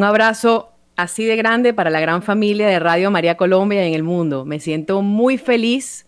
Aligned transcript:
Un 0.00 0.04
abrazo 0.04 0.70
así 0.96 1.26
de 1.26 1.36
grande 1.36 1.74
para 1.74 1.90
la 1.90 2.00
gran 2.00 2.22
familia 2.22 2.68
de 2.68 2.78
Radio 2.78 3.10
María 3.10 3.36
Colombia 3.36 3.84
en 3.84 3.92
el 3.92 4.02
mundo. 4.02 4.46
Me 4.46 4.58
siento 4.58 5.02
muy 5.02 5.36
feliz 5.36 6.06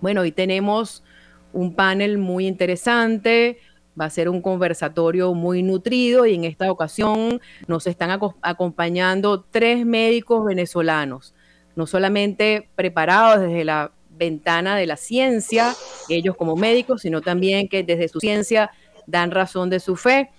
Bueno, 0.03 0.19
hoy 0.19 0.33
tenemos 0.33 1.01
un 1.53 1.75
panel 1.75 2.17
muy 2.17 2.45
interesante, 2.45 3.59
va 3.97 4.03
a 4.03 4.09
ser 4.09 4.27
un 4.27 4.41
conversatorio 4.41 5.33
muy 5.33 5.63
nutrido 5.63 6.25
y 6.25 6.35
en 6.35 6.43
esta 6.43 6.69
ocasión 6.69 7.39
nos 7.67 7.87
están 7.87 8.09
acompañando 8.41 9.45
tres 9.49 9.85
médicos 9.85 10.43
venezolanos, 10.43 11.33
no 11.77 11.87
solamente 11.87 12.67
preparados 12.75 13.39
desde 13.47 13.63
la 13.63 13.93
ventana 14.09 14.75
de 14.75 14.87
la 14.87 14.97
ciencia, 14.97 15.73
ellos 16.09 16.35
como 16.35 16.57
médicos, 16.57 17.03
sino 17.03 17.21
también 17.21 17.69
que 17.69 17.83
desde 17.83 18.09
su 18.09 18.19
ciencia 18.19 18.71
dan 19.07 19.31
razón 19.31 19.69
de 19.69 19.79
su 19.79 19.95
fe. 19.95 20.31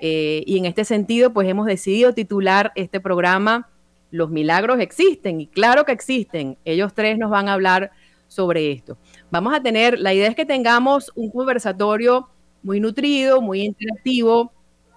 Eh, 0.00 0.44
y 0.46 0.56
en 0.56 0.64
este 0.64 0.86
sentido, 0.86 1.34
pues 1.34 1.46
hemos 1.46 1.66
decidido 1.66 2.14
titular 2.14 2.72
este 2.74 3.00
programa 3.00 3.68
Los 4.10 4.30
milagros 4.30 4.80
existen, 4.80 5.42
y 5.42 5.46
claro 5.46 5.84
que 5.84 5.92
existen. 5.92 6.56
Ellos 6.64 6.94
tres 6.94 7.18
nos 7.18 7.30
van 7.30 7.50
a 7.50 7.52
hablar 7.52 7.90
sobre 8.30 8.70
esto. 8.70 8.96
Vamos 9.30 9.52
a 9.52 9.60
tener, 9.60 9.98
la 9.98 10.14
idea 10.14 10.28
es 10.28 10.36
que 10.36 10.46
tengamos 10.46 11.10
un 11.16 11.30
conversatorio 11.30 12.28
muy 12.62 12.78
nutrido, 12.78 13.40
muy 13.40 13.62
interactivo. 13.62 14.52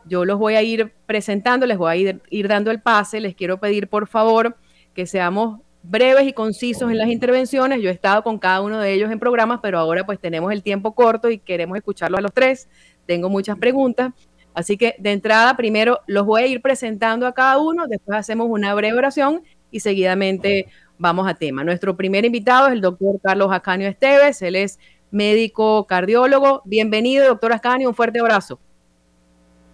Yo 0.05 0.23
los 0.23 0.37
voy 0.37 0.53
a 0.53 0.61
ir 0.61 0.93
presentando, 1.07 1.65
les 1.65 1.77
voy 1.77 1.91
a 1.91 2.21
ir, 2.29 2.47
dando 2.47 2.69
el 2.69 2.79
pase. 2.79 3.19
Les 3.19 3.35
quiero 3.35 3.59
pedir, 3.59 3.87
por 3.87 4.07
favor, 4.07 4.55
que 4.93 5.07
seamos 5.07 5.61
breves 5.81 6.27
y 6.27 6.33
concisos 6.33 6.91
en 6.91 6.97
las 6.99 7.07
intervenciones. 7.07 7.81
Yo 7.81 7.89
he 7.89 7.93
estado 7.93 8.23
con 8.23 8.37
cada 8.37 8.61
uno 8.61 8.79
de 8.79 8.93
ellos 8.93 9.11
en 9.11 9.19
programas, 9.19 9.59
pero 9.63 9.79
ahora 9.79 10.05
pues 10.05 10.19
tenemos 10.19 10.51
el 10.51 10.61
tiempo 10.61 10.93
corto 10.93 11.29
y 11.31 11.39
queremos 11.39 11.75
escucharlo 11.75 12.17
a 12.19 12.21
los 12.21 12.33
tres. 12.33 12.69
Tengo 13.07 13.29
muchas 13.29 13.57
preguntas. 13.57 14.13
Así 14.53 14.77
que 14.77 14.95
de 14.99 15.11
entrada, 15.11 15.57
primero 15.57 16.01
los 16.05 16.27
voy 16.27 16.43
a 16.43 16.47
ir 16.47 16.61
presentando 16.61 17.25
a 17.25 17.33
cada 17.33 17.57
uno, 17.57 17.87
después 17.87 18.19
hacemos 18.19 18.47
una 18.47 18.75
breve 18.75 18.95
oración 18.95 19.41
y 19.71 19.79
seguidamente 19.79 20.67
vamos 20.97 21.27
a 21.27 21.33
tema. 21.33 21.63
Nuestro 21.63 21.95
primer 21.95 22.25
invitado 22.25 22.67
es 22.67 22.73
el 22.73 22.81
doctor 22.81 23.19
Carlos 23.21 23.49
Ascanio 23.51 23.87
Esteves, 23.87 24.41
él 24.41 24.55
es 24.55 24.79
médico 25.11 25.85
cardiólogo. 25.85 26.61
Bienvenido, 26.65 27.27
doctor 27.27 27.53
Ascanio, 27.53 27.89
un 27.89 27.95
fuerte 27.95 28.19
abrazo. 28.19 28.59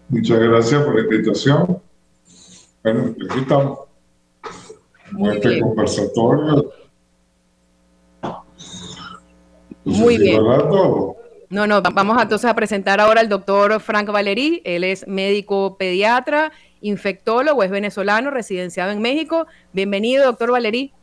Muchas 0.10 0.40
gracias 0.40 0.84
por 0.84 0.96
la 0.96 1.02
invitación. 1.02 1.82
Bueno, 2.84 3.16
aquí 3.30 3.40
estamos 3.40 3.80
este 5.34 5.60
conversatorio. 5.62 6.72
Muy 9.84 10.18
bien. 10.18 10.42
No, 11.50 11.66
no, 11.66 11.82
vamos 11.82 12.22
entonces 12.22 12.50
a 12.50 12.54
presentar 12.54 13.00
ahora 13.00 13.22
al 13.22 13.30
doctor 13.30 13.80
Frank 13.80 14.12
Valerí. 14.12 14.62
Él 14.66 14.84
es 14.84 15.08
médico 15.08 15.78
pediatra, 15.78 16.52
infectólogo, 16.82 17.64
es 17.64 17.72
venezolano, 17.72 18.30
residenciado 18.30 18.92
en 18.92 19.02
México. 19.02 19.48
Bienvenido, 19.74 20.26
doctor 20.26 20.52
Valerí. 20.52 20.94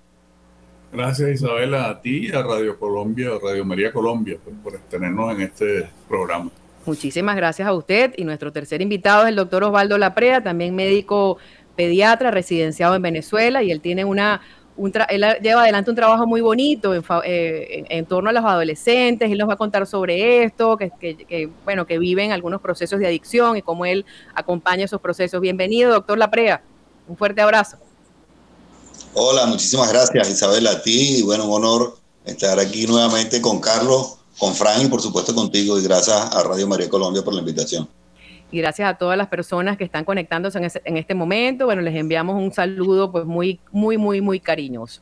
Gracias, 0.96 1.42
Isabela, 1.42 1.90
a 1.90 2.00
ti 2.00 2.28
y 2.28 2.32
a 2.34 2.42
Radio 2.42 2.78
Colombia, 2.78 3.28
Radio 3.42 3.66
María 3.66 3.92
Colombia, 3.92 4.38
pues, 4.42 4.56
por 4.62 4.78
tenernos 4.88 5.30
en 5.34 5.42
este 5.42 5.90
programa. 6.08 6.50
Muchísimas 6.86 7.36
gracias 7.36 7.68
a 7.68 7.74
usted. 7.74 8.14
Y 8.16 8.24
nuestro 8.24 8.50
tercer 8.50 8.80
invitado 8.80 9.24
es 9.24 9.28
el 9.28 9.36
doctor 9.36 9.64
Osvaldo 9.64 9.98
Laprea, 9.98 10.42
también 10.42 10.74
médico 10.74 11.36
pediatra 11.76 12.30
residenciado 12.30 12.94
en 12.94 13.02
Venezuela 13.02 13.62
y 13.62 13.70
él 13.70 13.82
tiene 13.82 14.06
una, 14.06 14.40
él 15.10 15.26
lleva 15.42 15.64
adelante 15.64 15.90
un 15.90 15.96
trabajo 15.96 16.26
muy 16.26 16.40
bonito 16.40 16.94
eh, 16.94 17.84
en, 17.90 18.06
torno 18.06 18.30
a 18.30 18.32
los 18.32 18.42
adolescentes, 18.42 19.30
él 19.30 19.36
nos 19.36 19.50
va 19.50 19.52
a 19.52 19.58
contar 19.58 19.86
sobre 19.86 20.44
esto, 20.44 20.78
que, 20.78 21.50
bueno, 21.66 21.86
que 21.86 21.98
viven 21.98 22.32
algunos 22.32 22.62
procesos 22.62 22.98
de 23.00 23.06
adicción 23.06 23.58
y 23.58 23.60
cómo 23.60 23.84
él 23.84 24.06
acompaña 24.34 24.86
esos 24.86 25.02
procesos. 25.02 25.42
Bienvenido, 25.42 25.92
doctor 25.92 26.16
Laprea, 26.16 26.62
un 27.06 27.18
fuerte 27.18 27.42
abrazo. 27.42 27.85
Hola, 29.18 29.46
muchísimas 29.46 29.90
gracias 29.90 30.28
Isabel, 30.28 30.66
a 30.66 30.82
ti 30.82 31.20
y 31.20 31.22
bueno, 31.22 31.46
un 31.46 31.64
honor 31.64 31.96
estar 32.26 32.60
aquí 32.60 32.86
nuevamente 32.86 33.40
con 33.40 33.62
Carlos, 33.62 34.18
con 34.38 34.54
Fran 34.54 34.82
y 34.82 34.88
por 34.90 35.00
supuesto 35.00 35.34
contigo 35.34 35.78
y 35.78 35.82
gracias 35.82 36.34
a 36.34 36.42
Radio 36.42 36.68
María 36.68 36.90
Colombia 36.90 37.24
por 37.24 37.32
la 37.32 37.40
invitación 37.40 37.88
y 38.50 38.58
gracias 38.58 38.90
a 38.90 38.98
todas 38.98 39.16
las 39.16 39.28
personas 39.28 39.78
que 39.78 39.84
están 39.84 40.04
conectándose 40.04 40.58
en, 40.84 40.96
este 40.98 41.14
momento. 41.14 41.64
Bueno, 41.64 41.80
les 41.80 41.94
enviamos 41.96 42.36
un 42.36 42.52
saludo 42.52 43.10
pues 43.10 43.24
muy, 43.24 43.58
muy, 43.72 43.96
muy, 43.96 44.20
muy 44.20 44.38
cariñoso. 44.38 45.00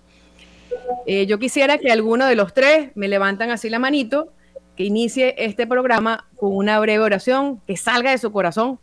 Eh, 1.06 1.26
yo 1.26 1.40
quisiera 1.40 1.78
que 1.78 1.90
alguno 1.90 2.26
de 2.26 2.36
los 2.36 2.54
tres 2.54 2.90
me 2.94 3.08
levantan 3.08 3.50
así 3.50 3.68
la 3.68 3.80
manito, 3.80 4.28
que 4.76 4.84
inicie 4.84 5.34
este 5.38 5.66
programa 5.66 6.28
con 6.36 6.54
una 6.54 6.78
breve 6.78 7.02
oración, 7.02 7.60
que 7.66 7.76
salga 7.76 8.12
de 8.12 8.18
su 8.18 8.30
corazón. 8.30 8.78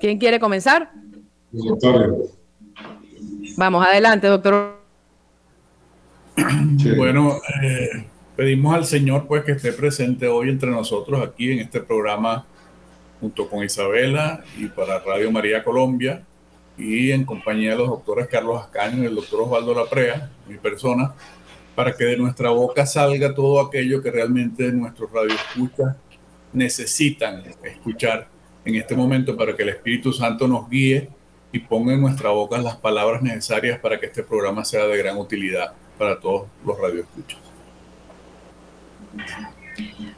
¿Quién 0.00 0.18
quiere 0.18 0.40
comenzar? 0.40 0.90
Vamos, 3.56 3.86
adelante, 3.86 4.26
doctor. 4.26 4.80
Bueno, 6.96 7.38
eh, 7.62 8.06
Pedimos 8.36 8.74
al 8.74 8.84
Señor 8.84 9.28
pues 9.28 9.44
que 9.44 9.52
esté 9.52 9.72
presente 9.72 10.26
hoy 10.26 10.48
entre 10.48 10.68
nosotros 10.68 11.22
aquí 11.22 11.52
en 11.52 11.60
este 11.60 11.80
programa 11.80 12.44
junto 13.20 13.48
con 13.48 13.62
Isabela 13.62 14.42
y 14.58 14.66
para 14.66 14.98
Radio 14.98 15.30
María 15.30 15.62
Colombia 15.62 16.24
y 16.76 17.12
en 17.12 17.24
compañía 17.24 17.70
de 17.70 17.76
los 17.76 17.88
doctores 17.88 18.26
Carlos 18.26 18.60
Ascaño 18.60 19.04
y 19.04 19.06
el 19.06 19.14
doctor 19.14 19.42
Osvaldo 19.42 19.72
Laprea, 19.72 20.32
mi 20.48 20.56
persona, 20.56 21.14
para 21.76 21.94
que 21.94 22.02
de 22.02 22.16
nuestra 22.16 22.50
boca 22.50 22.84
salga 22.86 23.32
todo 23.32 23.60
aquello 23.60 24.02
que 24.02 24.10
realmente 24.10 24.72
nuestros 24.72 25.12
radioescuchas 25.12 25.94
necesitan 26.52 27.44
escuchar 27.62 28.26
en 28.64 28.74
este 28.74 28.96
momento 28.96 29.36
para 29.36 29.54
que 29.54 29.62
el 29.62 29.68
Espíritu 29.68 30.12
Santo 30.12 30.48
nos 30.48 30.68
guíe 30.68 31.08
y 31.54 31.60
ponga 31.60 31.94
en 31.94 32.00
nuestra 32.00 32.30
boca 32.30 32.58
las 32.58 32.76
palabras 32.76 33.22
necesarias 33.22 33.78
para 33.78 34.00
que 34.00 34.06
este 34.06 34.24
programa 34.24 34.64
sea 34.64 34.86
de 34.86 34.98
gran 34.98 35.16
utilidad 35.16 35.72
para 35.96 36.18
todos 36.18 36.48
los 36.66 36.76
radioescuchas. 36.76 37.38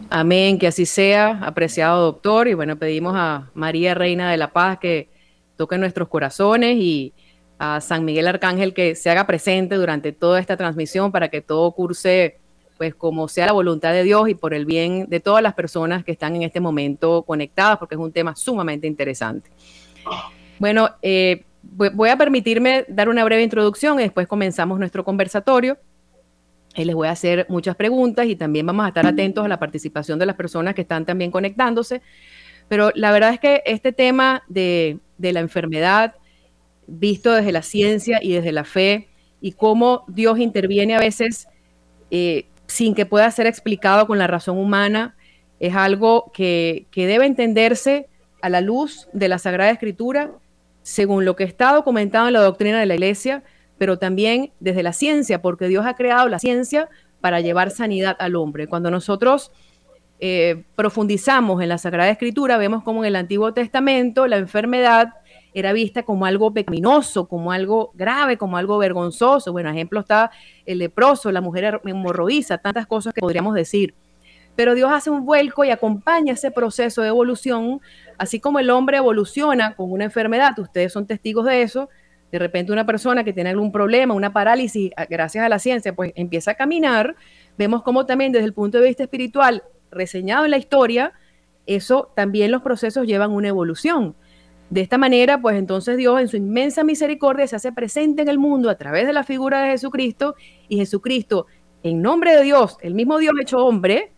Amén, 0.09 0.59
que 0.59 0.67
así 0.67 0.87
sea, 0.87 1.39
apreciado 1.43 2.07
doctor. 2.07 2.49
Y 2.49 2.55
bueno, 2.55 2.77
pedimos 2.77 3.13
a 3.15 3.51
María 3.53 3.93
Reina 3.95 4.31
de 4.31 4.39
la 4.39 4.51
Paz 4.51 4.79
que 4.79 5.11
toque 5.59 5.77
nuestros 5.77 6.09
corazones 6.09 6.79
y 6.79 7.13
a 7.59 7.83
San 7.83 8.07
Miguel 8.07 8.29
Arcángel 8.29 8.73
que 8.73 8.95
se 8.95 9.11
haga 9.11 9.27
presente 9.27 9.75
durante 9.75 10.13
toda 10.13 10.41
esta 10.41 10.57
transmisión 10.57 11.13
para 11.13 11.29
que 11.29 11.43
todo 11.43 11.71
curse 11.73 12.39
pues 12.79 12.95
como 12.95 13.29
sea 13.29 13.45
la 13.45 13.53
voluntad 13.53 13.93
de 13.93 14.05
Dios 14.05 14.27
y 14.31 14.35
por 14.35 14.55
el 14.55 14.65
bien 14.65 15.05
de 15.11 15.21
todas 15.21 15.43
las 15.43 15.53
personas 15.53 16.03
que 16.03 16.13
están 16.13 16.35
en 16.35 16.45
este 16.45 16.61
momento 16.61 17.25
conectadas, 17.25 17.77
porque 17.77 17.95
es 17.95 18.01
un 18.01 18.13
tema 18.13 18.35
sumamente 18.35 18.87
interesante. 18.87 19.51
Bueno, 20.59 20.91
eh, 21.03 21.45
voy 21.63 22.09
a 22.09 22.17
permitirme 22.17 22.85
dar 22.89 23.09
una 23.09 23.25
breve 23.25 23.43
introducción 23.43 23.99
y 23.99 24.05
después 24.05 24.27
comenzamos 24.27 24.79
nuestro 24.79 25.05
conversatorio. 25.05 25.79
les 26.75 26.95
voy 26.95 27.09
a 27.09 27.13
hacer 27.13 27.47
muchas 27.49 27.77
preguntas 27.77 28.27
y 28.27 28.37
también 28.37 28.67
vamos 28.67 28.85
a 28.85 28.89
estar 28.89 29.07
atentos 29.07 29.45
a 29.45 29.49
la 29.49 29.59
participación 29.59 30.19
de 30.19 30.27
las 30.27 30.37
personas 30.37 30.75
que 30.75 30.83
están 30.83 31.05
también 31.05 31.31
conectándose. 31.31 32.03
Pero 32.69 32.91
la 32.95 33.13
verdad 33.13 33.33
es 33.33 33.41
que 33.41 33.63
este 33.65 33.93
tema 33.93 34.43
de, 34.49 34.99
la 35.19 35.41
enfermedad, 35.41 36.15
visto 36.87 37.33
desde 37.33 37.53
la 37.53 37.63
ciencia 37.63 38.19
y 38.23 38.33
desde 38.33 38.53
la 38.53 38.65
fe, 38.65 39.09
y 39.41 39.53
cómo 39.53 40.05
Dios 40.09 40.39
interviene 40.39 40.97
a 40.97 40.99
veces 40.99 41.47
eh, 42.11 42.47
sin 42.67 42.95
que 42.95 43.07
pueda 43.07 43.31
ser 43.31 43.47
explicado 43.47 44.07
con 44.07 44.19
la 44.19 44.27
razón 44.27 44.59
humana, 44.59 45.15
es 45.61 45.75
algo 45.75 46.31
que, 46.35 46.87
que 46.91 47.07
debe 47.07 47.27
entenderse 47.27 48.09
a 48.43 48.49
la 48.49 48.61
luz 48.61 49.09
de 49.13 49.29
la 49.29 49.39
Sagrada 49.39 49.71
Escritura, 49.71 50.33
según 50.87 51.25
lo 51.25 51.35
que 51.35 51.43
está 51.43 51.73
documentado 51.73 52.29
en 52.29 52.33
la 52.33 52.41
doctrina 52.41 52.79
de 52.79 52.87
la 52.87 52.95
Iglesia, 52.95 53.43
pero 53.77 53.99
también 53.99 54.53
desde 54.61 54.85
la 54.85 54.93
ciencia, 54.93 55.43
porque 55.43 55.67
Dios 55.67 55.85
ha 55.85 55.95
creado 55.95 56.29
la 56.29 56.39
ciencia 56.39 56.89
para 57.21 57.41
llevar 57.41 57.73
sanidad 57.73 58.17
al 58.21 58.37
hombre. 58.37 58.69
Cuando 58.69 58.89
nosotros 58.89 59.51
eh, 60.21 60.63
profundizamos 60.77 61.61
en 61.61 61.71
la 61.71 61.79
Sagrada 61.79 62.09
Escritura, 62.09 62.57
vemos 62.57 62.85
como 62.85 63.03
en 63.03 63.09
el 63.09 63.17
Antiguo 63.17 63.53
Testamento 63.53 64.29
la 64.29 64.37
enfermedad 64.37 65.09
era 65.53 65.73
vista 65.73 66.05
como 66.05 66.25
algo 66.25 66.55
pecaminoso, 66.55 67.27
como 67.27 67.51
algo 67.51 67.91
grave, 67.95 68.37
como 68.39 68.57
algo 68.57 68.79
vergonzoso. 68.79 69.51
Bueno, 69.51 69.71
ejemplo 69.71 69.99
está 69.99 70.31
el 70.67 70.79
leproso, 70.79 71.33
la 71.33 71.41
mujer 71.41 71.81
hemorroísa, 71.85 72.59
tantas 72.59 72.87
cosas 72.87 73.13
que 73.13 73.23
podríamos 73.23 73.55
decir. 73.55 73.93
Pero 74.57 74.75
Dios 74.75 74.91
hace 74.91 75.11
un 75.11 75.25
vuelco 75.25 75.65
y 75.65 75.71
acompaña 75.71 76.33
ese 76.33 76.51
proceso 76.51 77.03
de 77.03 77.09
evolución, 77.09 77.81
así 78.19 78.41
como 78.41 78.59
el 78.59 78.71
hombre 78.71 78.97
evoluciona 78.97 79.75
con 79.75 79.93
una 79.93 80.05
enfermedad, 80.05 80.59
ustedes 80.59 80.93
son 80.93 81.07
testigos 81.07 81.45
de 81.45 81.63
eso, 81.63 81.91
de 82.33 82.39
repente 82.39 82.73
una 82.73 82.87
persona 82.87 83.23
que 83.23 83.33
tiene 83.33 83.51
algún 83.51 83.71
problema, 83.71 84.15
una 84.15 84.33
parálisis, 84.33 84.91
gracias 85.09 85.45
a 85.45 85.49
la 85.49 85.59
ciencia, 85.59 85.95
pues 85.95 86.13
empieza 86.17 86.53
a 86.53 86.55
caminar, 86.55 87.15
vemos 87.57 87.83
como 87.83 88.07
también 88.07 88.33
desde 88.33 88.47
el 88.47 88.55
punto 88.55 88.81
de 88.81 88.89
vista 88.89 89.05
espiritual, 89.05 89.63
reseñado 89.91 90.45
en 90.45 90.51
la 90.51 90.59
historia, 90.59 91.13
eso 91.67 92.13
también 92.17 92.51
los 92.51 92.63
procesos 92.63 93.07
llevan 93.07 93.31
una 93.31 93.49
evolución. 93.49 94.17
De 94.71 94.81
esta 94.81 94.99
manera, 94.99 95.41
pues 95.41 95.57
entonces 95.57 95.97
Dios 95.97 96.21
en 96.21 96.29
su 96.29 96.37
inmensa 96.37 96.83
misericordia 96.83 97.47
se 97.47 97.55
hace 97.55 97.73
presente 97.73 98.23
en 98.23 98.29
el 98.29 98.39
mundo 98.39 98.69
a 98.69 98.75
través 98.75 99.07
de 99.07 99.13
la 99.13 99.23
figura 99.23 99.63
de 99.63 99.71
Jesucristo 99.71 100.35
y 100.69 100.79
Jesucristo, 100.79 101.47
en 101.85 102.03
nombre 102.03 102.35
de 102.35 102.43
Dios, 102.43 102.79
el 102.83 102.95
mismo 102.95 103.19
Dios 103.19 103.35
hecho 103.41 103.65
hombre, 103.65 104.13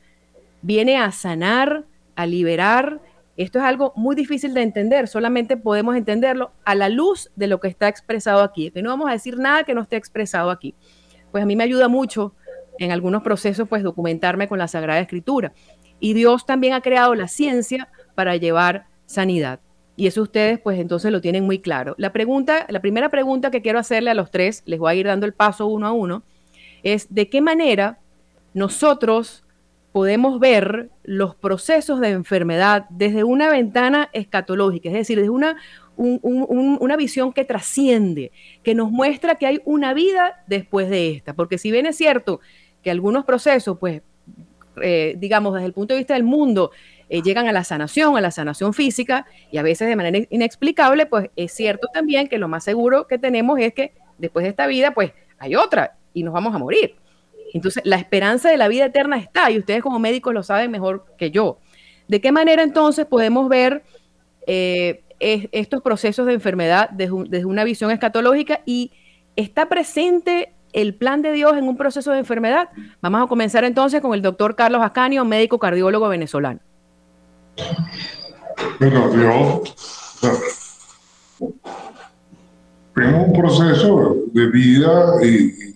viene 0.62 0.96
a 0.96 1.10
sanar, 1.12 1.84
a 2.16 2.26
liberar. 2.26 3.00
Esto 3.36 3.58
es 3.58 3.64
algo 3.64 3.92
muy 3.94 4.16
difícil 4.16 4.52
de 4.54 4.62
entender, 4.62 5.06
solamente 5.06 5.56
podemos 5.56 5.96
entenderlo 5.96 6.52
a 6.64 6.74
la 6.74 6.88
luz 6.88 7.30
de 7.36 7.46
lo 7.46 7.60
que 7.60 7.68
está 7.68 7.88
expresado 7.88 8.42
aquí, 8.42 8.70
que 8.70 8.82
no 8.82 8.90
vamos 8.90 9.08
a 9.08 9.12
decir 9.12 9.38
nada 9.38 9.62
que 9.64 9.74
no 9.74 9.82
esté 9.82 9.96
expresado 9.96 10.50
aquí. 10.50 10.74
Pues 11.30 11.42
a 11.42 11.46
mí 11.46 11.54
me 11.54 11.64
ayuda 11.64 11.88
mucho 11.88 12.34
en 12.78 12.90
algunos 12.90 13.22
procesos, 13.22 13.68
pues 13.68 13.82
documentarme 13.82 14.48
con 14.48 14.58
la 14.58 14.68
Sagrada 14.68 15.00
Escritura. 15.00 15.52
Y 16.00 16.14
Dios 16.14 16.46
también 16.46 16.72
ha 16.74 16.80
creado 16.80 17.14
la 17.14 17.28
ciencia 17.28 17.88
para 18.14 18.36
llevar 18.36 18.86
sanidad. 19.06 19.60
Y 19.96 20.06
eso 20.06 20.22
ustedes, 20.22 20.60
pues 20.60 20.78
entonces 20.78 21.10
lo 21.10 21.20
tienen 21.20 21.44
muy 21.44 21.58
claro. 21.58 21.96
La 21.98 22.12
pregunta, 22.12 22.66
la 22.68 22.80
primera 22.80 23.08
pregunta 23.08 23.50
que 23.50 23.62
quiero 23.62 23.80
hacerle 23.80 24.10
a 24.10 24.14
los 24.14 24.30
tres, 24.30 24.62
les 24.64 24.78
voy 24.78 24.92
a 24.92 24.94
ir 24.94 25.06
dando 25.06 25.26
el 25.26 25.32
paso 25.32 25.66
uno 25.66 25.88
a 25.88 25.92
uno, 25.92 26.22
es 26.84 27.12
de 27.12 27.28
qué 27.28 27.40
manera 27.40 27.98
nosotros 28.54 29.44
podemos 29.92 30.38
ver 30.38 30.90
los 31.02 31.34
procesos 31.34 32.00
de 32.00 32.10
enfermedad 32.10 32.86
desde 32.90 33.24
una 33.24 33.48
ventana 33.48 34.10
escatológica, 34.12 34.88
es 34.88 34.94
decir, 34.94 35.18
desde 35.18 35.30
una, 35.30 35.56
una 35.96 36.96
visión 36.96 37.32
que 37.32 37.44
trasciende, 37.44 38.30
que 38.62 38.74
nos 38.74 38.90
muestra 38.90 39.36
que 39.36 39.46
hay 39.46 39.60
una 39.64 39.94
vida 39.94 40.44
después 40.46 40.90
de 40.90 41.10
esta. 41.10 41.34
Porque 41.34 41.58
si 41.58 41.70
bien 41.70 41.86
es 41.86 41.96
cierto 41.96 42.40
que 42.82 42.90
algunos 42.90 43.24
procesos, 43.24 43.78
pues, 43.78 44.02
eh, 44.82 45.14
digamos, 45.18 45.54
desde 45.54 45.66
el 45.66 45.72
punto 45.72 45.94
de 45.94 45.98
vista 45.98 46.14
del 46.14 46.24
mundo, 46.24 46.70
eh, 47.08 47.22
llegan 47.22 47.48
a 47.48 47.52
la 47.52 47.64
sanación, 47.64 48.16
a 48.16 48.20
la 48.20 48.30
sanación 48.30 48.74
física, 48.74 49.26
y 49.50 49.56
a 49.56 49.62
veces 49.62 49.88
de 49.88 49.96
manera 49.96 50.26
inexplicable, 50.30 51.06
pues 51.06 51.30
es 51.36 51.52
cierto 51.52 51.88
también 51.92 52.28
que 52.28 52.38
lo 52.38 52.48
más 52.48 52.64
seguro 52.64 53.06
que 53.06 53.18
tenemos 53.18 53.58
es 53.58 53.72
que 53.72 53.94
después 54.18 54.44
de 54.44 54.50
esta 54.50 54.66
vida, 54.66 54.92
pues 54.92 55.12
hay 55.38 55.56
otra 55.56 55.96
y 56.12 56.22
nos 56.22 56.34
vamos 56.34 56.54
a 56.54 56.58
morir. 56.58 56.96
Entonces, 57.54 57.82
la 57.84 57.96
esperanza 57.96 58.50
de 58.50 58.56
la 58.56 58.68
vida 58.68 58.86
eterna 58.86 59.16
está, 59.18 59.50
y 59.50 59.58
ustedes 59.58 59.82
como 59.82 59.98
médicos 59.98 60.34
lo 60.34 60.42
saben 60.42 60.70
mejor 60.70 61.04
que 61.16 61.30
yo. 61.30 61.58
¿De 62.08 62.20
qué 62.20 62.32
manera 62.32 62.62
entonces 62.62 63.06
podemos 63.06 63.48
ver 63.48 63.82
eh, 64.46 65.02
estos 65.20 65.82
procesos 65.82 66.26
de 66.26 66.34
enfermedad 66.34 66.90
desde, 66.90 67.14
desde 67.28 67.44
una 67.46 67.64
visión 67.64 67.90
escatológica 67.90 68.60
y 68.64 68.92
está 69.36 69.68
presente 69.68 70.52
el 70.72 70.94
plan 70.94 71.22
de 71.22 71.32
Dios 71.32 71.56
en 71.56 71.66
un 71.68 71.76
proceso 71.76 72.12
de 72.12 72.18
enfermedad. 72.18 72.68
Vamos 73.00 73.24
a 73.24 73.26
comenzar 73.26 73.64
entonces 73.64 74.00
con 74.00 74.14
el 74.14 74.22
doctor 74.22 74.54
Carlos 74.54 74.82
Ascanio, 74.82 75.24
médico 75.24 75.58
cardiólogo 75.58 76.08
venezolano. 76.08 76.60
Bueno, 78.78 79.08
Dios 79.10 79.74
tengo 82.94 83.24
un 83.24 83.32
proceso 83.32 84.16
de 84.32 84.46
vida 84.50 85.24
y, 85.24 85.67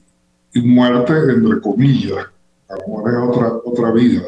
muerte, 0.60 1.12
entre 1.12 1.60
comillas. 1.60 2.26
Amor 2.69 3.10
es 3.10 3.16
otra, 3.28 3.52
otra 3.64 3.93
vida, 3.93 4.22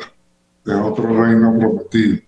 es 0.65 0.75
otro 0.75 1.23
reino 1.23 1.59
prometido. 1.59 2.19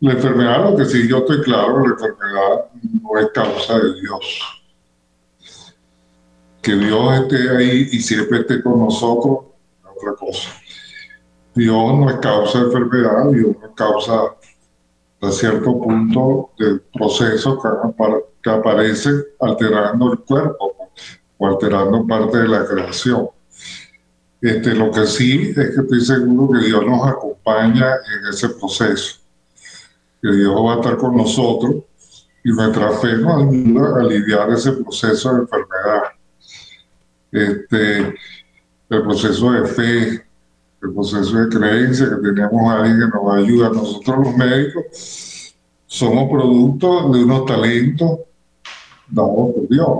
La 0.00 0.12
enfermedad, 0.12 0.70
lo 0.70 0.76
que 0.76 0.84
sí 0.84 1.08
yo 1.08 1.18
estoy 1.18 1.42
claro, 1.42 1.80
la 1.80 1.92
enfermedad 1.92 2.64
no 3.02 3.18
es 3.18 3.28
causa 3.32 3.78
de 3.78 4.00
Dios 4.00 4.58
que 6.68 6.76
Dios 6.76 7.20
esté 7.20 7.56
ahí 7.56 7.88
y 7.92 8.00
siempre 8.00 8.40
esté 8.40 8.62
con 8.62 8.78
nosotros, 8.78 9.38
es 9.80 9.90
otra 9.96 10.14
cosa. 10.16 10.50
Dios 11.54 11.98
no 11.98 12.10
es 12.10 12.16
causa 12.16 12.58
de 12.58 12.64
enfermedad, 12.66 13.30
Dios 13.30 13.56
no 13.58 13.66
es 13.68 13.74
causa 13.74 14.36
de 15.22 15.32
cierto 15.32 15.80
punto 15.80 16.50
del 16.58 16.82
proceso 16.92 17.58
que, 18.42 18.50
aparece 18.50 19.10
alterando 19.40 20.12
el 20.12 20.18
cuerpo 20.20 20.74
o 21.38 21.46
alterando 21.46 22.06
parte 22.06 22.38
de 22.38 22.48
la 22.48 22.66
creación. 22.66 23.28
Este, 24.40 24.74
lo 24.74 24.90
que 24.90 25.06
sí 25.06 25.52
es 25.56 25.70
que 25.74 25.80
estoy 25.80 26.00
seguro 26.00 26.52
que 26.52 26.66
Dios 26.66 26.84
nos 26.86 27.06
acompaña 27.08 27.94
en 27.94 28.28
ese 28.30 28.50
proceso, 28.50 29.20
que 30.22 30.30
Dios 30.30 30.54
va 30.54 30.74
a 30.74 30.76
estar 30.76 30.96
con 30.96 31.16
nosotros 31.16 31.76
y 32.44 32.50
nuestra 32.50 32.90
fe 32.90 33.16
nos 33.16 33.48
ayuda 33.48 33.96
a 33.96 34.00
aliviar 34.00 34.50
ese 34.52 34.72
proceso 34.72 35.34
de 35.34 35.40
enfermedad 35.40 36.02
este, 37.32 38.14
el 38.90 39.02
proceso 39.02 39.52
de 39.52 39.66
fe, 39.66 40.26
el 40.82 40.92
proceso 40.94 41.38
de 41.38 41.48
creencia, 41.48 42.08
que 42.08 42.28
tenemos 42.28 42.72
alguien 42.72 43.00
que 43.00 43.16
nos 43.16 43.34
ayuda. 43.34 43.68
Nosotros 43.70 44.26
los 44.26 44.36
médicos 44.36 45.54
somos 45.86 46.30
producto 46.30 47.10
de 47.12 47.24
unos 47.24 47.46
talentos 47.46 48.20
dados 49.08 49.54
por 49.54 49.68
Dios. 49.68 49.98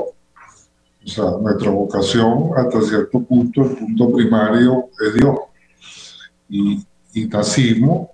O 1.08 1.10
sea, 1.10 1.24
nuestra 1.40 1.70
vocación 1.70 2.50
hasta 2.54 2.82
cierto 2.82 3.20
punto, 3.22 3.62
el 3.62 3.76
punto 3.78 4.12
primario 4.12 4.90
es 5.00 5.14
Dios. 5.14 5.38
Y, 6.50 6.84
y 7.14 7.26
nacimos 7.26 8.08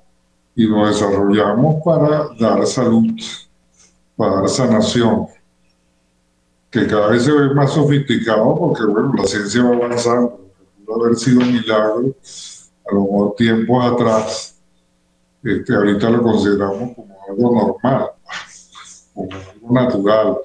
y 0.55 0.69
nos 0.69 0.91
desarrollamos 0.91 1.83
para 1.85 2.29
dar 2.39 2.65
salud, 2.69 3.07
para 4.17 4.37
dar 4.37 4.49
sanación 4.49 5.27
que 6.71 6.87
cada 6.87 7.09
vez 7.09 7.25
se 7.25 7.33
ve 7.33 7.53
más 7.53 7.73
sofisticado 7.73 8.57
porque, 8.57 8.85
bueno, 8.85 9.13
la 9.17 9.25
ciencia 9.25 9.65
va 9.65 9.75
avanzando. 9.75 10.41
Pudo 10.87 11.05
haber 11.05 11.17
sido 11.17 11.41
un 11.41 11.53
milagro 11.53 12.15
a 12.89 12.95
lo 12.95 13.01
mejor 13.03 13.35
tiempos 13.37 13.93
atrás. 13.93 14.57
Este, 15.43 15.75
ahorita 15.75 16.11
lo 16.11 16.23
consideramos 16.23 16.95
como 16.95 17.17
algo 17.29 17.77
normal, 17.83 18.11
como 19.13 19.31
algo 19.33 19.73
natural, 19.73 20.37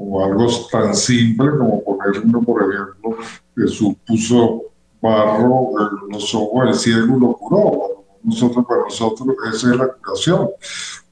como 0.00 0.24
algo 0.24 0.46
tan 0.72 0.94
simple 0.94 1.50
como 1.50 1.84
poner 1.84 2.22
uno, 2.24 2.40
por 2.40 2.62
ejemplo, 2.62 3.18
Jesús 3.54 3.94
puso 4.06 4.62
barro 4.98 5.72
en 5.78 6.12
los 6.14 6.34
ojos 6.34 6.64
del 6.64 6.74
ciego 6.74 7.18
y 7.18 7.20
lo 7.20 7.34
curó. 7.34 8.04
Nosotros, 8.22 8.64
para 8.66 8.80
nosotros, 8.80 9.28
esa 9.52 9.70
es 9.70 9.76
la 9.76 9.88
curación 9.88 10.48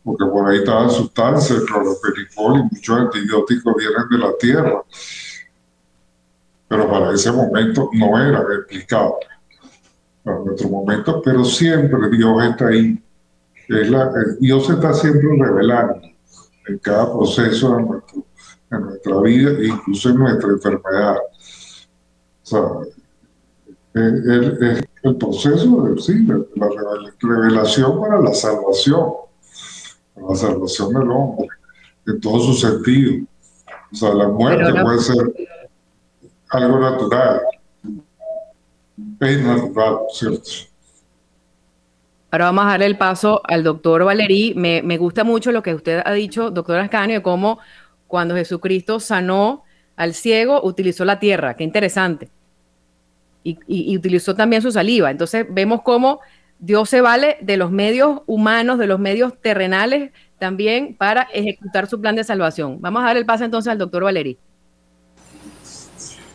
porque 0.03 0.25
por 0.25 0.49
ahí 0.49 0.61
estaban 0.61 0.89
sustancias, 0.89 1.65
cloroperifol 1.67 2.61
y 2.61 2.63
muchos 2.63 2.99
antibióticos 2.99 3.75
vienen 3.77 4.09
de 4.11 4.19
la 4.19 4.33
tierra. 4.41 4.83
Pero 6.67 6.91
para 6.91 7.13
ese 7.13 7.31
momento 7.31 7.91
no 7.93 8.19
era 8.19 8.41
explicado. 8.41 9.17
Para 10.23 10.39
nuestro 10.39 10.71
momento, 10.71 11.21
pero 11.23 11.45
siempre 11.45 12.09
Dios 12.09 12.43
está 12.43 12.69
ahí. 12.69 13.05
Es 13.69 13.91
la, 13.91 14.11
Dios 14.41 14.71
está 14.71 14.95
siempre 14.95 15.29
revelando 15.39 16.01
en 16.69 16.79
cada 16.79 17.13
proceso 17.13 17.77
de, 17.77 17.83
nuestro, 17.83 18.25
nuestra 18.71 19.21
vida 19.21 19.51
e 19.53 19.69
incluso 19.69 20.11
en 20.11 20.17
nuestra 20.17 20.51
enfermedad. 20.51 21.17
O 22.43 22.47
sea, 22.47 22.63
es, 23.95 24.85
el 25.03 25.17
proceso 25.17 25.83
de, 25.83 26.01
sí, 26.01 26.27
la 26.27 26.69
revelación 27.21 28.01
para 28.01 28.21
la 28.21 28.35
salvación 28.35 29.13
la 30.27 30.35
salvación 30.35 30.93
del 30.93 31.11
hombre, 31.11 31.49
en 32.07 32.21
todo 32.21 32.41
su 32.41 32.55
sentido. 32.55 33.25
O 33.93 33.97
sea, 33.97 34.15
la 34.15 34.29
muerte 34.29 34.83
puede 34.83 34.99
ser 34.99 35.49
algo 36.51 36.79
natural, 36.79 37.41
es 39.21 39.43
natural, 39.43 39.99
¿cierto? 40.13 40.51
Ahora 42.31 42.45
vamos 42.47 42.65
a 42.65 42.69
darle 42.69 42.87
el 42.87 42.99
paso 42.99 43.41
al 43.45 43.65
doctor 43.65 44.05
Valerí. 44.05 44.53
Me, 44.55 44.83
me, 44.83 44.99
gusta 44.99 45.25
mucho 45.25 45.51
lo 45.51 45.63
que 45.63 45.75
usted 45.75 46.03
ha 46.05 46.13
dicho, 46.13 46.51
doctor 46.51 46.79
Ascanio, 46.79 47.17
de 47.17 47.23
cómo 47.23 47.59
cuando 48.09 48.35
Jesucristo 48.35 48.99
sanó 48.99 49.63
al 49.97 50.15
ciego, 50.15 50.61
utilizó 50.65 51.05
la 51.05 51.21
tierra. 51.21 51.55
Qué 51.55 51.63
interesante. 51.63 52.29
Y, 53.45 53.97
utilizó 53.97 54.35
también 54.35 54.61
su 54.61 54.73
saliva. 54.73 55.11
Entonces 55.11 55.47
vemos 55.49 55.83
cómo 55.83 56.21
Dios 56.59 56.91
se 56.91 57.01
vale 57.01 57.37
de 57.41 57.57
los 57.57 57.71
medios 57.71 58.23
humanos, 58.27 58.79
de 58.79 58.87
los 58.87 58.99
medios 58.99 59.41
terrenales 59.41 60.11
también 60.39 60.95
para 60.95 61.23
ejecutar 61.33 61.87
su 61.87 62.01
plan 62.01 62.17
de 62.17 62.25
salvación. 62.25 62.81
Vamos 62.81 63.03
a 63.03 63.07
dar 63.07 63.17
el 63.17 63.25
paso 63.25 63.45
entonces 63.45 63.71
al 63.71 63.79
doctor 63.79 64.05
Valerí. 64.05 64.39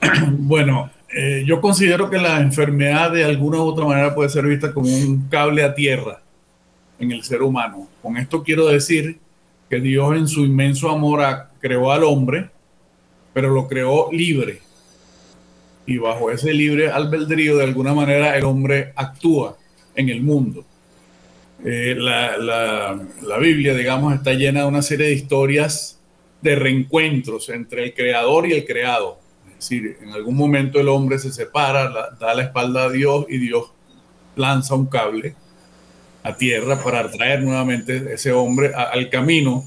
Bueno, 0.32 0.90
eh, 1.16 1.44
yo 1.46 1.62
considero 1.62 2.10
que 2.10 2.18
la 2.18 2.40
enfermedad 2.42 3.12
de 3.12 3.24
alguna 3.24 3.58
u 3.60 3.68
otra 3.68 3.86
manera 3.86 4.16
puede 4.16 4.30
ser 4.30 4.46
vista 4.46 4.74
como 4.74 4.88
un 4.88 5.28
cable 5.30 5.64
a 5.64 5.74
tierra 5.74 6.22
en 7.00 7.12
el 7.12 7.24
ser 7.24 7.42
humano. 7.42 7.88
Con 8.02 8.18
esto 8.18 8.44
quiero 8.44 8.68
decir 8.68 9.20
que 9.70 9.80
Dios 9.80 10.16
en 10.18 10.28
su 10.28 10.44
inmenso 10.44 10.90
amor 10.90 11.22
creó 11.64 11.94
al 11.94 12.04
hombre, 12.04 12.50
pero 13.34 13.50
lo 13.50 13.70
creó 13.70 14.10
libre. 14.12 14.60
Y 15.86 15.98
bajo 15.98 16.30
ese 16.30 16.54
libre 16.54 16.92
albedrío, 16.92 17.56
de 17.56 17.64
alguna 17.64 17.94
manera, 17.94 18.38
el 18.38 18.44
hombre 18.44 18.92
actúa 18.98 19.58
en 19.96 20.10
el 20.10 20.22
mundo. 20.22 20.66
Eh, 21.64 21.96
la, 21.98 22.36
la, 22.36 23.02
la 23.22 23.38
Biblia, 23.38 23.74
digamos, 23.74 24.14
está 24.14 24.34
llena 24.34 24.64
de 24.64 24.68
una 24.68 24.82
serie 24.82 25.08
de 25.08 25.14
historias 25.14 26.02
de 26.42 26.56
reencuentros 26.56 27.48
entre 27.48 27.86
el 27.86 27.94
creador 27.94 28.46
y 28.48 28.52
el 28.52 28.66
creado 28.66 29.24
decir, 29.64 29.98
en 30.02 30.10
algún 30.10 30.36
momento 30.36 30.80
el 30.80 30.90
hombre 30.90 31.18
se 31.20 31.32
separa, 31.32 31.90
da 32.20 32.34
la 32.34 32.44
espalda 32.44 32.84
a 32.84 32.90
Dios 32.90 33.26
y 33.30 33.38
Dios 33.38 33.72
lanza 34.36 34.76
un 34.76 34.88
cable 34.88 35.36
a 36.22 36.36
tierra 36.36 36.84
para 36.84 37.00
atraer 37.00 37.42
nuevamente 37.42 38.14
ese 38.14 38.34
hombre 38.34 38.74
al 38.74 39.10
camino 39.10 39.64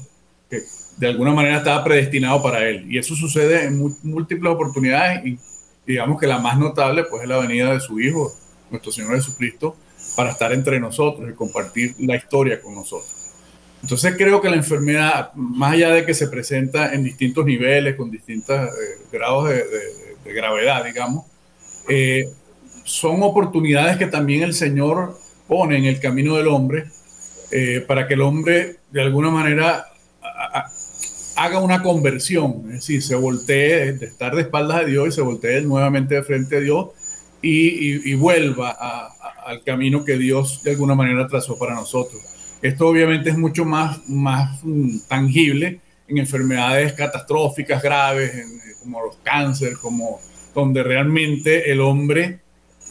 de 0.97 1.07
alguna 1.07 1.31
manera 1.31 1.57
estaba 1.57 1.83
predestinado 1.83 2.41
para 2.41 2.67
él. 2.67 2.85
Y 2.91 2.97
eso 2.97 3.15
sucede 3.15 3.65
en 3.65 3.79
múltiples 4.03 4.51
oportunidades 4.51 5.25
y 5.25 5.39
digamos 5.85 6.19
que 6.19 6.27
la 6.27 6.39
más 6.39 6.57
notable 6.57 7.05
pues 7.05 7.23
es 7.23 7.29
la 7.29 7.37
venida 7.37 7.73
de 7.73 7.79
su 7.79 7.99
Hijo, 7.99 8.31
nuestro 8.69 8.91
Señor 8.91 9.15
Jesucristo, 9.15 9.75
para 10.15 10.31
estar 10.31 10.51
entre 10.51 10.79
nosotros 10.79 11.29
y 11.29 11.33
compartir 11.33 11.95
la 11.99 12.15
historia 12.15 12.61
con 12.61 12.75
nosotros. 12.75 13.13
Entonces 13.81 14.15
creo 14.17 14.41
que 14.41 14.49
la 14.49 14.55
enfermedad, 14.55 15.31
más 15.35 15.73
allá 15.73 15.91
de 15.91 16.05
que 16.05 16.13
se 16.13 16.27
presenta 16.27 16.93
en 16.93 17.03
distintos 17.03 17.45
niveles, 17.45 17.95
con 17.95 18.09
distintos 18.09 18.55
eh, 18.55 19.05
grados 19.11 19.49
de, 19.49 19.63
gravedad, 20.25 20.83
digamos, 20.83 21.25
eh, 21.87 22.25
son 22.83 23.23
oportunidades 23.23 23.95
que 23.95 24.07
también 24.07 24.43
el 24.43 24.53
Señor 24.53 25.17
pone 25.47 25.77
en 25.77 25.85
el 25.85 26.01
camino 26.01 26.35
del 26.35 26.47
hombre 26.47 26.85
eh, 27.51 27.83
para 27.87 28.07
que 28.07 28.15
el 28.15 28.21
hombre 28.21 28.77
de 28.91 29.01
alguna 29.01 29.29
manera 29.29 29.85
haga 31.37 31.59
una 31.59 31.83
conversión, 31.83 32.63
es 32.65 32.73
decir, 32.73 33.03
se 33.03 33.15
voltee 33.15 33.93
de 33.93 34.07
estar 34.07 34.35
de 34.35 34.41
espaldas 34.41 34.81
a 34.81 34.85
Dios 34.85 35.09
y 35.09 35.11
se 35.11 35.21
voltee 35.21 35.61
nuevamente 35.61 36.15
de 36.15 36.23
frente 36.23 36.57
a 36.57 36.59
Dios 36.59 36.87
y, 37.41 38.13
vuelva 38.15 38.71
al 39.45 39.63
camino 39.63 40.03
que 40.03 40.17
Dios 40.17 40.63
de 40.63 40.71
alguna 40.71 40.95
manera 40.95 41.27
trazó 41.27 41.57
para 41.57 41.75
nosotros. 41.75 42.21
Esto 42.61 42.87
obviamente 42.87 43.29
es 43.29 43.37
mucho 43.37 43.65
más, 43.65 44.09
más 44.09 44.59
mm, 44.63 45.01
tangible 45.07 45.79
en 46.07 46.17
enfermedades 46.17 46.93
catastróficas 46.93 47.83
graves, 47.83 48.31
como 48.79 49.05
los 49.05 49.17
cánceres, 49.17 49.77
como 49.77 50.19
donde 50.55 50.81
realmente 50.81 51.71
el 51.71 51.81
hombre, 51.81 52.39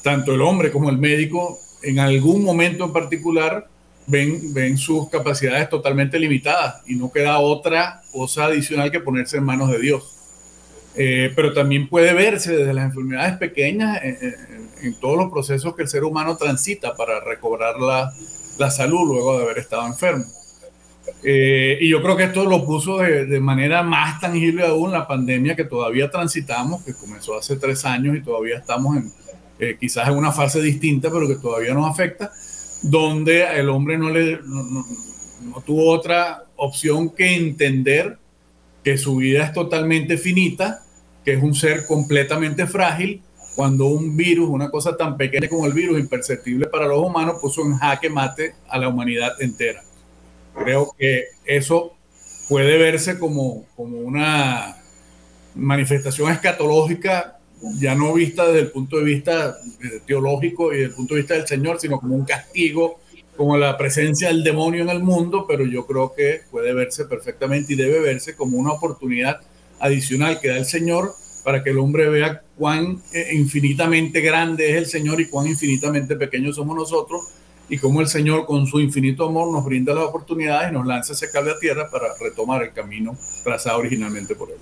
tanto 0.04 0.34
el 0.34 0.40
hombre 0.40 0.70
como 0.70 0.88
el 0.88 0.98
médico, 0.98 1.58
en 1.82 1.98
algún 1.98 2.44
momento 2.44 2.84
en 2.84 2.92
particular 2.92 3.68
ven, 4.06 4.78
sus 4.78 5.08
capacidades 5.08 5.68
totalmente 5.68 6.18
limitadas 6.18 6.82
y 6.86 6.96
no 6.96 7.10
queda 7.10 7.38
otra 7.38 8.02
cosa 8.12 8.46
adicional 8.46 8.90
que 8.90 9.00
ponerse 9.00 9.38
en 9.38 9.44
manos 9.44 9.70
de 9.70 9.78
Dios. 9.78 10.12
Eh, 10.98 11.32
pero 11.36 11.52
también 11.52 11.88
puede 11.88 12.14
verse 12.14 12.56
desde 12.56 12.72
las 12.72 12.86
enfermedades 12.86 13.36
pequeñas 13.36 14.02
en, 14.02 14.16
en, 14.80 14.94
todos 14.98 15.18
los 15.18 15.30
procesos 15.30 15.74
que 15.76 15.82
el 15.82 15.88
ser 15.88 16.04
humano 16.04 16.38
transita 16.38 16.94
para 16.94 17.20
recobrar 17.20 17.74
la, 17.78 18.70
salud 18.70 19.06
luego 19.06 19.36
de 19.36 19.44
haber 19.44 19.58
estado 19.58 19.86
enfermo. 19.86 20.24
Eh, 21.22 21.78
y 21.82 21.90
yo 21.90 22.02
creo 22.02 22.16
que 22.16 22.24
esto 22.24 22.46
lo 22.46 22.64
puso 22.64 22.98
de, 22.98 23.40
manera 23.40 23.82
más 23.82 24.20
tangible 24.20 24.64
aún 24.64 24.90
la 24.90 25.06
pandemia 25.06 25.54
que 25.54 25.64
todavía 25.64 26.10
transitamos, 26.10 26.82
que 26.82 26.94
comenzó 26.94 27.36
hace 27.36 27.56
tres 27.56 27.84
años 27.84 28.16
y 28.16 28.22
todavía 28.22 28.56
estamos 28.56 28.96
en, 28.96 29.12
eh, 29.58 29.76
quizás 29.78 30.08
en 30.08 30.14
una 30.14 30.32
fase 30.32 30.62
distinta, 30.62 31.10
pero 31.10 31.28
que 31.28 31.36
todavía 31.36 31.74
nos 31.74 31.90
afecta, 31.90 32.32
donde 32.90 33.42
el 33.58 33.68
hombre 33.68 33.98
no, 33.98 34.10
le, 34.10 34.38
no, 34.44 34.84
tuvo 35.64 35.90
otra 35.90 36.44
opción 36.56 37.10
que 37.10 37.34
entender 37.34 38.18
que 38.84 38.96
su 38.96 39.16
vida 39.16 39.44
es 39.44 39.52
totalmente 39.52 40.16
finita, 40.16 40.82
que 41.24 41.32
es 41.32 41.42
un 41.42 41.54
ser 41.54 41.86
completamente 41.86 42.66
frágil 42.66 43.22
cuando 43.56 43.86
un 43.86 44.16
virus, 44.16 44.48
una 44.48 44.70
cosa 44.70 44.96
tan 44.96 45.16
pequeña 45.16 45.48
como 45.48 45.66
el 45.66 45.72
virus, 45.72 45.98
imperceptible 45.98 46.66
para 46.66 46.86
los 46.86 46.98
humanos, 46.98 47.38
puso 47.40 47.62
en 47.62 47.76
jaque 47.76 48.08
mate 48.08 48.54
a 48.68 48.78
la 48.78 48.88
humanidad 48.88 49.32
entera. 49.40 49.82
Creo 50.54 50.94
que 50.96 51.24
eso 51.44 51.94
puede 52.48 52.78
verse 52.78 53.18
como, 53.18 53.64
como 53.74 53.98
una 53.98 54.76
manifestación 55.54 56.30
escatológica, 56.30 57.35
ya 57.78 57.94
no 57.94 58.12
vista 58.12 58.46
desde 58.46 58.60
el 58.60 58.70
punto 58.70 58.98
de 58.98 59.04
vista 59.04 59.56
teológico 60.06 60.72
y 60.72 60.76
desde 60.76 60.90
el 60.90 60.94
punto 60.94 61.14
de 61.14 61.20
vista 61.20 61.34
del 61.34 61.46
Señor, 61.46 61.80
sino 61.80 61.98
como 61.98 62.14
un 62.14 62.24
castigo, 62.24 63.00
como 63.36 63.56
la 63.56 63.76
presencia 63.76 64.28
del 64.28 64.42
demonio 64.42 64.82
en 64.82 64.88
el 64.88 65.02
mundo, 65.02 65.44
pero 65.46 65.64
yo 65.64 65.86
creo 65.86 66.14
que 66.14 66.42
puede 66.50 66.72
verse 66.72 67.04
perfectamente 67.04 67.74
y 67.74 67.76
debe 67.76 68.00
verse 68.00 68.34
como 68.34 68.58
una 68.58 68.72
oportunidad 68.72 69.40
adicional 69.78 70.40
que 70.40 70.48
da 70.48 70.56
el 70.56 70.64
Señor 70.64 71.12
para 71.44 71.62
que 71.62 71.70
el 71.70 71.78
hombre 71.78 72.08
vea 72.08 72.42
cuán 72.56 73.00
eh, 73.12 73.28
infinitamente 73.34 74.20
grande 74.20 74.70
es 74.70 74.76
el 74.76 74.86
Señor 74.86 75.20
y 75.20 75.28
cuán 75.28 75.46
infinitamente 75.46 76.16
pequeños 76.16 76.56
somos 76.56 76.76
nosotros 76.76 77.22
y 77.68 77.78
cómo 77.78 78.00
el 78.00 78.08
Señor 78.08 78.46
con 78.46 78.66
su 78.66 78.80
infinito 78.80 79.26
amor 79.26 79.52
nos 79.52 79.64
brinda 79.64 79.94
las 79.94 80.04
oportunidades 80.04 80.70
y 80.70 80.74
nos 80.74 80.86
lanza 80.86 81.12
ese 81.12 81.30
cable 81.30 81.52
a 81.52 81.58
tierra 81.58 81.90
para 81.90 82.06
retomar 82.20 82.62
el 82.62 82.72
camino 82.72 83.16
trazado 83.44 83.78
originalmente 83.78 84.34
por 84.34 84.50
él. 84.50 84.56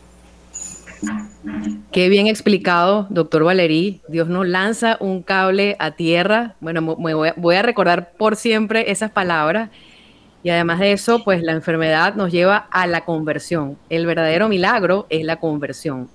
Qué 1.92 2.08
bien 2.08 2.26
explicado, 2.26 3.06
doctor 3.10 3.44
Valerí. 3.44 4.00
Dios 4.08 4.28
nos 4.28 4.46
lanza 4.46 4.96
un 5.00 5.22
cable 5.22 5.76
a 5.78 5.92
tierra. 5.92 6.56
Bueno, 6.60 6.82
me 6.82 7.14
voy, 7.14 7.28
a, 7.28 7.34
voy 7.36 7.56
a 7.56 7.62
recordar 7.62 8.12
por 8.12 8.36
siempre 8.36 8.90
esas 8.90 9.10
palabras. 9.10 9.70
Y 10.42 10.50
además 10.50 10.78
de 10.78 10.92
eso, 10.92 11.24
pues 11.24 11.42
la 11.42 11.52
enfermedad 11.52 12.14
nos 12.16 12.30
lleva 12.30 12.68
a 12.70 12.86
la 12.86 13.04
conversión. 13.04 13.78
El 13.88 14.06
verdadero 14.06 14.48
milagro 14.48 15.06
es 15.08 15.24
la 15.24 15.36
conversión. 15.36 16.10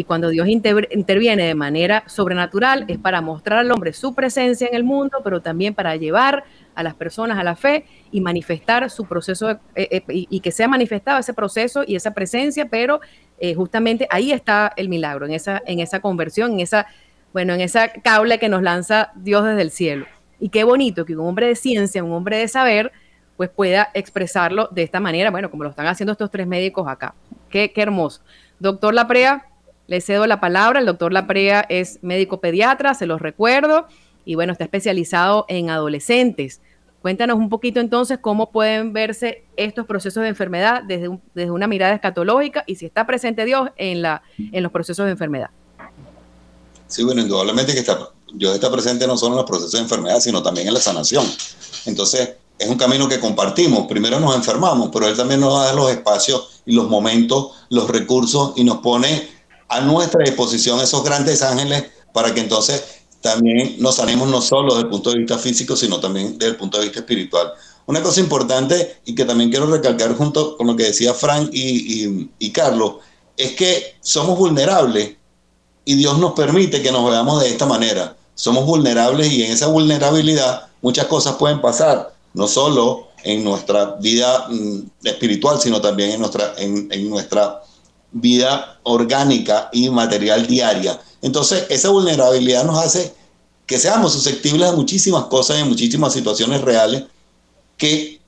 Y 0.00 0.04
cuando 0.04 0.30
Dios 0.30 0.48
inter 0.48 0.88
interviene 0.92 1.44
de 1.44 1.54
manera 1.54 2.04
sobrenatural 2.06 2.86
es 2.88 2.96
para 2.96 3.20
mostrar 3.20 3.58
al 3.58 3.70
hombre 3.70 3.92
su 3.92 4.14
presencia 4.14 4.66
en 4.66 4.74
el 4.74 4.82
mundo, 4.82 5.18
pero 5.22 5.42
también 5.42 5.74
para 5.74 5.94
llevar 5.94 6.44
a 6.74 6.82
las 6.82 6.94
personas 6.94 7.38
a 7.38 7.44
la 7.44 7.54
fe 7.54 7.84
y 8.10 8.22
manifestar 8.22 8.88
su 8.88 9.04
proceso 9.04 9.50
eh, 9.50 9.58
eh, 9.74 10.02
y, 10.08 10.26
y, 10.30 10.40
que 10.40 10.52
sea 10.52 10.68
manifestado 10.68 11.18
ese 11.18 11.34
proceso 11.34 11.84
y 11.86 11.96
esa 11.96 12.14
presencia, 12.14 12.64
pero 12.70 13.02
eh, 13.38 13.54
justamente 13.54 14.06
ahí 14.08 14.32
está 14.32 14.72
el 14.74 14.88
milagro, 14.88 15.26
en 15.26 15.32
esa, 15.32 15.60
en 15.66 15.80
esa 15.80 16.00
conversión, 16.00 16.52
en 16.52 16.60
esa, 16.60 16.86
bueno, 17.34 17.52
en 17.52 17.60
esa 17.60 17.92
cable 17.92 18.38
que 18.38 18.48
nos 18.48 18.62
lanza 18.62 19.10
Dios 19.16 19.44
desde 19.44 19.60
el 19.60 19.70
cielo. 19.70 20.06
Y 20.38 20.48
qué 20.48 20.64
bonito 20.64 21.04
que 21.04 21.14
un 21.14 21.28
hombre 21.28 21.48
de 21.48 21.56
ciencia, 21.56 22.02
un 22.02 22.12
hombre 22.12 22.38
de 22.38 22.48
saber, 22.48 22.90
pues 23.36 23.50
pueda 23.50 23.90
expresarlo 23.92 24.70
de 24.72 24.82
esta 24.82 24.98
manera, 24.98 25.30
bueno, 25.30 25.50
como 25.50 25.64
lo 25.64 25.68
están 25.68 25.88
haciendo 25.88 26.12
estos 26.12 26.30
tres 26.30 26.46
médicos 26.46 26.88
acá. 26.88 27.14
Qué, 27.50 27.70
qué 27.70 27.82
hermoso. 27.82 28.22
Doctor 28.58 28.94
Laprea, 28.94 29.49
le 29.90 30.00
cedo 30.00 30.26
la 30.28 30.40
palabra. 30.40 30.78
El 30.78 30.86
doctor 30.86 31.12
Laprea 31.12 31.66
es 31.68 31.98
médico 32.00 32.40
pediatra, 32.40 32.94
se 32.94 33.06
los 33.06 33.20
recuerdo, 33.20 33.88
y 34.24 34.36
bueno, 34.36 34.52
está 34.52 34.62
especializado 34.62 35.46
en 35.48 35.68
adolescentes. 35.68 36.60
Cuéntanos 37.02 37.38
un 37.38 37.48
poquito 37.48 37.80
entonces 37.80 38.18
cómo 38.20 38.52
pueden 38.52 38.92
verse 38.92 39.42
estos 39.56 39.86
procesos 39.86 40.22
de 40.22 40.28
enfermedad 40.28 40.84
desde, 40.84 41.08
un, 41.08 41.20
desde 41.34 41.50
una 41.50 41.66
mirada 41.66 41.92
escatológica 41.92 42.62
y 42.68 42.76
si 42.76 42.86
está 42.86 43.04
presente 43.04 43.44
Dios 43.44 43.70
en, 43.76 44.00
la, 44.00 44.22
en 44.38 44.62
los 44.62 44.70
procesos 44.70 45.06
de 45.06 45.12
enfermedad. 45.12 45.50
Sí, 46.86 47.02
bueno, 47.02 47.22
indudablemente 47.22 47.72
que 47.72 47.80
está, 47.80 48.10
Dios 48.32 48.54
está 48.54 48.70
presente 48.70 49.08
no 49.08 49.16
solo 49.16 49.32
en 49.32 49.38
los 49.38 49.46
procesos 49.46 49.72
de 49.72 49.80
enfermedad, 49.80 50.20
sino 50.20 50.40
también 50.40 50.68
en 50.68 50.74
la 50.74 50.80
sanación. 50.80 51.26
Entonces, 51.86 52.36
es 52.56 52.68
un 52.68 52.76
camino 52.76 53.08
que 53.08 53.18
compartimos. 53.18 53.88
Primero 53.88 54.20
nos 54.20 54.36
enfermamos, 54.36 54.90
pero 54.92 55.08
Él 55.08 55.16
también 55.16 55.40
nos 55.40 55.52
da 55.54 55.72
los 55.72 55.90
espacios 55.90 56.62
y 56.64 56.74
los 56.74 56.88
momentos, 56.88 57.52
los 57.70 57.90
recursos 57.90 58.52
y 58.54 58.62
nos 58.62 58.78
pone 58.78 59.39
a 59.70 59.80
nuestra 59.80 60.24
disposición 60.24 60.80
esos 60.80 61.02
grandes 61.04 61.42
ángeles 61.42 61.84
para 62.12 62.34
que 62.34 62.40
entonces 62.40 62.82
también 63.20 63.76
nos 63.78 63.96
sanemos 63.96 64.28
no 64.28 64.42
solo 64.42 64.74
desde 64.74 64.82
el 64.82 64.90
punto 64.90 65.10
de 65.10 65.18
vista 65.18 65.38
físico, 65.38 65.76
sino 65.76 66.00
también 66.00 66.36
desde 66.38 66.52
el 66.52 66.56
punto 66.56 66.78
de 66.78 66.84
vista 66.84 67.00
espiritual. 67.00 67.52
Una 67.86 68.02
cosa 68.02 68.20
importante 68.20 68.96
y 69.04 69.14
que 69.14 69.24
también 69.24 69.50
quiero 69.50 69.66
recalcar 69.66 70.14
junto 70.16 70.56
con 70.56 70.66
lo 70.66 70.76
que 70.76 70.84
decía 70.84 71.14
Frank 71.14 71.50
y, 71.52 72.28
y, 72.38 72.50
Carlos, 72.50 72.96
es 73.36 73.52
que 73.52 73.94
somos 74.00 74.36
vulnerables 74.36 75.16
y 75.84 75.94
Dios 75.94 76.18
nos 76.18 76.32
permite 76.32 76.82
que 76.82 76.92
nos 76.92 77.08
veamos 77.08 77.40
de 77.40 77.50
esta 77.50 77.66
manera. 77.66 78.16
Somos 78.34 78.66
vulnerables 78.66 79.30
y 79.30 79.44
en 79.44 79.52
esa 79.52 79.68
vulnerabilidad 79.68 80.68
muchas 80.82 81.06
cosas 81.06 81.36
pueden 81.36 81.60
pasar, 81.60 82.12
no 82.34 82.48
solo 82.48 83.08
en 83.22 83.44
nuestra 83.44 83.96
vida 84.00 84.46
mm, 84.48 85.06
espiritual, 85.06 85.60
sino 85.60 85.80
también 85.80 86.12
en 86.12 86.20
nuestra, 86.20 86.54
en, 86.58 86.88
en 86.90 87.10
nuestra 87.10 87.62
vida 88.12 88.78
orgánica 88.82 89.68
y 89.72 89.88
material 89.90 90.46
diaria. 90.46 91.00
Entonces, 91.22 91.66
esa 91.68 91.90
vulnerabilidad 91.90 92.64
nos 92.64 92.78
hace 92.78 93.14
que 93.66 93.78
seamos 93.78 94.12
susceptibles 94.12 94.68
a 94.68 94.72
muchísimas 94.72 95.24
cosas 95.24 95.60
y 95.60 95.64
muchísimas 95.64 96.12
situaciones 96.12 96.60
reales 96.60 97.04
que 97.76 98.20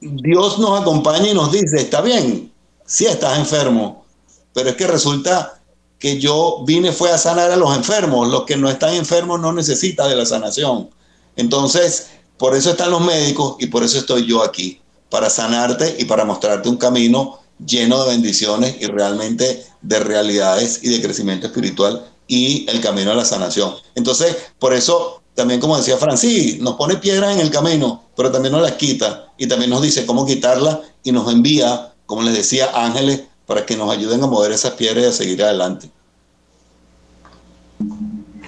Dios 0.00 0.58
nos 0.58 0.80
acompaña 0.80 1.28
y 1.28 1.34
nos 1.34 1.50
dice, 1.50 1.80
está 1.80 2.00
bien, 2.00 2.52
si 2.84 3.06
estás 3.06 3.38
enfermo, 3.38 4.04
pero 4.52 4.70
es 4.70 4.76
que 4.76 4.86
resulta 4.86 5.60
que 5.98 6.20
yo 6.20 6.62
vine 6.64 6.92
fue 6.92 7.10
a 7.10 7.18
sanar 7.18 7.50
a 7.50 7.56
los 7.56 7.74
enfermos, 7.76 8.28
los 8.28 8.44
que 8.44 8.56
no 8.56 8.68
están 8.68 8.94
enfermos 8.94 9.40
no 9.40 9.52
necesitan 9.52 10.08
de 10.08 10.16
la 10.16 10.26
sanación. 10.26 10.90
Entonces, 11.36 12.08
por 12.38 12.54
eso 12.54 12.70
están 12.70 12.90
los 12.90 13.00
médicos 13.00 13.56
y 13.58 13.66
por 13.66 13.82
eso 13.82 13.98
estoy 13.98 14.26
yo 14.26 14.42
aquí, 14.42 14.80
para 15.10 15.30
sanarte 15.30 15.96
y 15.98 16.04
para 16.04 16.24
mostrarte 16.24 16.68
un 16.68 16.76
camino 16.76 17.40
lleno 17.64 18.02
de 18.04 18.10
bendiciones 18.10 18.76
y 18.80 18.86
realmente 18.86 19.64
de 19.82 19.98
realidades 20.00 20.80
y 20.82 20.90
de 20.90 21.00
crecimiento 21.00 21.46
espiritual 21.46 22.04
y 22.26 22.68
el 22.68 22.80
camino 22.80 23.12
a 23.12 23.14
la 23.14 23.24
sanación. 23.24 23.74
Entonces, 23.94 24.36
por 24.58 24.72
eso, 24.72 25.22
también 25.34 25.60
como 25.60 25.76
decía 25.76 25.96
Francis, 25.96 26.60
nos 26.60 26.74
pone 26.74 26.96
piedras 26.96 27.34
en 27.34 27.40
el 27.40 27.50
camino, 27.50 28.04
pero 28.16 28.30
también 28.30 28.52
nos 28.52 28.62
las 28.62 28.72
quita 28.72 29.32
y 29.38 29.46
también 29.46 29.70
nos 29.70 29.82
dice 29.82 30.06
cómo 30.06 30.26
quitarlas 30.26 30.78
y 31.02 31.12
nos 31.12 31.32
envía, 31.32 31.92
como 32.06 32.22
les 32.22 32.34
decía, 32.34 32.70
ángeles 32.74 33.22
para 33.46 33.64
que 33.64 33.76
nos 33.76 33.90
ayuden 33.90 34.22
a 34.22 34.26
mover 34.26 34.52
esas 34.52 34.72
piedras 34.72 35.04
y 35.04 35.08
a 35.08 35.12
seguir 35.12 35.42
adelante. 35.42 35.88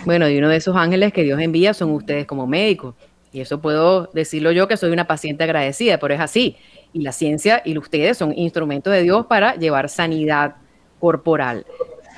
Bueno, 0.05 0.29
y 0.29 0.39
uno 0.39 0.49
de 0.49 0.57
esos 0.57 0.75
ángeles 0.75 1.13
que 1.13 1.23
Dios 1.23 1.41
envía 1.41 1.75
son 1.75 1.91
ustedes 1.91 2.27
como 2.27 2.47
médicos. 2.47 2.95
Y 3.33 3.41
eso 3.41 3.61
puedo 3.61 4.09
decirlo 4.15 4.53
yo 4.53 4.67
que 4.67 4.77
soy 4.77 4.91
una 4.91 5.07
paciente 5.07 5.45
agradecida, 5.45 5.99
pero 5.99 6.15
es 6.15 6.21
así. 6.21 6.57
Y 6.93 7.03
la 7.03 7.13
ciencia 7.13 7.63
y 7.65 7.77
ustedes 7.77 8.17
son 8.17 8.37
instrumentos 8.37 8.93
de 8.93 9.03
Dios 9.03 9.27
para 9.27 9.55
llevar 9.57 9.89
sanidad 9.89 10.57
corporal. 10.99 11.67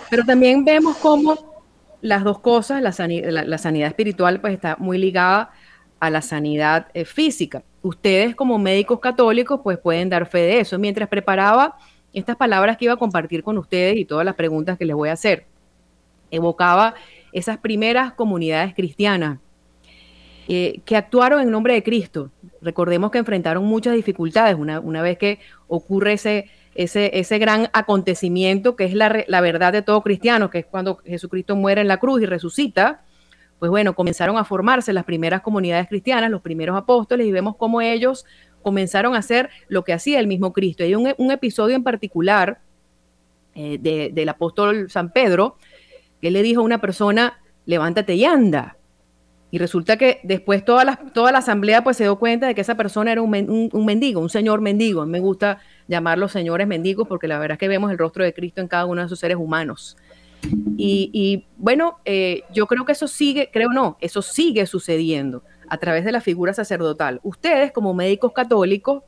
Pero 0.08 0.24
también 0.24 0.64
vemos 0.64 0.96
cómo 0.96 1.50
las 2.00 2.24
dos 2.24 2.38
cosas, 2.38 2.82
la, 2.82 2.92
sanidad 2.92 3.88
espiritual 3.88 4.40
pues 4.40 4.54
está 4.54 4.76
muy 4.78 4.98
ligada 4.98 5.50
a 5.98 6.10
la 6.10 6.22
sanidad 6.22 6.88
eh, 6.94 7.04
física. 7.04 7.62
Ustedes 7.82 8.34
como 8.34 8.58
médicos 8.58 9.00
católicos 9.00 9.60
pues 9.62 9.78
pueden 9.78 10.08
dar 10.08 10.26
fe 10.26 10.38
de 10.38 10.60
eso. 10.60 10.78
Mientras 10.78 11.08
preparaba 11.08 11.76
estas 12.12 12.36
palabras 12.36 12.76
que 12.76 12.86
iba 12.86 12.94
a 12.94 12.98
compartir 12.98 13.42
con 13.42 13.58
ustedes 13.58 13.96
y 13.96 14.04
todas 14.04 14.24
las 14.24 14.34
preguntas 14.34 14.78
que 14.78 14.84
les 14.84 14.96
voy 14.96 15.10
a 15.10 15.12
hacer, 15.12 15.46
evocaba 16.30 16.94
esas 17.32 17.58
primeras 17.58 18.12
comunidades 18.14 18.74
cristianas 18.74 19.38
eh, 20.48 20.80
que 20.84 20.96
actuaron 20.96 21.40
en 21.40 21.50
nombre 21.50 21.74
de 21.74 21.82
Cristo. 21.82 22.30
Recordemos 22.62 23.10
que 23.10 23.18
enfrentaron 23.18 23.64
muchas 23.64 23.94
dificultades 23.94 24.56
una, 24.56 24.80
una 24.80 25.02
vez 25.02 25.18
que 25.18 25.38
ocurre 25.66 26.14
ese, 26.14 26.50
ese, 26.74 27.18
ese 27.18 27.38
gran 27.38 27.68
acontecimiento 27.72 28.76
que 28.76 28.84
es 28.84 28.94
la, 28.94 29.24
la, 29.26 29.40
verdad 29.40 29.72
de 29.72 29.82
todo 29.82 30.02
cristiano, 30.02 30.50
que 30.50 30.60
es 30.60 30.66
cuando 30.66 30.96
Jesucristo 31.04 31.56
muere 31.56 31.80
en 31.80 31.88
la 31.88 31.98
cruz 31.98 32.22
y 32.22 32.26
resucita, 32.26 33.02
pues 33.58 33.70
bueno, 33.70 33.94
comenzaron 33.94 34.36
a 34.36 34.44
formarse 34.44 34.92
las 34.92 35.04
primeras 35.04 35.42
comunidades 35.42 35.88
cristianas, 35.88 36.30
los 36.30 36.42
primeros 36.42 36.76
apóstoles, 36.76 37.26
y 37.26 37.32
vemos 37.32 37.56
cómo 37.56 37.80
ellos 37.80 38.25
comenzaron 38.62 39.14
a 39.14 39.18
hacer 39.18 39.50
lo 39.68 39.84
que 39.84 39.92
hacía 39.92 40.18
el 40.20 40.26
mismo 40.26 40.52
Cristo. 40.52 40.82
Hay 40.82 40.94
un, 40.94 41.12
un 41.16 41.30
episodio 41.30 41.76
en 41.76 41.82
particular 41.82 42.60
eh, 43.54 43.78
de, 43.80 44.10
del 44.12 44.28
apóstol 44.28 44.90
San 44.90 45.12
Pedro, 45.12 45.56
que 46.20 46.30
le 46.30 46.42
dijo 46.42 46.60
a 46.60 46.64
una 46.64 46.80
persona, 46.80 47.40
levántate 47.66 48.14
y 48.14 48.25
anda. 48.25 48.76
Y 49.50 49.58
resulta 49.58 49.97
que 49.97 50.21
después 50.23 50.65
toda 50.65 50.84
la, 50.84 50.97
toda 50.97 51.32
la 51.32 51.39
asamblea 51.39 51.82
pues 51.82 51.97
se 51.97 52.04
dio 52.04 52.19
cuenta 52.19 52.47
de 52.47 52.54
que 52.54 52.60
esa 52.60 52.76
persona 52.76 53.10
era 53.10 53.21
un, 53.21 53.71
un, 53.73 53.84
mendigo, 53.84 54.21
un 54.21 54.30
señor 54.30 54.60
mendigo. 54.60 55.04
Me 55.06 55.19
gusta 55.19 55.58
llamarlos 55.89 56.32
señores 56.32 56.69
mendigos 56.69 57.08
porque 57.08 57.26
la 57.26 57.39
verdad 57.39 57.54
es 57.54 57.58
que 57.58 57.69
vemos 57.69 57.91
el 57.91 57.99
rostro 57.99 58.23
de 58.23 58.32
Cristo 58.32 58.60
en 58.60 58.69
cada 58.69 58.86
uno 58.86 59.00
de 59.00 59.06
esos 59.06 59.19
seres 59.19 59.36
humanos. 59.36 59.97
Y, 60.76 61.10
y 61.13 61.47
bueno, 61.58 61.99
eh, 62.04 62.45
yo 62.52 62.67
creo 62.67 62.84
que 62.84 62.93
eso 62.93 63.08
sigue, 63.08 63.50
creo 63.52 63.71
no, 63.71 63.99
eso 64.00 64.23
sigue 64.23 64.67
sucediendo 64.67 65.43
a 65.69 65.78
través 65.78 66.04
de 66.04 66.13
la 66.13 66.21
figura 66.21 66.54
sacerdotal. 66.54 67.21
Ustedes 67.23 67.73
como 67.73 67.93
médicos 67.93 68.32
católicos 68.32 69.02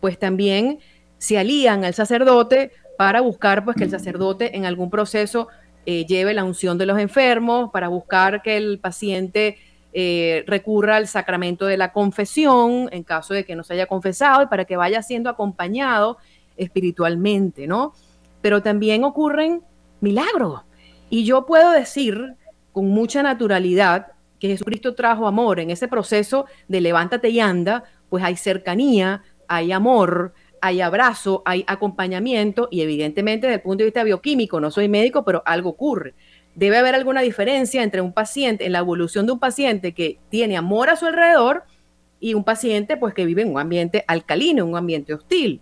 pues 0.00 0.18
también 0.18 0.78
se 1.18 1.38
alían 1.38 1.84
al 1.84 1.94
sacerdote 1.94 2.72
para 2.98 3.20
buscar 3.20 3.64
pues 3.64 3.76
que 3.76 3.84
el 3.84 3.90
sacerdote 3.90 4.56
en 4.56 4.64
algún 4.64 4.90
proceso 4.90 5.48
eh, 5.86 6.06
lleve 6.06 6.34
la 6.34 6.44
unción 6.44 6.78
de 6.78 6.86
los 6.86 6.98
enfermos, 6.98 7.70
para 7.72 7.88
buscar 7.88 8.42
que 8.42 8.56
el 8.56 8.78
paciente 8.78 9.58
eh, 9.94 10.44
recurra 10.46 10.96
al 10.96 11.06
sacramento 11.06 11.66
de 11.66 11.76
la 11.76 11.92
confesión 11.92 12.88
en 12.92 13.02
caso 13.02 13.34
de 13.34 13.44
que 13.44 13.54
no 13.54 13.62
se 13.62 13.74
haya 13.74 13.86
confesado 13.86 14.42
y 14.42 14.46
para 14.46 14.64
que 14.64 14.76
vaya 14.76 15.02
siendo 15.02 15.28
acompañado 15.28 16.16
espiritualmente, 16.56 17.66
¿no? 17.66 17.92
Pero 18.40 18.62
también 18.62 19.04
ocurren 19.04 19.62
milagros. 20.00 20.62
Y 21.10 21.24
yo 21.24 21.44
puedo 21.44 21.72
decir 21.72 22.36
con 22.72 22.88
mucha 22.88 23.22
naturalidad 23.22 24.12
que 24.38 24.48
Jesucristo 24.48 24.94
trajo 24.94 25.26
amor 25.26 25.60
en 25.60 25.70
ese 25.70 25.88
proceso 25.88 26.46
de 26.68 26.80
levántate 26.80 27.28
y 27.28 27.40
anda, 27.40 27.84
pues 28.08 28.24
hay 28.24 28.36
cercanía, 28.36 29.22
hay 29.46 29.72
amor, 29.72 30.32
hay 30.62 30.80
abrazo, 30.80 31.42
hay 31.44 31.64
acompañamiento 31.66 32.68
y 32.70 32.80
evidentemente 32.80 33.46
desde 33.46 33.56
el 33.56 33.62
punto 33.62 33.82
de 33.82 33.86
vista 33.86 34.04
bioquímico, 34.04 34.58
no 34.58 34.70
soy 34.70 34.88
médico, 34.88 35.22
pero 35.22 35.42
algo 35.44 35.70
ocurre 35.70 36.14
debe 36.54 36.78
haber 36.78 36.94
alguna 36.94 37.22
diferencia 37.22 37.82
entre 37.82 38.00
un 38.00 38.12
paciente, 38.12 38.66
en 38.66 38.72
la 38.72 38.80
evolución 38.80 39.26
de 39.26 39.32
un 39.32 39.38
paciente 39.38 39.92
que 39.92 40.18
tiene 40.28 40.56
amor 40.56 40.90
a 40.90 40.96
su 40.96 41.06
alrededor 41.06 41.64
y 42.20 42.34
un 42.34 42.44
paciente 42.44 42.96
pues 42.96 43.14
que 43.14 43.24
vive 43.24 43.42
en 43.42 43.50
un 43.50 43.58
ambiente 43.58 44.04
alcalino, 44.06 44.62
en 44.62 44.70
un 44.70 44.76
ambiente 44.76 45.14
hostil. 45.14 45.60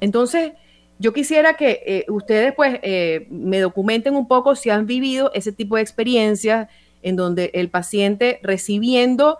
Entonces, 0.00 0.52
yo 0.98 1.12
quisiera 1.12 1.54
que 1.54 1.82
eh, 1.84 2.04
ustedes 2.08 2.54
pues 2.54 2.78
eh, 2.82 3.26
me 3.30 3.60
documenten 3.60 4.14
un 4.14 4.28
poco 4.28 4.54
si 4.54 4.70
han 4.70 4.86
vivido 4.86 5.32
ese 5.34 5.52
tipo 5.52 5.76
de 5.76 5.82
experiencias 5.82 6.68
en 7.02 7.16
donde 7.16 7.50
el 7.54 7.68
paciente 7.68 8.38
recibiendo 8.42 9.38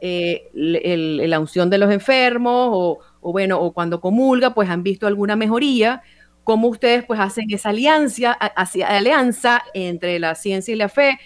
eh, 0.00 0.50
la 0.52 1.40
unción 1.40 1.70
de 1.70 1.78
los 1.78 1.90
enfermos 1.92 2.68
o, 2.72 2.98
o, 3.20 3.32
bueno, 3.32 3.60
o 3.60 3.72
cuando 3.72 4.00
comulga, 4.00 4.52
pues 4.52 4.68
han 4.68 4.82
visto 4.82 5.06
alguna 5.06 5.36
mejoría 5.36 6.02
cómo 6.44 6.68
ustedes 6.68 7.04
pues 7.04 7.18
hacen 7.18 7.46
esa 7.50 7.70
alianza, 7.70 8.32
alianza 8.32 9.62
entre 9.72 10.18
la 10.18 10.34
ciencia 10.34 10.72
y 10.72 10.76
la 10.76 10.88
fe, 10.88 11.18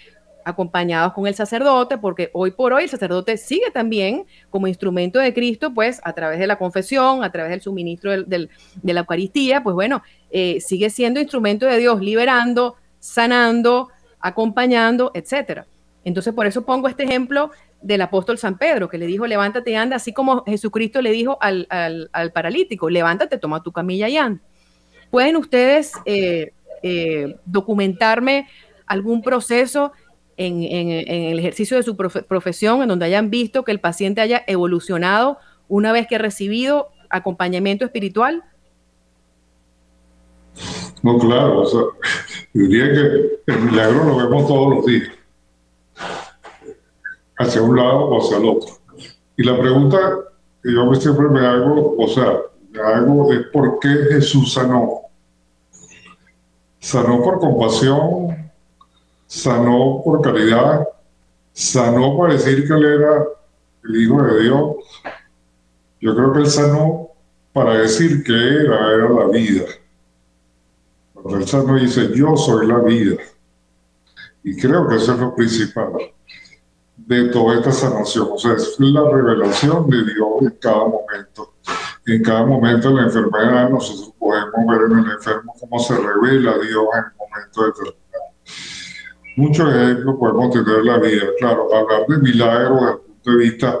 acompañados 0.45 1.13
con 1.13 1.27
el 1.27 1.35
sacerdote, 1.35 1.97
porque 1.97 2.29
hoy 2.33 2.51
por 2.51 2.73
hoy 2.73 2.83
el 2.83 2.89
sacerdote 2.89 3.37
sigue 3.37 3.71
también 3.71 4.25
como 4.49 4.67
instrumento 4.67 5.19
de 5.19 5.33
Cristo, 5.33 5.73
pues 5.73 6.01
a 6.03 6.13
través 6.13 6.39
de 6.39 6.47
la 6.47 6.57
confesión, 6.57 7.23
a 7.23 7.31
través 7.31 7.51
del 7.51 7.61
suministro 7.61 8.23
del, 8.23 8.49
de 8.81 8.93
la 8.93 9.01
Eucaristía, 9.01 9.61
pues 9.61 9.75
bueno, 9.75 10.01
eh, 10.31 10.59
sigue 10.61 10.89
siendo 10.89 11.19
instrumento 11.19 11.65
de 11.65 11.77
Dios, 11.77 12.01
liberando, 12.01 12.75
sanando, 12.99 13.89
acompañando, 14.19 15.11
etcétera. 15.13 15.67
Entonces, 16.03 16.33
por 16.33 16.47
eso 16.47 16.65
pongo 16.65 16.87
este 16.87 17.03
ejemplo 17.03 17.51
del 17.81 18.01
apóstol 18.01 18.37
San 18.37 18.57
Pedro, 18.57 18.89
que 18.89 18.97
le 18.97 19.05
dijo, 19.05 19.27
levántate 19.27 19.71
y 19.71 19.75
anda, 19.75 19.97
así 19.97 20.13
como 20.13 20.43
Jesucristo 20.45 21.01
le 21.01 21.11
dijo 21.11 21.37
al, 21.41 21.67
al, 21.69 22.09
al 22.13 22.31
paralítico, 22.31 22.89
levántate, 22.89 23.37
toma 23.37 23.61
tu 23.61 23.71
camilla 23.71 24.09
y 24.09 24.17
anda. 24.17 24.41
¿Pueden 25.11 25.35
ustedes 25.35 25.93
eh, 26.05 26.53
eh, 26.83 27.35
documentarme 27.45 28.47
algún 28.85 29.21
proceso 29.21 29.91
en, 30.37 30.63
el 30.63 31.37
ejercicio 31.37 31.75
de 31.75 31.83
su 31.83 31.97
profesión 31.97 32.81
en 32.81 32.87
donde 32.87 33.05
hayan 33.05 33.29
visto 33.29 33.63
que 33.63 33.71
el 33.71 33.79
paciente 33.79 34.21
haya 34.21 34.43
evolucionado 34.47 35.37
una 35.67 35.91
vez 35.91 36.07
que 36.07 36.15
ha 36.15 36.19
recibido 36.19 36.89
acompañamiento 37.09 37.83
espiritual? 37.85 38.43
No, 41.03 41.17
claro, 41.17 41.61
o 41.61 41.65
sea, 41.65 41.81
diría 42.53 42.91
que 42.93 43.51
el 43.51 43.59
milagro 43.59 44.05
lo 44.05 44.17
vemos 44.17 44.47
todos 44.47 44.75
los 44.75 44.85
días, 44.85 45.09
hacia 47.37 47.61
un 47.61 47.75
lado 47.75 48.05
o 48.05 48.21
hacia 48.21 48.37
el 48.37 48.45
otro. 48.45 48.75
Y 49.37 49.43
la 49.43 49.59
pregunta 49.59 49.97
que 50.61 50.73
yo 50.73 50.93
siempre 50.95 51.29
me 51.29 51.45
hago, 51.45 51.95
o 51.97 52.07
sea, 52.07 52.39
hago 52.83 53.33
es 53.33 53.47
por 53.53 53.79
qué 53.79 53.89
Jesús 54.11 54.53
sanó. 54.53 54.98
Sanó 56.79 57.21
por 57.21 57.39
compasión, 57.39 58.51
sanó 59.27 60.01
por 60.03 60.21
caridad, 60.21 60.87
sanó 61.53 62.17
para 62.17 62.33
decir 62.33 62.67
que 62.67 62.73
él 62.73 62.85
era 62.85 63.25
el 63.83 64.01
Hijo 64.01 64.23
de 64.23 64.43
Dios. 64.43 64.75
Yo 66.01 66.15
creo 66.15 66.33
que 66.33 66.39
él 66.39 66.47
sanó 66.47 67.09
para 67.51 67.75
decir 67.75 68.23
que 68.23 68.33
era, 68.33 68.93
era 68.93 69.09
la 69.09 69.25
vida. 69.27 69.65
Cuando 71.13 71.37
él 71.37 71.47
sanó 71.47 71.75
dice, 71.75 72.11
yo 72.15 72.37
soy 72.37 72.67
la 72.67 72.79
vida. 72.79 73.17
Y 74.43 74.55
creo 74.55 74.87
que 74.87 74.95
eso 74.95 75.13
es 75.13 75.19
lo 75.19 75.35
principal 75.35 75.91
de 76.95 77.29
toda 77.29 77.57
esta 77.57 77.71
sanación. 77.71 78.29
O 78.31 78.37
sea, 78.37 78.53
es 78.53 78.79
la 78.79 79.09
revelación 79.09 79.89
de 79.89 79.97
Dios 80.05 80.41
en 80.41 80.57
cada 80.61 80.85
momento 80.85 81.53
en 82.13 82.23
cada 82.23 82.45
momento 82.45 82.89
de 82.89 82.95
la 82.95 83.03
enfermedad 83.03 83.69
nosotros 83.69 84.13
podemos 84.17 84.65
ver 84.67 84.91
en 84.91 85.05
el 85.05 85.11
enfermo 85.11 85.53
cómo 85.59 85.79
se 85.79 85.95
revela 85.95 86.57
Dios 86.57 86.85
en 86.93 87.03
el 87.05 87.11
momento 87.17 87.65
determinado. 87.65 87.99
muchos 89.35 89.73
ejemplos 89.73 90.15
podemos 90.19 90.51
tener 90.51 90.79
en 90.79 90.85
la 90.85 90.97
vida. 90.97 91.25
Claro, 91.39 91.73
hablar 91.73 92.07
de 92.07 92.17
milagros 92.17 92.79
desde 92.79 92.91
el 92.91 92.99
punto 92.99 93.31
de 93.31 93.37
vista, 93.37 93.79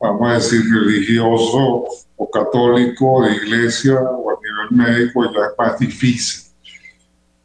vamos 0.00 0.30
a 0.30 0.34
decir, 0.34 0.62
religioso 0.72 1.84
o 2.16 2.30
católico, 2.30 3.22
de 3.22 3.34
iglesia 3.36 4.00
o 4.00 4.30
a 4.30 4.34
nivel 4.42 4.86
médico, 4.86 5.24
ya 5.24 5.46
es 5.46 5.58
más 5.58 5.78
difícil. 5.78 6.52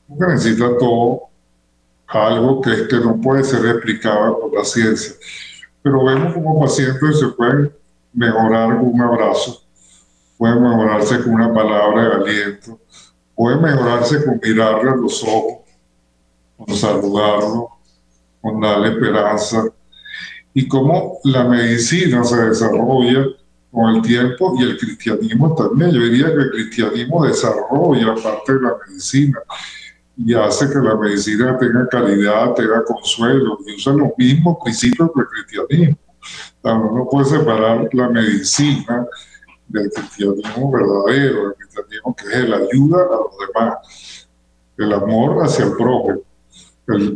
Porque 0.07 0.33
necesita 0.33 0.77
todo 0.77 1.29
algo 2.07 2.61
que, 2.61 2.87
que 2.87 2.97
no 2.97 3.19
puede 3.21 3.43
ser 3.43 3.65
explicado 3.65 4.39
por 4.39 4.53
la 4.53 4.63
ciencia. 4.63 5.13
Pero 5.81 6.03
vemos 6.03 6.33
como 6.33 6.59
pacientes 6.59 7.19
se 7.19 7.27
pueden 7.29 7.71
mejorar 8.13 8.75
un 8.75 8.99
abrazo, 9.01 9.61
pueden 10.39 10.63
mejorarse 10.63 11.21
con 11.21 11.33
una 11.33 11.53
palabra 11.53 12.01
de 12.01 12.15
aliento, 12.15 12.79
pueden 13.35 13.61
mejorarse 13.61 14.23
con 14.23 14.39
mirarle 14.41 14.89
a 14.89 14.95
los 14.95 15.21
ojos, 15.21 15.65
con 16.55 16.75
saludarlo, 16.77 17.69
con 18.41 18.61
darle 18.61 18.87
esperanza. 18.87 19.65
Y 20.53 20.65
cómo 20.65 21.19
la 21.25 21.43
medicina 21.43 22.23
se 22.23 22.37
desarrolla 22.37 23.25
con 23.69 23.95
el 23.95 24.01
tiempo 24.01 24.55
y 24.57 24.63
el 24.63 24.77
cristianismo 24.77 25.53
también. 25.55 25.91
Yo 25.91 26.03
diría 26.03 26.27
que 26.27 26.41
el 26.41 26.51
cristianismo 26.51 27.25
desarrolla 27.25 28.15
parte 28.15 28.53
de 28.53 28.61
la 28.61 28.77
medicina 28.87 29.39
y 30.15 30.33
hace 30.33 30.69
que 30.69 30.79
la 30.79 30.95
medicina 30.95 31.57
tenga 31.57 31.85
calidad, 31.89 32.53
tenga 32.53 32.85
consuelo 32.85 33.59
y 33.67 33.75
usa 33.75 33.91
los 33.91 34.11
mismos 34.17 34.57
principios 34.63 35.09
del 35.13 35.25
cristianismo. 35.25 35.97
no 36.63 37.07
puede 37.11 37.25
separar 37.25 37.89
la 37.91 38.09
medicina 38.09 39.05
del 39.69 39.89
cristianismo 39.89 40.71
verdadero, 40.71 41.43
del 41.43 41.55
cristianismo 41.55 42.15
que 42.15 42.27
es 42.27 42.49
la 42.49 42.57
ayuda 42.57 43.03
a 43.03 43.09
los 43.09 43.47
demás, 43.47 44.27
el 44.77 44.93
amor 44.93 45.43
hacia 45.43 45.65
el 45.65 45.73
prójimo, 45.73 46.21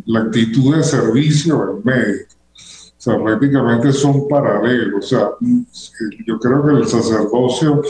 la 0.06 0.20
actitud 0.22 0.76
de 0.76 0.84
servicio 0.84 1.62
al 1.62 1.84
médico. 1.84 2.34
O 2.56 3.02
sea, 3.04 3.22
prácticamente 3.22 3.92
son 3.92 4.28
paralelos. 4.30 5.06
O 5.06 5.08
sea, 5.08 5.30
yo 6.26 6.40
creo 6.40 6.66
que 6.66 6.72
el 6.74 6.88
sacerdocio 6.88 7.82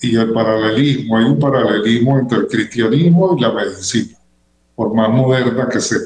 y 0.00 0.16
el 0.16 0.32
paralelismo, 0.32 1.18
hay 1.18 1.24
un 1.24 1.38
paralelismo 1.38 2.18
entre 2.18 2.38
el 2.38 2.48
cristianismo 2.48 3.36
y 3.36 3.40
la 3.42 3.52
medicina 3.52 4.16
por 4.74 4.94
más 4.94 5.10
moderna 5.10 5.68
que 5.68 5.80
sea. 5.80 5.98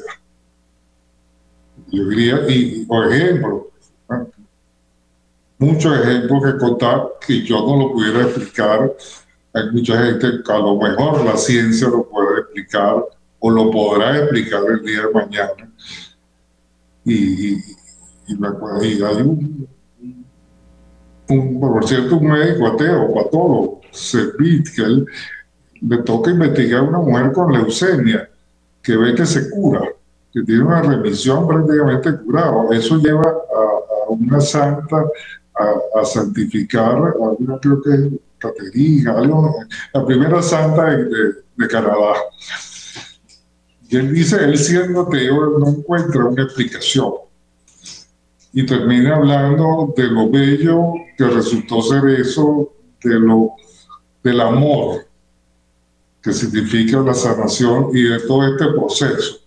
Yo 1.89 2.05
diría, 2.09 2.41
y 2.49 2.85
por 2.85 3.11
ejemplo, 3.11 3.71
muchos 5.59 5.99
ejemplos 5.99 6.43
que 6.43 6.57
contar 6.57 7.07
que 7.25 7.41
yo 7.43 7.59
no 7.65 7.77
lo 7.77 7.91
pudiera 7.93 8.23
explicar. 8.23 8.93
Hay 9.53 9.71
mucha 9.71 10.03
gente 10.03 10.27
a 10.47 10.57
lo 10.57 10.77
mejor 10.77 11.25
la 11.25 11.37
ciencia 11.37 11.87
lo 11.87 12.07
puede 12.07 12.41
explicar 12.41 13.03
o 13.39 13.49
lo 13.49 13.71
podrá 13.71 14.17
explicar 14.17 14.63
el 14.69 14.83
día 14.83 15.01
de 15.03 15.13
mañana. 15.13 15.71
Y, 17.05 17.55
hay 18.27 19.21
un, 19.21 19.67
por 21.59 21.87
cierto, 21.87 22.17
un 22.17 22.27
médico 22.27 22.67
ateo, 22.67 23.13
patólogo, 23.13 23.81
Servit, 23.91 24.67
que 24.75 25.05
le 25.81 25.97
toca 25.99 26.31
investigar 26.31 26.81
a 26.81 26.83
una 26.83 26.99
mujer 26.99 27.31
con 27.31 27.53
leucemia 27.53 28.29
que 28.81 28.95
ve 28.95 29.15
que 29.15 29.25
se 29.25 29.49
cura, 29.49 29.81
que 30.31 30.43
tiene 30.43 30.63
una 30.63 30.81
remisión 30.81 31.47
prácticamente 31.47 32.17
curada. 32.17 32.67
Eso 32.71 32.97
lleva 32.97 33.23
a, 33.23 34.09
una 34.09 34.39
santa 34.39 35.05
a, 35.95 36.05
santificar, 36.05 36.97
a 36.97 37.59
creo 37.59 37.81
que 37.81 38.19
Caterina, 38.37 39.15
la 39.93 40.05
primera 40.05 40.41
santa 40.41 40.91
de, 40.95 41.67
Canadá. 41.67 42.13
Y 43.89 43.97
él 43.97 44.13
dice, 44.13 44.43
él 44.43 44.57
siendo 44.57 45.01
ateo 45.01 45.57
no 45.59 45.69
encuentra 45.69 46.25
una 46.25 46.43
explicación. 46.43 47.13
Y 48.53 48.65
termina 48.65 49.15
hablando 49.15 49.93
de 49.95 50.03
lo 50.03 50.29
bello 50.29 50.93
que 51.17 51.25
resultó 51.25 51.81
ser 51.81 52.05
eso, 52.19 52.71
de 53.03 53.19
lo, 53.19 53.51
del 54.23 54.41
amor 54.41 55.07
que 56.21 56.33
significa 56.33 56.99
la 56.99 57.13
sanación 57.13 57.89
y 57.93 58.03
de 58.03 58.19
todo 58.19 58.45
este 58.45 58.65
proceso, 58.73 59.39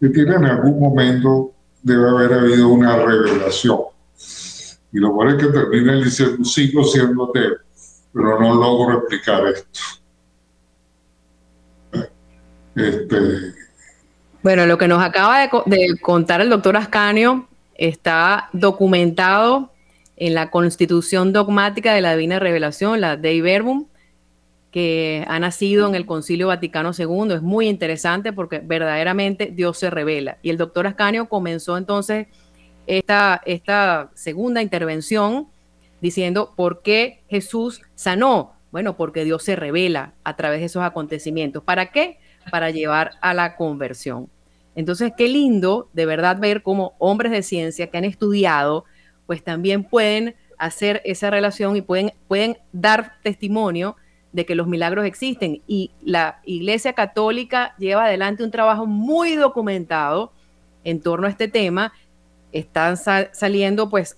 que 0.00 0.08
tiene 0.08 0.36
en 0.36 0.44
algún 0.46 0.80
momento 0.80 1.52
debe 1.82 2.08
haber 2.08 2.32
habido 2.32 2.68
una 2.68 2.96
revelación. 2.96 3.91
Y 4.92 4.98
lo 4.98 5.12
bueno 5.12 5.32
es 5.36 5.44
que 5.44 5.50
termina 5.50 5.94
diciendo, 5.94 6.44
sigo 6.44 6.84
siendo 6.84 7.30
ateo, 7.30 7.56
pero 8.12 8.40
no 8.40 8.54
logro 8.54 8.98
explicar 8.98 9.46
esto. 9.46 9.80
Este, 12.74 13.16
bueno, 14.42 14.66
lo 14.66 14.76
que 14.76 14.88
nos 14.88 15.02
acaba 15.02 15.40
de, 15.40 15.50
de 15.66 16.00
contar 16.00 16.40
el 16.40 16.50
doctor 16.50 16.76
Ascanio 16.76 17.48
está 17.74 18.48
documentado 18.52 19.70
en 20.16 20.34
la 20.34 20.50
Constitución 20.50 21.32
Dogmática 21.32 21.94
de 21.94 22.00
la 22.00 22.12
Divina 22.16 22.38
Revelación, 22.38 23.00
la 23.00 23.16
Dei 23.16 23.40
Verbum, 23.40 23.86
que 24.72 25.24
ha 25.28 25.38
nacido 25.38 25.86
en 25.86 25.94
el 25.94 26.06
Concilio 26.06 26.48
Vaticano 26.48 26.92
II. 26.96 27.34
Es 27.34 27.42
muy 27.42 27.68
interesante 27.68 28.32
porque 28.32 28.58
verdaderamente 28.58 29.52
Dios 29.54 29.78
se 29.78 29.90
revela. 29.90 30.38
Y 30.42 30.50
el 30.50 30.56
doctor 30.56 30.86
Ascanio 30.86 31.28
comenzó 31.28 31.76
entonces 31.76 32.26
esta, 32.98 33.40
esta 33.44 34.10
segunda 34.14 34.62
intervención 34.62 35.48
diciendo 36.00 36.52
por 36.56 36.82
qué 36.82 37.22
Jesús 37.28 37.82
sanó. 37.94 38.54
Bueno, 38.70 38.96
porque 38.96 39.24
Dios 39.24 39.42
se 39.44 39.56
revela 39.56 40.14
a 40.24 40.36
través 40.36 40.60
de 40.60 40.66
esos 40.66 40.82
acontecimientos. 40.82 41.62
¿Para 41.62 41.90
qué? 41.90 42.18
Para 42.50 42.70
llevar 42.70 43.12
a 43.20 43.34
la 43.34 43.56
conversión. 43.56 44.28
Entonces, 44.74 45.12
qué 45.16 45.28
lindo 45.28 45.88
de 45.92 46.06
verdad 46.06 46.38
ver 46.38 46.62
cómo 46.62 46.94
hombres 46.98 47.32
de 47.32 47.42
ciencia 47.42 47.88
que 47.88 47.98
han 47.98 48.04
estudiado, 48.04 48.84
pues 49.26 49.44
también 49.44 49.84
pueden 49.84 50.34
hacer 50.58 51.02
esa 51.04 51.30
relación 51.30 51.76
y 51.76 51.82
pueden, 51.82 52.12
pueden 52.28 52.56
dar 52.72 53.14
testimonio 53.22 53.96
de 54.32 54.46
que 54.46 54.54
los 54.54 54.66
milagros 54.66 55.04
existen 55.04 55.60
y 55.66 55.90
la 56.02 56.40
Iglesia 56.44 56.94
Católica 56.94 57.74
lleva 57.78 58.06
adelante 58.06 58.44
un 58.44 58.50
trabajo 58.50 58.86
muy 58.86 59.34
documentado 59.36 60.32
en 60.84 61.00
torno 61.00 61.26
a 61.26 61.30
este 61.30 61.48
tema. 61.48 61.92
Están 62.52 62.96
saliendo 62.96 63.88
pues 63.88 64.16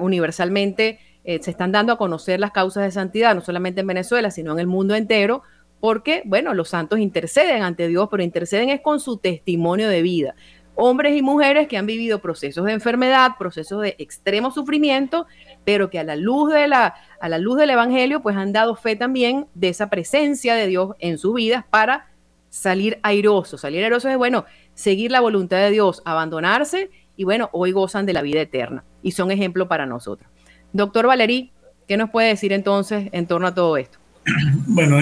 universalmente, 0.00 0.98
eh, 1.24 1.40
se 1.42 1.50
están 1.50 1.72
dando 1.72 1.92
a 1.92 1.98
conocer 1.98 2.40
las 2.40 2.50
causas 2.50 2.84
de 2.84 2.90
santidad, 2.90 3.34
no 3.34 3.40
solamente 3.40 3.82
en 3.82 3.86
Venezuela, 3.86 4.30
sino 4.30 4.52
en 4.52 4.58
el 4.58 4.66
mundo 4.66 4.94
entero, 4.94 5.42
porque, 5.80 6.22
bueno, 6.24 6.54
los 6.54 6.68
santos 6.68 6.98
interceden 6.98 7.62
ante 7.62 7.88
Dios, 7.88 8.08
pero 8.10 8.22
interceden 8.22 8.68
es 8.68 8.80
con 8.80 9.00
su 9.00 9.16
testimonio 9.16 9.88
de 9.88 10.02
vida. 10.02 10.34
Hombres 10.74 11.16
y 11.16 11.22
mujeres 11.22 11.68
que 11.68 11.76
han 11.76 11.86
vivido 11.86 12.20
procesos 12.20 12.64
de 12.64 12.72
enfermedad, 12.72 13.32
procesos 13.38 13.82
de 13.82 13.96
extremo 13.98 14.50
sufrimiento, 14.50 15.26
pero 15.64 15.90
que 15.90 15.98
a 15.98 16.04
la 16.04 16.16
luz 16.16 16.52
de 16.52 16.68
la 16.68 16.94
a 17.20 17.28
la 17.28 17.38
luz 17.38 17.58
del 17.58 17.70
evangelio 17.70 18.22
pues 18.22 18.34
han 18.36 18.52
dado 18.52 18.76
fe 18.76 18.96
también 18.96 19.46
de 19.54 19.68
esa 19.68 19.90
presencia 19.90 20.54
de 20.54 20.66
Dios 20.66 20.94
en 20.98 21.18
sus 21.18 21.34
vidas 21.34 21.64
para 21.68 22.10
salir 22.48 22.98
airosos. 23.02 23.60
Salir 23.60 23.84
airosos 23.84 24.10
es 24.10 24.16
bueno, 24.16 24.46
seguir 24.74 25.10
la 25.10 25.20
voluntad 25.20 25.58
de 25.58 25.70
Dios, 25.70 26.02
abandonarse 26.06 26.90
y 27.20 27.24
bueno, 27.24 27.50
hoy 27.52 27.72
gozan 27.72 28.06
de 28.06 28.14
la 28.14 28.22
vida 28.22 28.40
eterna 28.40 28.82
y 29.02 29.10
son 29.12 29.30
ejemplo 29.30 29.68
para 29.68 29.84
nosotros. 29.84 30.26
Doctor 30.72 31.06
Valerí, 31.06 31.52
¿qué 31.86 31.98
nos 31.98 32.08
puede 32.08 32.28
decir 32.28 32.50
entonces 32.50 33.10
en 33.12 33.26
torno 33.26 33.46
a 33.46 33.54
todo 33.54 33.76
esto? 33.76 33.98
Bueno, 34.66 34.96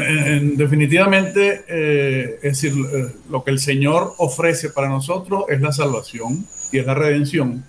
definitivamente, 0.57 1.65
eh, 1.69 2.41
es 2.43 2.61
decir, 2.61 2.73
eh, 2.73 3.13
lo 3.31 3.45
que 3.45 3.53
el 3.53 3.61
Señor 3.61 4.15
ofrece 4.19 4.71
para 4.71 4.89
nosotros 4.89 5.45
es 5.49 5.61
la 5.61 5.71
salvación 5.71 6.45
y 6.73 6.79
es 6.79 6.87
la 6.87 6.95
redención. 6.95 7.65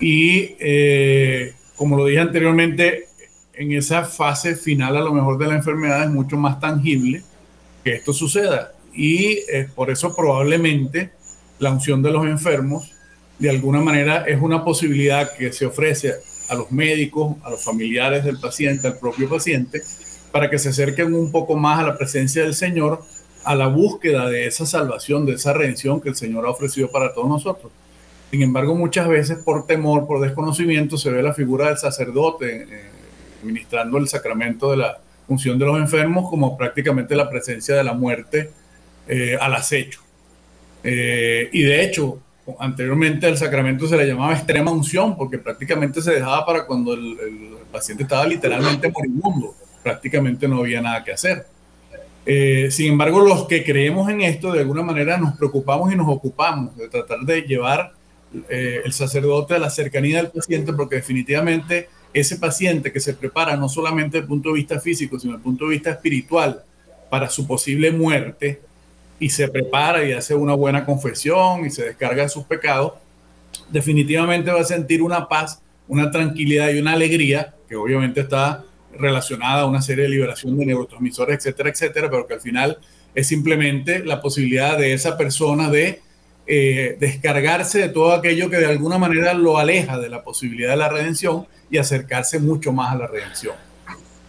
Y 0.00 0.56
eh, 0.58 1.54
como 1.76 1.96
lo 1.96 2.06
dije 2.06 2.22
anteriormente, 2.22 3.04
en 3.52 3.70
esa 3.70 4.02
fase 4.04 4.56
final 4.56 4.96
a 4.96 5.00
lo 5.00 5.12
mejor 5.12 5.38
de 5.38 5.46
la 5.46 5.54
enfermedad 5.54 6.02
es 6.02 6.10
mucho 6.10 6.36
más 6.36 6.58
tangible 6.58 7.22
que 7.84 7.94
esto 7.94 8.12
suceda. 8.12 8.72
Y 8.92 9.38
por 9.76 9.90
eso 9.90 10.16
probablemente 10.16 11.12
la 11.60 11.70
unción 11.70 12.02
de 12.02 12.10
los 12.10 12.26
enfermos 12.26 12.93
de 13.38 13.50
alguna 13.50 13.80
manera 13.80 14.24
es 14.26 14.40
una 14.40 14.64
posibilidad 14.64 15.32
que 15.36 15.52
se 15.52 15.66
ofrece 15.66 16.14
a 16.48 16.54
los 16.54 16.70
médicos, 16.70 17.36
a 17.42 17.50
los 17.50 17.62
familiares 17.62 18.24
del 18.24 18.38
paciente, 18.38 18.86
al 18.86 18.98
propio 18.98 19.28
paciente, 19.28 19.82
para 20.30 20.50
que 20.50 20.58
se 20.58 20.70
acerquen 20.70 21.14
un 21.14 21.30
poco 21.30 21.56
más 21.56 21.80
a 21.80 21.84
la 21.84 21.96
presencia 21.96 22.42
del 22.42 22.54
Señor, 22.54 23.02
a 23.44 23.54
la 23.54 23.66
búsqueda 23.66 24.28
de 24.28 24.46
esa 24.46 24.66
salvación, 24.66 25.26
de 25.26 25.34
esa 25.34 25.52
redención 25.52 26.00
que 26.00 26.08
el 26.08 26.16
Señor 26.16 26.46
ha 26.46 26.50
ofrecido 26.50 26.90
para 26.90 27.12
todos 27.12 27.28
nosotros. 27.28 27.70
Sin 28.30 28.42
embargo, 28.42 28.74
muchas 28.74 29.06
veces 29.08 29.38
por 29.38 29.66
temor, 29.66 30.06
por 30.06 30.20
desconocimiento, 30.20 30.96
se 30.96 31.10
ve 31.10 31.22
la 31.22 31.34
figura 31.34 31.68
del 31.68 31.78
sacerdote 31.78 32.66
eh, 32.68 32.90
ministrando 33.44 33.98
el 33.98 34.08
sacramento 34.08 34.70
de 34.70 34.78
la 34.78 34.98
función 35.26 35.58
de 35.58 35.66
los 35.66 35.78
enfermos 35.78 36.28
como 36.28 36.56
prácticamente 36.56 37.14
la 37.14 37.30
presencia 37.30 37.74
de 37.76 37.84
la 37.84 37.92
muerte 37.92 38.50
eh, 39.06 39.36
al 39.40 39.54
acecho. 39.54 40.00
Eh, 40.82 41.48
y 41.52 41.62
de 41.62 41.84
hecho, 41.84 42.18
anteriormente 42.58 43.26
al 43.26 43.38
sacramento 43.38 43.86
se 43.86 43.96
le 43.96 44.06
llamaba 44.06 44.34
extrema 44.34 44.70
unción 44.70 45.16
porque 45.16 45.38
prácticamente 45.38 46.02
se 46.02 46.12
dejaba 46.12 46.44
para 46.44 46.66
cuando 46.66 46.92
el, 46.94 47.54
paciente 47.72 48.04
estaba 48.04 48.24
literalmente 48.24 48.88
moribundo, 48.88 49.52
prácticamente 49.82 50.46
no 50.46 50.60
había 50.60 50.80
nada 50.80 51.02
que 51.02 51.12
hacer. 51.12 51.44
Eh, 52.24 52.68
sin 52.70 52.92
embargo, 52.92 53.20
los 53.20 53.48
que 53.48 53.64
creemos 53.64 54.08
en 54.08 54.20
esto, 54.20 54.52
de 54.52 54.60
alguna 54.60 54.82
manera 54.82 55.18
nos 55.18 55.36
preocupamos 55.36 55.92
y 55.92 55.96
nos 55.96 56.08
ocupamos 56.08 56.76
de 56.76 56.88
tratar 56.88 57.20
de 57.20 57.42
llevar 57.42 57.92
eh, 58.48 58.80
el 58.84 58.92
sacerdote 58.92 59.54
a 59.54 59.58
la 59.58 59.70
cercanía 59.70 60.18
del 60.18 60.30
paciente, 60.30 60.72
porque 60.72 60.96
definitivamente 60.96 61.88
ese 62.12 62.36
paciente 62.36 62.92
que 62.92 63.00
se 63.00 63.14
prepara 63.14 63.56
no 63.56 63.68
solamente 63.68 64.18
desde 64.18 64.24
el 64.24 64.28
punto 64.28 64.50
de 64.50 64.54
vista 64.54 64.78
físico, 64.78 65.18
sino 65.18 65.32
desde 65.32 65.38
el 65.38 65.42
punto 65.42 65.64
de 65.64 65.70
vista 65.72 65.90
espiritual 65.90 66.62
para 67.10 67.28
su 67.28 67.46
posible 67.46 67.90
muerte, 67.90 68.60
y 69.18 69.30
se 69.30 69.48
prepara 69.48 70.04
y 70.04 70.12
hace 70.12 70.34
una 70.34 70.54
buena 70.54 70.84
confesión 70.84 71.64
y 71.64 71.70
se 71.70 71.84
descarga 71.84 72.24
de 72.24 72.28
sus 72.28 72.44
pecados, 72.44 72.94
definitivamente 73.70 74.50
va 74.50 74.60
a 74.60 74.64
sentir 74.64 75.02
una 75.02 75.28
paz, 75.28 75.60
una 75.88 76.10
tranquilidad 76.10 76.70
y 76.70 76.78
una 76.78 76.92
alegría 76.92 77.54
que 77.68 77.76
obviamente 77.76 78.20
está 78.20 78.64
relacionada 78.92 79.62
a 79.62 79.66
una 79.66 79.82
serie 79.82 80.04
de 80.04 80.10
liberación 80.10 80.56
de 80.56 80.66
neurotransmisores, 80.66 81.38
etcétera, 81.38 81.70
etcétera, 81.70 82.10
pero 82.10 82.26
que 82.26 82.34
al 82.34 82.40
final 82.40 82.78
es 83.14 83.26
simplemente 83.26 84.04
la 84.04 84.20
posibilidad 84.20 84.78
de 84.78 84.92
esa 84.92 85.16
persona 85.16 85.70
de 85.70 86.00
eh, 86.46 86.96
descargarse 87.00 87.78
de 87.78 87.88
todo 87.88 88.12
aquello 88.12 88.50
que 88.50 88.58
de 88.58 88.66
alguna 88.66 88.98
manera 88.98 89.32
lo 89.34 89.56
aleja 89.56 89.98
de 89.98 90.10
la 90.10 90.22
posibilidad 90.22 90.70
de 90.70 90.76
la 90.76 90.88
redención 90.88 91.46
y 91.70 91.78
acercarse 91.78 92.38
mucho 92.38 92.72
más 92.72 92.92
a 92.92 92.96
la 92.96 93.06
redención. 93.06 93.54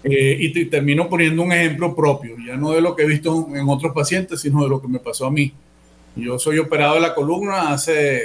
Eh, 0.07 0.37
y 0.39 0.65
termino 0.65 1.09
poniendo 1.09 1.41
un 1.41 1.51
ejemplo 1.51 1.95
propio, 1.95 2.35
ya 2.45 2.55
no 2.55 2.71
de 2.71 2.81
lo 2.81 2.95
que 2.95 3.03
he 3.03 3.07
visto 3.07 3.47
en 3.55 3.67
otros 3.67 3.91
pacientes, 3.91 4.39
sino 4.39 4.61
de 4.63 4.69
lo 4.69 4.79
que 4.79 4.87
me 4.87 4.99
pasó 4.99 5.25
a 5.25 5.31
mí. 5.31 5.51
Yo 6.15 6.37
soy 6.37 6.59
operado 6.59 6.95
de 6.95 7.01
la 7.01 7.15
columna 7.15 7.73
hace 7.73 8.21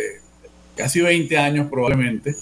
casi 0.77 1.01
20 1.01 1.39
años 1.39 1.69
probablemente. 1.71 2.35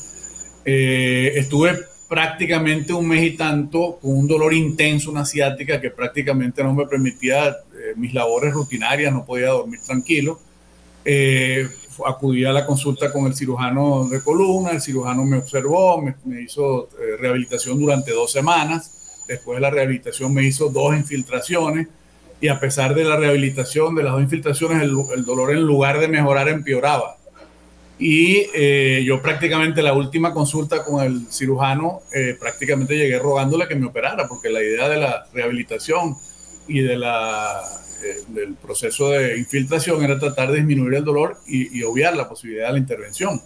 Eh, 0.64 1.33
estuve 1.37 1.79
prácticamente 2.09 2.92
un 2.92 3.07
mes 3.07 3.22
y 3.22 3.37
tanto 3.37 3.98
con 4.01 4.16
un 4.16 4.27
dolor 4.27 4.55
intenso, 4.55 5.11
una 5.11 5.24
ciática 5.24 5.81
que 5.81 5.90
prácticamente 5.90 6.64
no 6.64 6.74
me 6.74 6.87
permitía 6.87 7.48
eh, 7.48 7.94
mis 7.96 8.14
labores 8.14 8.53
rutinarias, 8.55 9.12
no 9.12 9.24
podía 9.24 9.51
dormir 9.51 9.81
tranquilo. 9.87 10.40
Eh, 11.05 11.68
acudí 12.07 12.44
a 12.44 12.53
la 12.53 12.66
consulta 12.66 13.12
con 13.12 13.27
el 13.27 13.35
cirujano 13.35 14.09
de 14.09 14.22
columna, 14.22 14.70
el 14.70 14.81
cirujano 14.81 15.24
me 15.24 15.38
observó, 15.38 16.01
me, 16.01 16.42
hizo 16.42 16.88
eh, 17.01 17.16
rehabilitación 17.18 17.79
durante 17.79 18.12
dos 18.12 18.33
semanas, 18.33 18.97
después 19.28 19.56
de 19.56 19.60
la 19.60 19.70
rehabilitación 19.70 20.34
me 20.34 20.42
hizo 20.42 20.68
dos 20.70 20.96
infiltraciones 20.96 21.86
y 22.40 22.48
a 22.48 22.58
pesar 22.58 22.94
de 22.94 23.04
la 23.04 23.16
rehabilitación, 23.16 23.94
de 23.94 24.02
las 24.02 24.12
dos 24.12 24.22
infiltraciones, 24.22 24.82
el 24.82 25.24
dolor 25.24 25.52
en 25.52 25.62
lugar 25.62 26.00
de 26.00 26.08
mejorar 26.08 26.48
empeoraba. 26.48 27.18
Y 27.98 28.46
eh, 28.54 29.02
yo 29.04 29.20
prácticamente 29.20 29.82
la 29.82 29.92
última 29.92 30.32
consulta 30.32 30.84
con 30.84 31.04
el 31.04 31.26
cirujano, 31.30 32.02
eh, 32.14 32.36
prácticamente 32.38 32.96
llegué 32.96 33.18
rogándole 33.18 33.66
que 33.66 33.74
me 33.74 33.86
operara, 33.86 34.28
porque 34.28 34.50
la 34.50 34.62
idea 34.62 34.88
de 34.88 34.98
la 34.98 35.26
rehabilitación 35.32 36.16
y 36.68 36.80
de 36.80 36.96
la, 36.96 37.60
eh, 38.04 38.22
del 38.28 38.54
proceso 38.54 39.10
de 39.10 39.38
infiltración 39.38 40.02
era 40.04 40.18
tratar 40.18 40.52
de 40.52 40.58
disminuir 40.58 40.94
el 40.94 41.04
dolor 41.04 41.38
y, 41.46 41.82
obviar 41.82 42.16
la 42.16 42.28
posibilidad 42.28 42.68
de 42.68 42.74
la 42.74 42.78
intervención. 42.78 43.42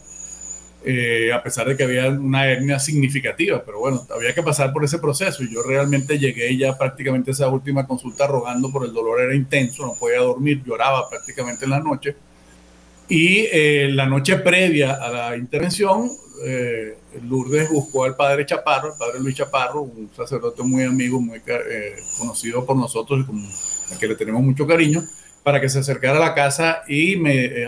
A 1.33 1.43
pesar 1.43 1.69
de 1.69 1.77
que 1.77 1.85
había 1.85 2.09
una 2.09 2.49
hernia 2.51 2.79
significativa, 2.79 3.63
pero 3.65 3.79
bueno, 3.79 4.07
había 4.15 4.35
que 4.35 4.43
pasar 4.43 4.73
por 4.73 4.85
ese 4.85 4.99
proceso 4.99 5.43
y 5.45 5.53
yo 5.53 5.63
realmente 5.63 6.19
llegué 6.19 6.57
ya 6.57 6.77
prácticamente 6.77 7.31
a 7.31 7.33
esa 7.33 7.49
última 7.49 7.87
consulta 7.87 8.27
rogando 8.27 8.71
por 8.73 8.85
el 8.85 8.93
dolor, 8.93 9.21
era 9.21 9.35
intenso, 9.35 9.87
no 9.87 9.95
podía 9.95 10.19
dormir, 10.19 10.63
lloraba 10.65 11.09
prácticamente 11.09 11.65
en 11.65 11.71
la 11.71 11.81
noche 11.81 12.17
y 13.09 13.47
eh, 13.53 13.91
la 13.93 14.07
noche 14.07 14.37
previa 14.39 14.95
a 14.95 15.11
la 15.11 15.37
intervención, 15.37 16.11
eh, 16.47 16.97
Lourdes 17.23 17.69
buscó 17.71 18.05
al 18.05 18.17
padre 18.17 18.47
Chaparro, 18.47 18.93
el 18.93 18.99
padre 18.99 19.21
Luis 19.21 19.37
Chaparro, 19.37 19.83
un 19.83 20.11
sacerdote 20.17 20.63
muy 20.63 20.85
amigo, 20.85 21.21
muy 21.21 21.43
eh, 21.47 21.97
conocido 22.19 22.65
por 22.65 22.75
nosotros 22.75 23.27
y 23.29 23.95
a 23.95 23.99
que 23.99 24.09
le 24.09 24.15
tenemos 24.15 24.43
mucho 24.43 24.67
cariño, 24.67 25.03
para 25.43 25.61
que 25.61 25.69
se 25.69 25.81
acercara 25.81 26.17
a 26.17 26.21
la 26.21 26.35
casa 26.35 26.85
y 26.89 27.17
me 27.17 27.67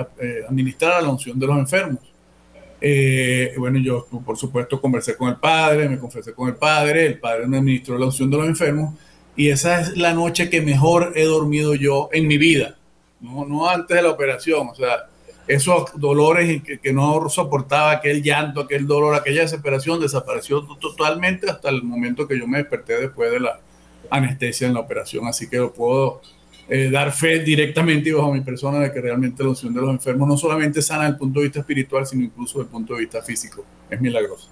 administrara 0.49 1.03
la 1.03 1.11
unción 1.11 1.39
de 1.39 1.47
los 1.47 1.59
enfermos. 1.59 2.14
Bueno, 3.59 3.79
yo 3.79 4.07
por 4.25 4.37
supuesto 4.37 4.81
conversé 4.81 5.17
con 5.17 5.29
el 5.29 5.37
padre, 5.37 5.89
me 5.89 5.99
confesé 5.99 6.33
con 6.33 6.49
el 6.49 6.57
padre, 6.57 7.07
el 7.07 7.19
padre 7.19 7.47
me 7.47 7.59
administró 7.59 7.99
la 7.99 8.07
unción 8.07 8.31
de 8.31 8.37
los 8.37 8.47
enfermos 8.47 8.95
y 9.37 9.49
esa 9.49 9.81
es 9.81 9.97
la 9.97 10.13
noche 10.13 10.51
que 10.51 10.61
mejor 10.61 11.13
he 11.17 11.25
dormido 11.25 11.75
yo 11.75 12.09
en 12.13 12.27
mi 12.27 12.39
vida, 12.39 12.77
no, 13.21 13.45
no 13.45 13.69
antes 13.69 13.97
de 13.97 14.03
la 14.03 14.11
operación, 14.11 14.69
o 14.69 14.75
sea, 14.75 15.07
esos 15.47 15.91
dolores 15.97 16.63
que, 16.63 16.79
que, 16.79 16.93
no 16.93 17.29
soportaba, 17.29 17.93
aquel 17.93 18.23
llanto, 18.23 18.61
aquel 18.61 18.87
dolor, 18.87 19.15
aquella 19.15 19.43
desesperación, 19.43 20.01
desapareció 20.01 20.63
totalmente 20.81 21.51
hasta 21.51 21.69
el 21.69 21.83
momento 21.83 22.27
que 22.27 22.39
yo 22.39 22.47
me 22.47 22.59
desperté 22.59 22.99
después 22.99 23.31
de 23.31 23.41
la 23.41 23.61
anestesia 24.11 24.67
en 24.67 24.75
la 24.75 24.81
operación. 24.81 25.27
Así 25.27 25.49
que 25.49 25.59
lo 25.59 25.73
puedo 25.73 26.23
eh, 26.69 26.91
dar 26.91 27.13
fe 27.13 27.41
directamente 27.41 28.09
y 28.09 28.13
bajo 28.13 28.33
mi 28.33 28.41
persona 28.41 28.79
de 28.79 28.93
que 28.93 29.01
realmente 29.01 29.43
la 29.43 29.51
unción 29.51 29.75
de 29.75 29.81
los 29.81 29.91
enfermos 29.91 30.27
no 30.29 30.37
solamente 30.37 30.81
sana 30.81 31.03
desde 31.03 31.13
el 31.13 31.19
punto 31.19 31.41
de 31.41 31.47
vista 31.47 31.61
espiritual, 31.61 32.07
sino 32.07 32.25
incluso 32.25 32.59
desde 32.59 32.69
el 32.69 32.73
punto 32.73 32.95
de 32.95 33.01
vista 33.01 33.23
físico. 33.23 33.65
Es 33.91 34.01
milagroso. 34.01 34.49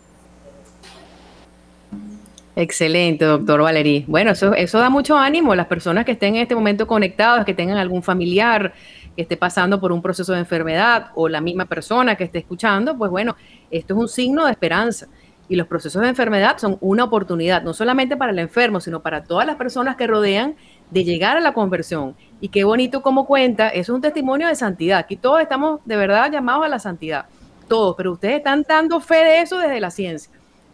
Excelente, 2.54 3.24
doctor 3.24 3.62
Valerí. 3.62 4.04
Bueno, 4.06 4.32
eso, 4.32 4.52
eso 4.52 4.78
da 4.78 4.90
mucho 4.90 5.16
ánimo 5.16 5.52
a 5.52 5.56
las 5.56 5.66
personas 5.66 6.04
que 6.04 6.12
estén 6.12 6.36
en 6.36 6.42
este 6.42 6.54
momento 6.54 6.86
conectadas, 6.86 7.46
que 7.46 7.54
tengan 7.54 7.78
algún 7.78 8.02
familiar, 8.02 8.74
que 9.16 9.22
esté 9.22 9.38
pasando 9.38 9.80
por 9.80 9.90
un 9.90 10.02
proceso 10.02 10.34
de 10.34 10.40
enfermedad 10.40 11.12
o 11.14 11.28
la 11.28 11.40
misma 11.40 11.64
persona 11.64 12.14
que 12.14 12.24
esté 12.24 12.40
escuchando, 12.40 12.96
pues 12.96 13.10
bueno, 13.10 13.36
esto 13.70 13.94
es 13.94 14.00
un 14.00 14.08
signo 14.08 14.44
de 14.44 14.52
esperanza. 14.52 15.08
Y 15.48 15.56
los 15.56 15.66
procesos 15.66 16.02
de 16.02 16.08
enfermedad 16.08 16.58
son 16.58 16.76
una 16.80 17.04
oportunidad, 17.04 17.62
no 17.62 17.72
solamente 17.72 18.16
para 18.16 18.32
el 18.32 18.38
enfermo, 18.38 18.80
sino 18.80 19.00
para 19.02 19.24
todas 19.24 19.46
las 19.46 19.56
personas 19.56 19.96
que 19.96 20.06
rodean 20.06 20.56
de 20.92 21.04
llegar 21.04 21.38
a 21.38 21.40
la 21.40 21.54
conversión. 21.54 22.14
Y 22.40 22.48
qué 22.48 22.64
bonito 22.64 23.00
como 23.00 23.26
cuenta, 23.26 23.70
es 23.70 23.88
un 23.88 24.02
testimonio 24.02 24.46
de 24.48 24.54
santidad. 24.54 24.98
Aquí 24.98 25.16
todos 25.16 25.40
estamos 25.40 25.80
de 25.86 25.96
verdad 25.96 26.30
llamados 26.30 26.66
a 26.66 26.68
la 26.68 26.78
santidad, 26.78 27.24
todos, 27.66 27.96
pero 27.96 28.12
ustedes 28.12 28.36
están 28.36 28.64
dando 28.68 29.00
fe 29.00 29.16
de 29.16 29.40
eso 29.40 29.58
desde 29.58 29.80
la 29.80 29.90
ciencia. 29.90 30.30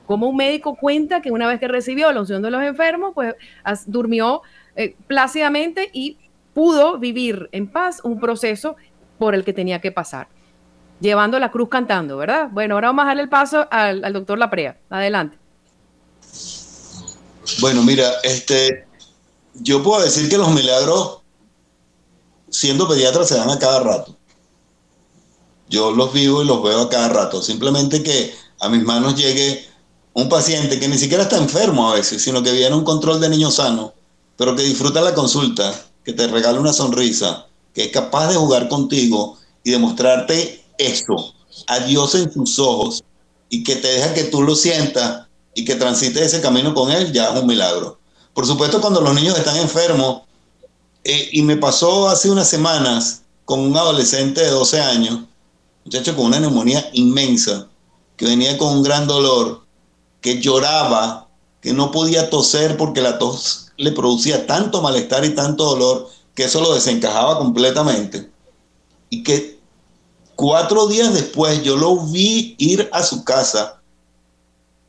Como 0.06 0.26
un 0.28 0.36
médico 0.36 0.74
cuenta 0.74 1.22
que 1.22 1.30
una 1.30 1.46
vez 1.46 1.60
que 1.60 1.68
recibió 1.68 2.10
la 2.10 2.20
unción 2.20 2.42
de 2.42 2.50
los 2.50 2.62
enfermos, 2.62 3.12
pues 3.14 3.34
durmió 3.86 4.42
eh, 4.74 4.96
plácidamente 5.06 5.88
y 5.92 6.18
pudo 6.52 6.98
vivir 6.98 7.48
en 7.52 7.68
paz 7.68 8.00
un 8.02 8.18
proceso 8.18 8.74
por 9.18 9.36
el 9.36 9.44
que 9.44 9.52
tenía 9.52 9.80
que 9.80 9.92
pasar, 9.92 10.26
llevando 10.98 11.38
la 11.38 11.52
cruz 11.52 11.68
cantando, 11.68 12.16
¿verdad? 12.16 12.48
Bueno, 12.50 12.74
ahora 12.74 12.88
vamos 12.88 13.04
a 13.04 13.08
darle 13.08 13.22
el 13.22 13.28
paso 13.28 13.68
al, 13.70 14.12
doctor 14.12 14.36
Laprea. 14.38 14.78
Adelante. 14.90 15.36
Bueno, 17.60 17.84
mira, 17.84 18.10
este, 18.24 18.87
yo 19.60 19.82
puedo 19.82 20.02
decir 20.02 20.28
que 20.28 20.38
los 20.38 20.50
milagros, 20.50 21.18
siendo 22.50 22.88
pediatra, 22.88 23.24
se 23.24 23.36
dan 23.36 23.50
a 23.50 23.58
cada 23.58 23.80
rato. 23.80 24.16
Yo 25.68 25.90
los 25.90 26.12
vivo 26.12 26.42
y 26.42 26.46
los 26.46 26.62
veo 26.62 26.82
a 26.82 26.88
cada 26.88 27.08
rato. 27.08 27.42
Simplemente 27.42 28.02
que 28.02 28.34
a 28.60 28.68
mis 28.68 28.82
manos 28.82 29.16
llegue 29.16 29.66
un 30.14 30.28
paciente 30.28 30.80
que 30.80 30.88
ni 30.88 30.98
siquiera 30.98 31.24
está 31.24 31.36
enfermo 31.36 31.90
a 31.90 31.94
veces, 31.94 32.22
sino 32.22 32.42
que 32.42 32.52
viene 32.52 32.74
un 32.74 32.84
control 32.84 33.20
de 33.20 33.28
niño 33.28 33.50
sano, 33.50 33.92
pero 34.36 34.56
que 34.56 34.62
disfruta 34.62 35.00
la 35.00 35.14
consulta 35.14 35.72
que 36.04 36.12
te 36.12 36.26
regala 36.26 36.58
una 36.58 36.72
sonrisa, 36.72 37.46
que 37.74 37.84
es 37.84 37.92
capaz 37.92 38.28
de 38.28 38.36
jugar 38.36 38.68
contigo 38.68 39.36
y 39.62 39.70
demostrarte 39.70 40.64
eso, 40.78 41.34
a 41.66 41.80
Dios 41.80 42.14
en 42.14 42.32
sus 42.32 42.58
ojos, 42.58 43.04
y 43.50 43.62
que 43.62 43.76
te 43.76 43.88
deja 43.88 44.14
que 44.14 44.24
tú 44.24 44.42
lo 44.42 44.54
sientas 44.54 45.26
y 45.54 45.64
que 45.64 45.74
transites 45.74 46.22
ese 46.22 46.40
camino 46.40 46.74
con 46.74 46.90
Él, 46.90 47.12
ya 47.12 47.32
es 47.32 47.40
un 47.40 47.46
milagro. 47.46 47.97
Por 48.38 48.46
supuesto, 48.46 48.80
cuando 48.80 49.00
los 49.00 49.14
niños 49.14 49.36
están 49.36 49.56
enfermos, 49.56 50.22
eh, 51.02 51.28
y 51.32 51.42
me 51.42 51.56
pasó 51.56 52.08
hace 52.08 52.30
unas 52.30 52.48
semanas 52.48 53.22
con 53.44 53.58
un 53.58 53.76
adolescente 53.76 54.40
de 54.42 54.50
12 54.50 54.80
años, 54.80 55.22
muchacho 55.84 56.14
con 56.14 56.26
una 56.26 56.38
neumonía 56.38 56.88
inmensa, 56.92 57.66
que 58.16 58.26
venía 58.26 58.56
con 58.56 58.74
un 58.74 58.84
gran 58.84 59.08
dolor, 59.08 59.64
que 60.20 60.40
lloraba, 60.40 61.26
que 61.60 61.72
no 61.72 61.90
podía 61.90 62.30
toser 62.30 62.76
porque 62.76 63.00
la 63.00 63.18
tos 63.18 63.72
le 63.76 63.90
producía 63.90 64.46
tanto 64.46 64.82
malestar 64.82 65.24
y 65.24 65.34
tanto 65.34 65.64
dolor 65.64 66.08
que 66.36 66.44
eso 66.44 66.60
lo 66.60 66.72
desencajaba 66.74 67.38
completamente. 67.38 68.30
Y 69.10 69.24
que 69.24 69.58
cuatro 70.36 70.86
días 70.86 71.12
después 71.12 71.64
yo 71.64 71.76
lo 71.76 71.96
vi 71.96 72.54
ir 72.58 72.88
a 72.92 73.02
su 73.02 73.24
casa 73.24 73.80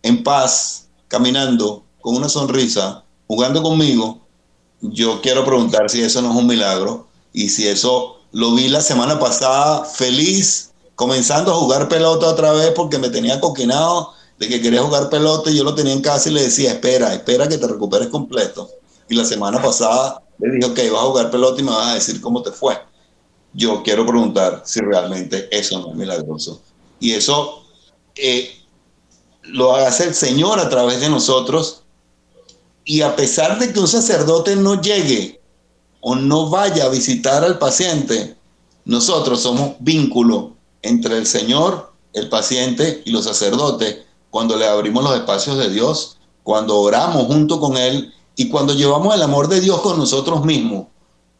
en 0.03 0.21
paz, 0.21 0.85
caminando, 1.07 1.83
con 1.99 2.15
una 2.15 2.29
sonrisa, 2.29 3.05
jugando 3.29 3.61
conmigo. 3.61 4.19
Yo 4.81 5.21
quiero 5.21 5.45
preguntar 5.45 5.87
si 5.89 6.01
eso 6.01 6.21
no 6.21 6.31
es 6.31 6.35
un 6.35 6.47
milagro 6.47 7.07
y 7.31 7.49
si 7.49 7.67
eso 7.67 8.17
lo 8.31 8.55
vi 8.55 8.69
la 8.69 8.81
semana 8.81 9.19
pasada 9.19 9.85
feliz, 9.85 10.71
comenzando 10.95 11.51
a 11.53 11.55
jugar 11.55 11.87
pelota 11.87 12.25
otra 12.25 12.51
vez 12.53 12.71
porque 12.75 12.97
me 12.97 13.09
tenía 13.09 13.39
coquinado 13.39 14.13
de 14.39 14.47
que 14.47 14.59
quería 14.59 14.81
jugar 14.81 15.09
pelota 15.09 15.51
y 15.51 15.57
yo 15.57 15.63
lo 15.63 15.75
tenía 15.75 15.93
en 15.93 16.01
casa 16.01 16.29
y 16.29 16.33
le 16.33 16.41
decía, 16.41 16.71
espera, 16.71 17.13
espera 17.13 17.47
que 17.47 17.59
te 17.59 17.67
recuperes 17.67 18.07
completo 18.07 18.67
y 19.07 19.15
la 19.15 19.25
semana 19.25 19.61
pasada 19.61 20.23
le 20.39 20.55
dije, 20.55 20.65
ok, 20.65 20.93
vas 20.93 21.03
a 21.03 21.07
jugar 21.07 21.31
pelota 21.31 21.61
y 21.61 21.63
me 21.63 21.71
vas 21.71 21.87
a 21.87 21.93
decir 21.95 22.19
cómo 22.19 22.41
te 22.41 22.51
fue. 22.51 22.79
Yo 23.53 23.83
quiero 23.83 24.07
preguntar 24.07 24.63
si 24.65 24.79
realmente 24.79 25.49
eso 25.51 25.79
no 25.79 25.91
es 25.91 25.95
milagroso. 25.95 26.61
Y 26.99 27.11
eso 27.11 27.63
eh, 28.15 28.49
lo 29.43 29.75
hace 29.75 30.05
el 30.05 30.15
Señor 30.15 30.59
a 30.59 30.69
través 30.69 30.99
de 31.01 31.09
nosotros. 31.09 31.83
Y 32.89 33.03
a 33.03 33.15
pesar 33.15 33.59
de 33.59 33.71
que 33.71 33.79
un 33.79 33.87
sacerdote 33.87 34.55
no 34.55 34.81
llegue 34.81 35.39
o 36.01 36.15
no 36.15 36.49
vaya 36.49 36.85
a 36.85 36.89
visitar 36.89 37.43
al 37.43 37.59
paciente, 37.59 38.35
nosotros 38.83 39.41
somos 39.41 39.73
vínculo 39.79 40.55
entre 40.81 41.19
el 41.19 41.27
Señor, 41.27 41.93
el 42.13 42.29
paciente 42.29 43.03
y 43.05 43.11
los 43.11 43.25
sacerdotes 43.25 43.97
cuando 44.31 44.55
le 44.55 44.67
abrimos 44.67 45.03
los 45.03 45.13
espacios 45.13 45.59
de 45.59 45.69
Dios, 45.69 46.17
cuando 46.41 46.79
oramos 46.79 47.27
junto 47.27 47.59
con 47.59 47.77
Él 47.77 48.11
y 48.35 48.49
cuando 48.49 48.73
llevamos 48.73 49.13
el 49.13 49.21
amor 49.21 49.49
de 49.49 49.61
Dios 49.61 49.81
con 49.81 49.99
nosotros 49.99 50.43
mismos. 50.43 50.87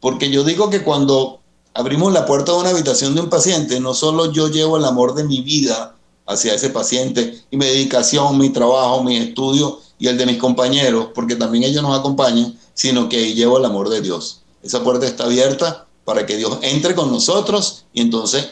Porque 0.02 0.30
yo 0.30 0.44
digo 0.44 0.70
que 0.70 0.84
cuando 0.84 1.40
abrimos 1.74 2.14
la 2.14 2.28
puerta 2.28 2.52
de 2.52 2.60
una 2.60 2.70
habitación 2.70 3.16
de 3.16 3.22
un 3.22 3.30
paciente, 3.32 3.80
no 3.80 3.96
solo 3.96 4.32
yo 4.32 4.50
llevo 4.50 4.78
el 4.78 4.86
amor 4.86 5.16
de 5.16 5.24
mi 5.24 5.42
vida 5.42 5.96
hacia 6.28 6.54
ese 6.54 6.70
paciente 6.70 7.44
y 7.50 7.58
mi 7.58 7.66
dedicación, 7.66 8.38
mi 8.38 8.52
trabajo, 8.52 9.04
mi 9.04 9.18
estudio 9.18 9.80
y 10.00 10.08
el 10.08 10.18
de 10.18 10.26
mis 10.26 10.38
compañeros, 10.38 11.10
porque 11.14 11.36
también 11.36 11.66
ellos 11.66 11.84
nos 11.84 12.00
acompañan, 12.00 12.58
sino 12.74 13.10
que 13.10 13.34
llevo 13.34 13.58
el 13.58 13.66
amor 13.66 13.90
de 13.90 14.02
Dios. 14.02 14.42
Esa 14.64 14.84
puerta 14.84 15.06
está 15.06 15.26
abierta 15.26 15.86
para 16.06 16.26
que 16.26 16.38
Dios 16.38 16.58
entre 16.62 16.96
con 16.96 17.12
nosotros 17.12 17.86
y 17.94 18.02
entonces 18.02 18.48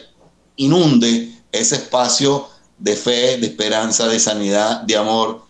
inunde 0.56 1.34
ese 1.50 1.76
espacio 1.76 2.46
de 2.78 2.94
fe, 2.94 3.38
de 3.38 3.46
esperanza, 3.46 4.06
de 4.06 4.20
sanidad, 4.20 4.82
de 4.82 4.96
amor, 4.96 5.42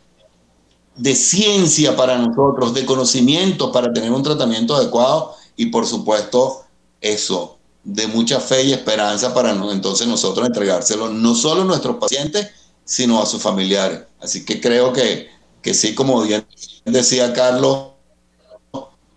de 0.96 1.14
ciencia 1.14 1.96
para 1.96 2.16
nosotros, 2.16 2.74
de 2.74 2.86
conocimiento 2.86 3.70
para 3.70 3.92
tener 3.92 4.10
un 4.10 4.22
tratamiento 4.22 4.74
adecuado 4.74 5.34
y 5.56 5.66
por 5.66 5.86
supuesto 5.86 6.62
eso, 7.00 7.58
de 7.84 8.06
mucha 8.06 8.40
fe 8.40 8.64
y 8.64 8.72
esperanza 8.72 9.32
para 9.32 9.50
entonces 9.50 10.06
nosotros 10.06 10.46
entregárselo 10.46 11.08
no 11.08 11.34
solo 11.34 11.62
a 11.62 11.64
nuestros 11.64 11.96
pacientes, 11.96 12.48
sino 12.84 13.22
a 13.22 13.26
sus 13.26 13.42
familiares. 13.42 14.00
Así 14.20 14.44
que 14.44 14.60
creo 14.60 14.92
que, 14.92 15.28
que 15.62 15.74
sí, 15.74 15.94
como 15.94 16.22
bien 16.22 16.44
decía 16.84 17.32
Carlos, 17.32 17.92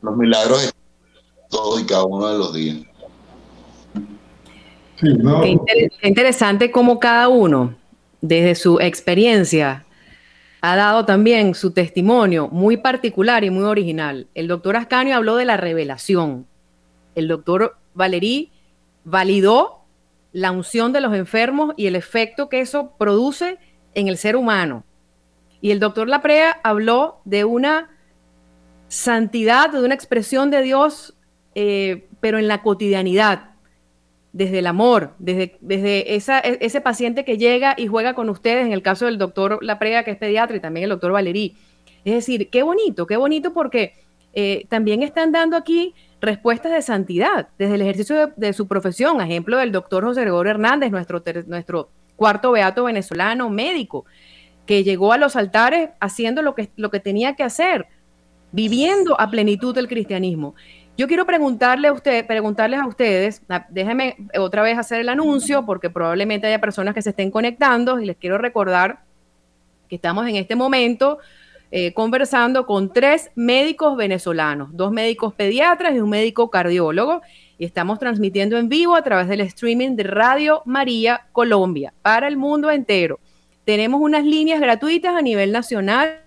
los 0.01 0.17
milagros 0.17 0.63
de 0.63 0.71
todos 1.49 1.81
y 1.81 1.85
cada 1.85 2.05
uno 2.05 2.27
de 2.27 2.37
los 2.37 2.53
días. 2.53 2.77
Qué, 4.99 5.57
interesante 6.03 6.71
cómo 6.71 6.99
cada 6.99 7.27
uno, 7.27 7.75
desde 8.21 8.55
su 8.55 8.79
experiencia, 8.79 9.85
ha 10.61 10.75
dado 10.75 11.05
también 11.05 11.55
su 11.55 11.71
testimonio 11.71 12.47
muy 12.49 12.77
particular 12.77 13.43
y 13.43 13.49
muy 13.49 13.63
original. 13.63 14.27
El 14.35 14.47
doctor 14.47 14.75
Ascanio 14.75 15.15
habló 15.15 15.35
de 15.35 15.45
la 15.45 15.57
revelación. 15.57 16.45
El 17.15 17.27
doctor 17.27 17.77
Valerí 17.95 18.51
validó 19.03 19.79
la 20.31 20.51
unción 20.51 20.93
de 20.93 21.01
los 21.01 21.15
enfermos 21.15 21.73
y 21.77 21.87
el 21.87 21.95
efecto 21.95 22.47
que 22.47 22.61
eso 22.61 22.93
produce 22.97 23.57
en 23.95 24.07
el 24.07 24.17
ser 24.17 24.35
humano. 24.35 24.83
Y 25.61 25.71
el 25.71 25.79
doctor 25.79 26.07
Laprea 26.07 26.59
habló 26.63 27.21
de 27.23 27.45
una 27.45 27.89
santidad, 28.87 29.69
de 29.69 29.83
una 29.83 29.93
expresión 29.93 30.49
de 30.49 30.61
Dios, 30.61 31.15
eh, 31.55 32.07
pero 32.19 32.39
en 32.39 32.47
la 32.47 32.61
cotidianidad, 32.61 33.51
desde 34.33 34.59
el 34.59 34.67
amor, 34.67 35.13
desde, 35.19 35.57
desde 35.61 36.15
e, 36.15 36.21
ese 36.61 36.81
paciente 36.81 37.23
que 37.23 37.37
llega 37.37 37.75
y 37.77 37.87
juega 37.87 38.13
con 38.13 38.29
ustedes, 38.29 38.65
en 38.65 38.73
el 38.73 38.81
caso 38.81 39.05
del 39.05 39.17
doctor 39.17 39.59
Laprea, 39.61 40.03
que 40.03 40.11
es 40.11 40.17
pediatra, 40.17 40.57
y 40.57 40.59
también 40.59 40.85
el 40.85 40.89
doctor 40.89 41.11
Valerí. 41.11 41.55
Es 42.03 42.15
decir, 42.15 42.49
qué 42.49 42.63
bonito, 42.63 43.05
qué 43.05 43.17
bonito 43.17 43.53
porque 43.53 43.93
eh, 44.33 44.65
también 44.69 45.03
están 45.03 45.31
dando 45.31 45.57
aquí 45.57 45.93
respuestas 46.21 46.71
de 46.71 46.81
santidad 46.81 47.49
desde 47.57 47.75
el 47.75 47.81
ejercicio 47.81 48.31
de, 48.35 48.53
su 48.53 48.67
profesión. 48.67 49.19
Ejemplo 49.21 49.57
del 49.57 49.71
doctor 49.71 50.03
José 50.03 50.21
Gregorio 50.21 50.51
Hernández, 50.51 50.91
nuestro, 50.91 51.21
nuestro 51.47 51.89
cuarto 52.15 52.51
beato 52.51 52.83
venezolano 52.85 53.49
médico, 53.49 54.05
que 54.65 54.83
llegó 54.83 55.13
a 55.13 55.17
los 55.17 55.35
altares 55.35 55.89
haciendo 55.99 56.41
lo 56.41 56.55
que, 56.55 56.69
lo 56.75 56.91
que 56.91 56.99
tenía 56.99 57.35
que 57.35 57.43
hacer, 57.43 57.87
viviendo 58.51 59.19
a 59.19 59.29
plenitud 59.29 59.77
el 59.77 59.87
cristianismo. 59.87 60.55
Yo 60.97 61.07
quiero 61.07 61.25
preguntarle 61.25 61.87
a 61.87 61.93
usted, 61.93 62.27
preguntarles 62.27 62.79
a 62.79 62.87
ustedes, 62.87 63.41
déjenme 63.69 64.17
otra 64.37 64.61
vez 64.61 64.77
hacer 64.77 64.99
el 64.99 65.09
anuncio 65.09 65.65
porque 65.65 65.89
probablemente 65.89 66.47
haya 66.47 66.59
personas 66.59 66.93
que 66.93 67.01
se 67.01 67.11
estén 67.11 67.31
conectando 67.31 67.99
y 67.99 68.05
les 68.05 68.17
quiero 68.17 68.37
recordar 68.37 68.99
que 69.89 69.95
estamos 69.95 70.27
en 70.27 70.35
este 70.35 70.55
momento 70.55 71.19
eh, 71.73 71.93
conversando 71.93 72.65
con 72.65 72.91
tres 72.91 73.31
médicos 73.33 73.95
venezolanos, 73.95 74.69
dos 74.73 74.91
médicos 74.91 75.33
pediatras 75.33 75.95
y 75.95 75.99
un 75.99 76.09
médico 76.09 76.49
cardiólogo, 76.49 77.21
y 77.57 77.63
estamos 77.63 77.97
transmitiendo 77.97 78.57
en 78.57 78.67
vivo 78.67 78.93
a 78.95 79.03
través 79.03 79.29
del 79.29 79.39
streaming 79.41 79.95
de 79.95 80.03
Radio 80.03 80.63
María 80.65 81.27
Colombia 81.31 81.93
para 82.01 82.27
el 82.27 82.35
mundo 82.35 82.69
entero. 82.69 83.19
Tenemos 83.65 84.01
unas 84.01 84.25
líneas 84.25 84.59
gratuitas 84.59 85.15
a 85.15 85.21
nivel 85.21 85.51
nacional 85.51 86.21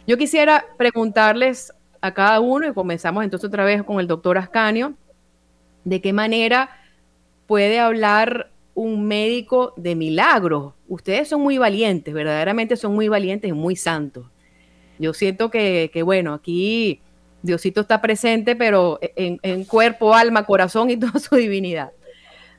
Yo 0.08 0.18
quisiera 0.18 0.64
preguntarles 0.76 1.72
a 2.00 2.12
cada 2.12 2.40
uno 2.40 2.66
y 2.66 2.74
comenzamos 2.74 3.22
entonces 3.22 3.46
otra 3.46 3.64
vez 3.64 3.84
con 3.84 4.00
el 4.00 4.08
doctor 4.08 4.38
Ascanio, 4.38 4.94
de 5.84 6.00
qué 6.00 6.12
manera 6.12 6.70
puede 7.46 7.78
hablar 7.78 8.50
un 8.74 9.06
médico 9.06 9.72
de 9.76 9.94
milagros. 9.94 10.74
Ustedes 10.88 11.28
son 11.28 11.42
muy 11.42 11.58
valientes, 11.58 12.12
verdaderamente 12.12 12.76
son 12.76 12.92
muy 12.92 13.06
valientes 13.06 13.48
y 13.48 13.52
muy 13.52 13.76
santos. 13.76 14.26
Yo 15.00 15.14
siento 15.14 15.50
que, 15.50 15.90
bueno, 16.04 16.34
aquí 16.34 17.00
Diosito 17.42 17.80
está 17.80 18.02
presente, 18.02 18.54
pero 18.54 18.98
en, 19.00 19.64
cuerpo, 19.64 20.14
alma, 20.14 20.44
corazón 20.44 20.90
y 20.90 20.96
toda 21.00 21.18
su 21.18 21.36
divinidad, 21.36 21.92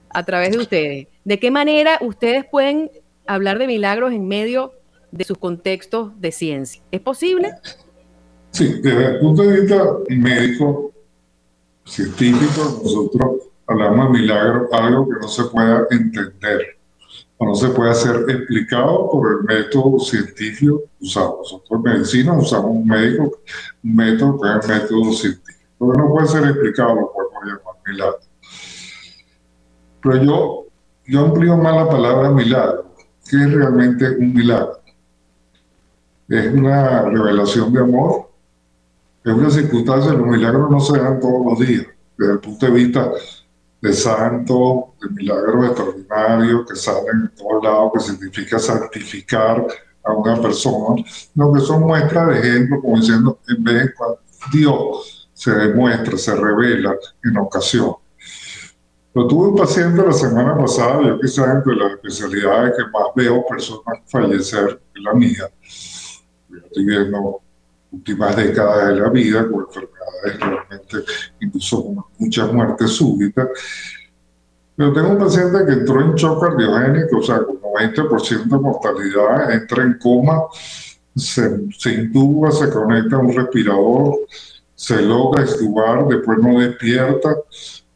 a 0.10 0.26
través 0.26 0.52
de 0.52 0.58
ustedes. 0.58 1.08
¿De 1.24 1.40
qué 1.40 1.52
manera 1.52 2.00
ustedes 2.02 2.44
pueden 2.44 2.90
hablar 3.28 3.60
de 3.60 3.68
milagros 3.68 4.12
en 4.12 4.28
medio 4.28 4.74
de 5.12 5.24
sus 5.24 5.38
contextos 5.38 6.20
de 6.20 6.32
ciencia? 6.32 6.82
¿Es 6.90 7.00
posible? 7.00 7.52
Sí, 8.50 8.82
desde 8.82 9.06
el 9.06 9.20
punto 9.20 9.44
de 9.44 9.62
vista 9.62 9.86
médico, 10.10 10.92
científico, 11.86 12.82
nosotros 12.84 13.50
hablamos 13.68 14.14
de 14.14 14.20
milagros, 14.20 14.68
algo 14.72 15.08
que 15.08 15.20
no 15.22 15.28
se 15.28 15.44
pueda 15.44 15.86
entender 15.92 16.81
no 17.46 17.56
se 17.56 17.70
puede 17.70 17.94
ser 17.96 18.30
explicado 18.30 19.10
por 19.10 19.32
el 19.32 19.44
método 19.44 20.00
científico 20.00 20.84
usado. 21.00 21.40
Nosotros 21.40 21.72
en 21.72 21.82
medicina 21.82 22.34
usamos 22.34 22.72
un, 22.72 22.88
médico, 22.88 23.40
un 23.84 23.96
método 23.96 24.40
que 24.40 24.50
es 24.50 24.70
el 24.70 24.82
método 24.82 25.14
científico. 25.14 25.60
Pero 25.80 25.94
no 25.94 26.10
puede 26.12 26.28
ser 26.28 26.44
explicado, 26.44 26.96
lo 26.96 27.12
podemos 27.12 27.44
llamar 27.44 27.76
milagro. 27.88 28.20
Pero 30.04 30.24
yo, 30.24 30.66
yo 31.08 31.20
amplío 31.20 31.58
más 31.58 31.76
la 31.76 31.90
palabra 31.90 32.30
milagro. 32.30 32.86
¿Qué 33.28 33.38
es 33.38 33.52
realmente 33.52 34.10
un 34.18 34.34
milagro? 34.34 34.80
Es 36.30 36.54
una 36.54 37.02
revelación 37.10 37.74
de 37.74 37.80
amor, 37.80 38.30
es 39.24 39.34
una 39.34 39.50
circunstancia, 39.50 40.14
los 40.14 40.28
milagros 40.28 40.70
no 40.70 40.80
se 40.80 40.98
dan 40.98 41.20
todos 41.20 41.46
los 41.46 41.68
días. 41.68 41.88
Desde 42.18 42.34
el 42.34 42.40
punto 42.40 42.66
de 42.68 42.72
vista 42.72 43.12
de 43.82 43.94
santos, 43.94 44.84
de 45.02 45.10
milagros 45.10 45.66
extraordinarios 45.66 46.70
que 46.70 46.76
salen 46.76 47.24
de 47.24 47.30
todos 47.30 47.64
lados, 47.64 47.92
que 47.94 48.00
significa 48.00 48.60
santificar 48.60 49.66
a 50.04 50.14
una 50.14 50.40
persona, 50.40 51.04
lo 51.36 51.54
que 51.54 51.60
son 51.60 51.82
muestras 51.82 52.30
de 52.30 52.40
ejemplo, 52.40 52.82
como 52.82 52.98
diciendo, 52.98 53.40
en 53.48 53.64
vez 53.64 53.84
de 53.86 53.94
cuando 53.94 54.20
Dios 54.52 55.30
se 55.34 55.52
demuestra, 55.52 56.18
se 56.18 56.36
revela 56.36 56.96
en 57.24 57.38
ocasión. 57.38 57.96
Pero 59.14 59.28
tuve 59.28 59.50
un 59.50 59.56
paciente 59.56 60.02
la 60.06 60.14
semana 60.14 60.58
pasada, 60.58 61.02
yo 61.04 61.20
quizás 61.20 61.56
entre 61.56 61.76
las 61.76 61.92
especialidades 61.94 62.74
que 62.78 62.84
más 62.84 63.08
veo 63.16 63.46
personas 63.46 64.00
fallecer 64.06 64.82
en 64.96 65.04
la 65.04 65.14
mía. 65.14 65.50
Yo 66.50 66.58
estoy 66.58 66.86
viendo 66.86 67.42
últimas 67.92 68.36
décadas 68.36 68.88
de 68.88 69.02
la 69.02 69.10
vida 69.10 69.48
con 69.50 69.66
enfermedades 69.66 70.40
realmente, 70.40 71.12
incluso 71.40 71.84
con 71.84 72.06
muchas 72.18 72.54
muertes 72.54 72.92
súbitas. 72.92 73.48
Pero 74.76 74.94
tengo 74.94 75.10
un 75.10 75.18
paciente 75.20 75.66
que 75.66 75.74
entró 75.74 76.02
en 76.02 76.16
shock 76.16 76.42
cardiogénico, 76.42 77.18
o 77.18 77.24
sea, 77.24 77.44
con 77.44 77.62
90% 77.62 78.44
de 78.44 78.60
mortalidad, 78.60 79.52
entra 79.52 79.84
en 79.84 79.98
coma, 80.00 80.44
se, 81.16 81.70
se 81.78 81.94
intuba, 81.94 82.52
se 82.52 82.70
conecta 82.70 83.18
a 83.18 83.20
un 83.20 83.36
respirador, 83.36 84.16
se 84.74 85.02
logra 85.02 85.44
estubar, 85.44 86.08
después 86.08 86.40
no 86.40 86.60
despierta, 86.60 87.36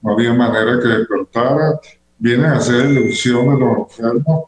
no 0.01 0.13
había 0.13 0.33
manera 0.33 0.79
que 0.79 0.87
despertara, 0.89 1.79
vienen 2.19 2.45
a 2.45 2.57
hacer 2.57 2.85
elección 2.85 3.49
de 3.49 3.65
los 3.65 3.77
enfermos 3.89 4.45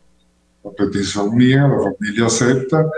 la 0.67 0.85
petición 0.85 1.35
mía, 1.35 1.67
la 1.67 1.79
familia 1.79 2.25
acepta, 2.25 2.89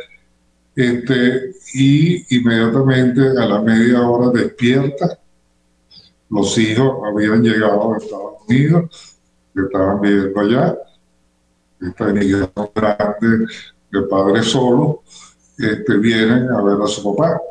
este, 0.79 1.55
y 1.73 2.37
inmediatamente 2.37 3.21
a 3.37 3.45
la 3.45 3.61
media 3.61 4.07
hora 4.07 4.31
despierta. 4.31 5.19
Los 6.29 6.57
hijos 6.57 7.01
habían 7.05 7.43
llegado 7.43 7.93
a 7.93 7.97
Estados 7.97 8.33
Unidos, 8.47 9.17
que 9.53 9.61
estaban 9.61 9.99
viviendo 9.99 10.39
allá, 10.39 10.77
esta 11.81 12.09
inmigración 12.09 12.69
grande 12.73 13.53
de 13.91 14.01
padres 14.03 14.45
solos, 14.45 14.97
este, 15.57 15.97
vienen 15.97 16.49
a 16.49 16.61
ver 16.61 16.81
a 16.81 16.87
su 16.87 17.13
papá. 17.13 17.41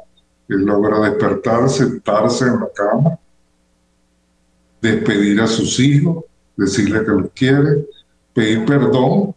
Él 0.49 0.65
logra 0.65 1.11
despertar, 1.11 1.69
sentarse 1.69 2.47
en 2.47 2.61
la 2.61 2.69
cama, 2.75 3.19
despedir 4.81 5.39
a 5.43 5.47
sus 5.47 5.79
hijos, 5.81 6.25
decirle 6.57 7.05
que 7.05 7.11
los 7.11 7.31
quiere, 7.35 7.87
pedir 8.33 8.65
perdón 8.65 9.35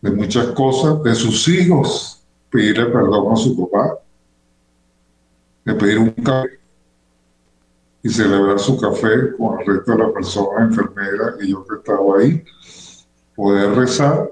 de 0.00 0.10
muchas 0.10 0.46
cosas, 0.46 1.00
de 1.04 1.14
sus 1.14 1.46
hijos, 1.46 2.15
pedirle 2.50 2.86
perdón 2.86 3.32
a 3.32 3.36
su 3.36 3.56
papá, 3.56 3.98
de 5.64 5.74
pedir 5.74 5.98
un 5.98 6.10
café 6.10 6.58
y 8.02 8.08
celebrar 8.08 8.58
su 8.58 8.78
café 8.78 9.36
con 9.36 9.60
el 9.60 9.66
resto 9.66 9.92
de 9.92 9.98
la 9.98 10.12
persona 10.12 10.64
enfermera 10.64 11.34
y 11.42 11.50
yo 11.50 11.66
que 11.66 11.76
estaba 11.76 12.18
ahí, 12.18 12.44
poder 13.34 13.74
rezar, 13.74 14.30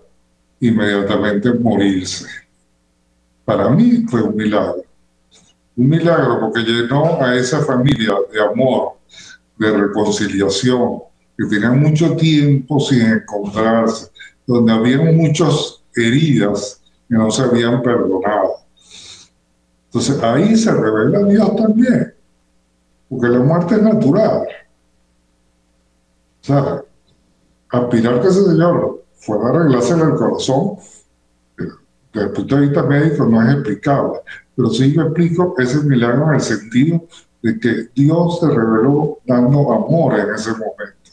inmediatamente 0.60 1.52
morirse. 1.52 2.26
Para 3.44 3.68
mí 3.70 4.06
fue 4.08 4.22
un 4.22 4.36
milagro. 4.36 4.84
Un 5.76 5.88
milagro 5.88 6.38
porque 6.40 6.60
llenó 6.60 7.20
a 7.20 7.34
esa 7.34 7.62
familia 7.62 8.14
de 8.32 8.40
amor, 8.40 8.92
de 9.58 9.76
reconciliación, 9.76 11.00
que 11.36 11.46
tenían 11.46 11.80
mucho 11.80 12.14
tiempo 12.14 12.78
sin 12.78 13.02
encontrarse, 13.02 14.06
donde 14.46 14.72
había 14.72 14.98
muchas 14.98 15.82
heridas 15.96 16.80
que 17.08 17.14
no 17.14 17.30
se 17.30 17.42
habían 17.42 17.82
perdonado. 17.82 18.56
Entonces 19.86 20.22
ahí 20.22 20.56
se 20.56 20.72
revela 20.72 21.20
Dios 21.24 21.54
también, 21.56 22.14
porque 23.08 23.28
la 23.28 23.38
muerte 23.40 23.76
es 23.76 23.82
natural. 23.82 24.46
O 26.42 26.46
sea, 26.46 26.82
aspirar 27.70 28.20
que 28.20 28.28
ese 28.28 28.44
Señor 28.44 29.04
fuera 29.14 29.46
a 29.46 29.50
arreglarse 29.50 29.94
el 29.94 30.14
corazón, 30.14 30.76
desde 32.12 32.26
el 32.26 32.32
punto 32.32 32.56
de 32.56 32.60
vista 32.62 32.82
médico 32.82 33.26
no 33.26 33.42
es 33.42 33.54
explicable, 33.54 34.20
pero 34.56 34.70
sí 34.70 34.94
me 34.96 35.04
explico 35.04 35.54
ese 35.58 35.82
milagro 35.82 36.28
en 36.28 36.34
el 36.34 36.40
sentido 36.40 37.04
de 37.42 37.58
que 37.58 37.88
Dios 37.94 38.40
se 38.40 38.48
reveló 38.48 39.18
dando 39.26 39.72
amor 39.72 40.18
en 40.18 40.34
ese 40.34 40.50
momento. 40.52 41.03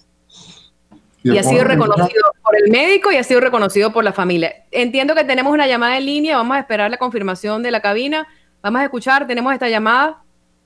Y, 1.24 1.38
ha 1.38 1.44
sido 1.44 1.64
reconocido 1.64 2.34
por 2.42 2.56
el 2.56 2.72
médico 2.72 3.12
y 3.12 3.18
ha 3.18 3.24
sido 3.24 3.42
reconocido 3.42 3.94
por 3.94 4.04
la 4.04 4.12
familia. 4.12 4.54
Entiendo 4.72 5.14
que 5.14 5.24
tenemos 5.24 5.54
una 5.54 5.68
llamada 5.68 5.98
en 5.98 6.06
línea, 6.06 6.38
vamos 6.38 6.58
a 6.58 6.60
esperar 6.60 6.90
la 6.90 6.98
confirmación 6.98 7.62
de 7.62 7.72
la 7.72 7.82
cabina. 7.82 8.28
Vamos 8.62 8.82
a 8.82 8.86
escuchar, 8.86 9.28
tenemos 9.28 9.54
esta 9.54 9.70
llamada. 9.70 10.24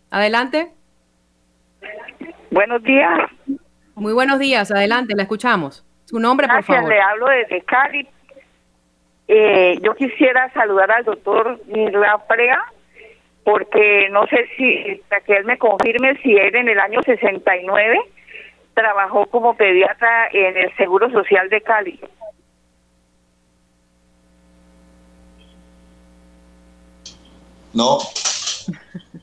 Adelante. 0.10 0.72
Buenos 2.52 2.82
días. 2.84 3.30
Muy 3.96 4.14
buenos 4.14 4.40
días, 4.40 4.72
adelante, 4.72 5.14
la 5.16 5.24
escuchamos. 5.24 5.86
Su 6.06 6.20
nombre, 6.20 6.48
por 6.48 6.64
favor. 6.64 6.90
le 6.90 7.02
hablo 7.02 7.28
desde 7.28 7.62
Cali. 7.62 8.08
Eh, 9.28 9.80
yo 9.82 9.96
quisiera 9.96 10.52
saludar 10.54 10.92
al 10.92 11.04
doctor 11.04 11.60
Mirla 11.66 12.24
Prega, 12.28 12.64
porque 13.44 14.08
no 14.12 14.26
sé 14.28 14.48
si, 14.56 15.02
para 15.10 15.22
que 15.22 15.34
él 15.38 15.46
me 15.46 15.58
confirme 15.58 16.16
si 16.22 16.34
él 16.36 16.56
en 16.56 16.70
el 16.70 16.80
año 16.80 17.02
69 17.04 18.00
trabajó 18.76 19.26
como 19.28 19.56
pediatra 19.56 20.28
en 20.32 20.58
el 20.58 20.76
Seguro 20.76 21.10
Social 21.10 21.50
de 21.50 21.62
Cali. 21.62 22.00
No, 27.74 27.98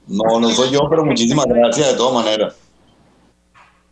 no, 0.08 0.40
no 0.40 0.48
soy 0.48 0.72
yo, 0.72 0.80
pero 0.90 1.04
muchísimas 1.04 1.46
gracias 1.46 1.92
de 1.92 1.96
todas 1.96 2.24
maneras. 2.24 2.58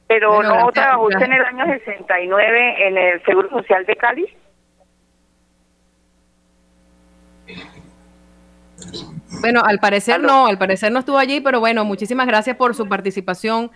Pero 0.07 0.43
no 0.43 0.71
trabajó 0.73 1.07
usted 1.07 1.23
en 1.23 1.33
el 1.33 1.45
año 1.45 1.67
69 1.67 2.89
en 2.89 2.99
el 2.99 3.23
Seguro 3.25 3.49
Social 3.51 3.87
de 3.87 3.97
Cali. 3.97 4.37
Bueno, 9.41 9.63
al 9.65 9.79
parecer 9.79 10.21
no, 10.21 10.47
al 10.47 10.59
parecer 10.59 10.93
no 10.93 10.99
estuvo 10.99 11.17
allí, 11.17 11.41
pero 11.41 11.61
bueno, 11.61 11.85
muchísimas 11.85 12.27
gracias 12.27 12.57
por 12.57 12.75
su 12.75 12.89
participación. 12.89 13.71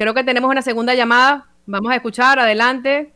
Creo 0.00 0.14
que 0.14 0.24
tenemos 0.24 0.50
una 0.50 0.62
segunda 0.62 0.94
llamada. 0.94 1.44
Vamos 1.66 1.92
a 1.92 1.96
escuchar, 1.96 2.38
adelante. 2.38 3.12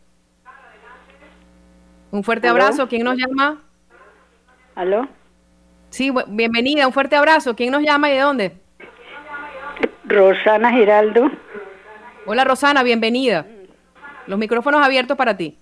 Un 2.11 2.23
fuerte 2.23 2.47
abrazo. 2.47 2.87
¿Quién 2.87 3.05
nos 3.05 3.17
llama? 3.17 3.63
¿Aló? 4.75 5.09
Sí, 5.89 6.13
bienvenida, 6.29 6.87
un 6.87 6.93
fuerte 6.93 7.17
abrazo. 7.17 7.57
¿Quién 7.57 7.71
nos 7.71 7.83
llama 7.83 8.11
y 8.11 8.13
de 8.13 8.21
dónde? 8.21 8.53
Rosana 10.05 10.73
Giraldo. 10.73 11.31
Hola 12.27 12.45
Rosana, 12.45 12.83
bienvenida. 12.83 13.47
Los 14.27 14.39
micrófonos 14.39 14.85
abiertos 14.85 15.17
para 15.17 15.35
ti. 15.39 15.57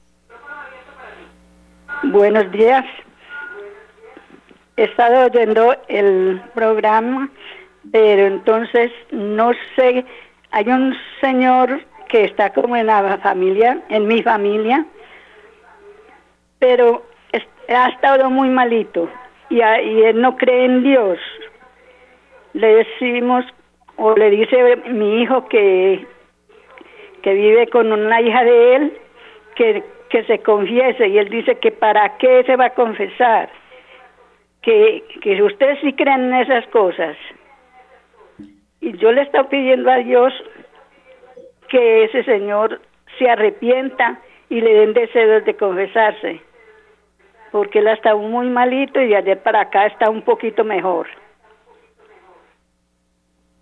Buenos 2.02 2.50
días. 2.50 2.84
He 4.76 4.82
estado 4.82 5.26
oyendo 5.26 5.76
el 5.86 6.42
programa, 6.52 7.30
pero 7.92 8.26
entonces 8.26 8.90
no 9.12 9.52
sé 9.76 10.04
hay 10.52 10.68
un 10.68 10.94
señor 11.20 11.80
que 12.08 12.24
está 12.24 12.50
como 12.50 12.76
en 12.76 12.86
la 12.86 13.18
familia, 13.18 13.80
en 13.88 14.06
mi 14.06 14.22
familia, 14.22 14.84
pero 16.58 17.02
ha 17.68 17.88
estado 17.88 18.30
muy 18.30 18.50
malito 18.50 19.08
y, 19.48 19.60
él 19.60 20.20
no 20.20 20.36
cree 20.36 20.64
en 20.66 20.82
Dios. 20.82 21.18
Le 22.54 22.84
decimos, 22.84 23.44
o 23.96 24.14
le 24.14 24.30
dice 24.30 24.76
mi 24.88 25.22
hijo 25.22 25.48
que, 25.48 26.06
que 27.22 27.34
vive 27.34 27.66
con 27.68 27.92
una 27.92 28.20
hija 28.20 28.44
de 28.44 28.76
él, 28.76 28.98
que, 29.54 29.82
que 30.08 30.24
se 30.24 30.38
confiese, 30.40 31.08
y 31.08 31.18
él 31.18 31.28
dice 31.28 31.56
que 31.56 31.70
para 31.70 32.16
qué 32.18 32.44
se 32.44 32.56
va 32.56 32.66
a 32.66 32.74
confesar, 32.74 33.50
que, 34.62 35.02
que 35.20 35.42
usted 35.42 35.78
sí 35.80 35.92
creen 35.94 36.32
en 36.32 36.34
esas 36.34 36.66
cosas. 36.68 37.16
Y 38.82 38.98
yo 38.98 39.12
le 39.12 39.22
estoy 39.22 39.44
pidiendo 39.44 39.90
a 39.90 39.98
Dios 39.98 40.32
que 41.70 42.04
ese 42.04 42.24
señor 42.24 42.82
se 43.16 43.30
arrepienta 43.30 44.20
y 44.50 44.60
le 44.60 44.74
den 44.74 44.92
deseos 44.92 45.44
de 45.44 45.56
confesarse, 45.56 46.42
porque 47.52 47.78
él 47.78 47.86
está 47.86 48.16
muy 48.16 48.48
malito 48.48 49.00
y 49.00 49.06
de 49.06 49.16
ayer 49.16 49.40
para 49.40 49.62
acá 49.62 49.86
está 49.86 50.10
un 50.10 50.22
poquito 50.22 50.64
mejor. 50.64 51.06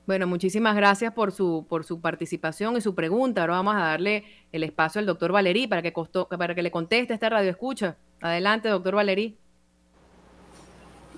Bueno, 0.06 0.26
muchísimas 0.26 0.74
gracias 0.74 1.12
por 1.12 1.32
su, 1.32 1.66
por 1.68 1.84
su 1.84 2.00
participación 2.00 2.78
y 2.78 2.80
su 2.80 2.94
pregunta. 2.94 3.42
Ahora 3.42 3.56
vamos 3.56 3.76
a 3.76 3.90
darle 3.90 4.24
el 4.50 4.64
espacio 4.64 5.00
al 5.00 5.06
doctor 5.06 5.32
Valerí 5.32 5.66
para 5.68 5.82
que, 5.82 5.92
costó, 5.92 6.28
para 6.28 6.54
que 6.54 6.62
le 6.62 6.70
conteste 6.70 7.12
esta 7.12 7.28
radio 7.28 7.50
escucha. 7.50 7.98
Adelante, 8.22 8.70
doctor 8.70 8.94
Valerí. 8.94 9.36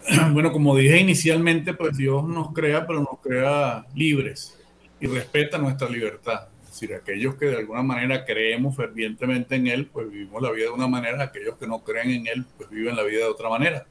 bueno, 0.32 0.52
como 0.52 0.76
dije 0.76 0.98
inicialmente, 0.98 1.74
pues 1.74 1.96
Dios 1.96 2.24
nos 2.24 2.52
crea, 2.52 2.86
pero 2.86 3.00
nos 3.00 3.20
crea 3.20 3.84
libres 3.94 4.58
y 5.00 5.06
respeta 5.06 5.58
nuestra 5.58 5.88
libertad. 5.88 6.48
Es 6.62 6.70
decir, 6.70 6.94
aquellos 6.94 7.34
que 7.34 7.46
de 7.46 7.56
alguna 7.58 7.82
manera 7.82 8.24
creemos 8.24 8.76
fervientemente 8.76 9.56
en 9.56 9.66
Él, 9.66 9.86
pues 9.86 10.10
vivimos 10.10 10.42
la 10.42 10.50
vida 10.50 10.66
de 10.66 10.72
una 10.72 10.88
manera, 10.88 11.22
aquellos 11.22 11.56
que 11.56 11.66
no 11.66 11.84
creen 11.84 12.10
en 12.10 12.26
Él, 12.26 12.46
pues 12.56 12.70
viven 12.70 12.96
la 12.96 13.02
vida 13.02 13.20
de 13.20 13.30
otra 13.30 13.48
manera. 13.48 13.86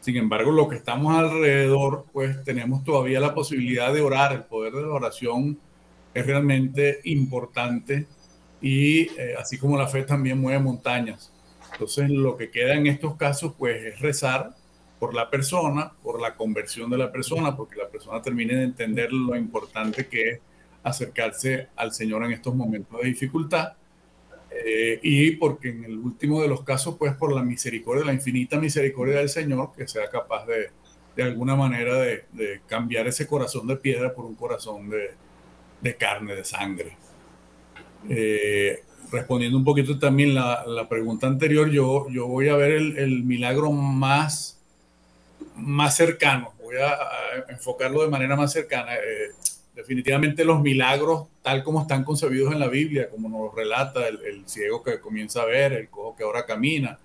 Sin 0.00 0.16
embargo, 0.16 0.50
los 0.50 0.68
que 0.68 0.76
estamos 0.76 1.14
alrededor, 1.16 2.06
pues 2.12 2.42
tenemos 2.44 2.82
todavía 2.84 3.20
la 3.20 3.34
posibilidad 3.34 3.92
de 3.92 4.00
orar. 4.00 4.32
El 4.32 4.42
poder 4.44 4.72
de 4.72 4.82
la 4.82 4.88
oración 4.88 5.58
es 6.14 6.26
realmente 6.26 7.00
importante 7.04 8.06
y 8.60 9.02
eh, 9.02 9.34
así 9.38 9.58
como 9.58 9.76
la 9.76 9.86
fe 9.86 10.02
también 10.02 10.40
mueve 10.40 10.58
montañas. 10.60 11.32
Entonces, 11.72 12.10
lo 12.10 12.36
que 12.36 12.50
queda 12.50 12.74
en 12.74 12.86
estos 12.86 13.16
casos, 13.16 13.54
pues 13.58 13.84
es 13.84 14.00
rezar 14.00 14.54
por 15.02 15.14
la 15.14 15.28
persona, 15.28 15.92
por 16.00 16.22
la 16.22 16.36
conversión 16.36 16.88
de 16.88 16.96
la 16.96 17.10
persona, 17.10 17.56
porque 17.56 17.74
la 17.74 17.88
persona 17.88 18.22
termine 18.22 18.54
de 18.54 18.62
entender 18.62 19.12
lo 19.12 19.34
importante 19.34 20.06
que 20.06 20.30
es 20.30 20.40
acercarse 20.84 21.70
al 21.74 21.90
Señor 21.90 22.24
en 22.24 22.30
estos 22.30 22.54
momentos 22.54 23.00
de 23.00 23.08
dificultad. 23.08 23.72
Eh, 24.48 25.00
y 25.02 25.32
porque 25.32 25.70
en 25.70 25.82
el 25.82 25.98
último 25.98 26.40
de 26.40 26.46
los 26.46 26.62
casos, 26.62 26.94
pues 27.00 27.14
por 27.14 27.32
la 27.34 27.42
misericordia, 27.42 28.04
la 28.04 28.12
infinita 28.12 28.60
misericordia 28.60 29.16
del 29.18 29.28
Señor, 29.28 29.72
que 29.76 29.88
sea 29.88 30.08
capaz 30.08 30.46
de, 30.46 30.70
de 31.16 31.22
alguna 31.24 31.56
manera 31.56 31.96
de, 31.96 32.26
de, 32.30 32.60
cambiar 32.68 33.08
ese 33.08 33.26
corazón 33.26 33.66
de 33.66 33.74
piedra 33.74 34.14
por 34.14 34.24
un 34.24 34.36
corazón 34.36 34.88
de, 34.88 35.14
de 35.80 35.96
carne, 35.96 36.36
de 36.36 36.44
sangre. 36.44 36.96
Eh, 38.08 38.84
respondiendo 39.10 39.58
un 39.58 39.64
poquito 39.64 39.98
también 39.98 40.32
la, 40.32 40.64
la, 40.64 40.88
pregunta 40.88 41.26
anterior, 41.26 41.68
yo, 41.70 42.08
yo 42.08 42.28
voy 42.28 42.50
a 42.50 42.54
ver 42.54 42.70
el, 42.70 42.96
el 42.98 43.24
milagro 43.24 43.72
más 43.72 44.61
más 45.56 45.96
cercano, 45.96 46.52
voy 46.62 46.76
a, 46.76 46.96
enfocarlo 47.48 48.02
de 48.02 48.08
manera 48.08 48.36
más 48.36 48.52
cercana. 48.52 48.94
Eh, 48.94 49.30
definitivamente 49.74 50.44
los 50.44 50.60
milagros, 50.60 51.28
tal 51.42 51.62
como 51.62 51.82
están 51.82 52.04
concebidos 52.04 52.52
en 52.52 52.60
la 52.60 52.68
Biblia, 52.68 53.08
como 53.10 53.28
nos 53.28 53.54
relata 53.54 54.06
el, 54.06 54.42
ciego 54.46 54.82
que 54.82 55.00
comienza 55.00 55.42
a 55.42 55.46
ver, 55.46 55.72
el 55.72 55.88
cojo 55.88 56.14
que 56.16 56.24
ahora 56.24 56.44
camina, 56.44 56.98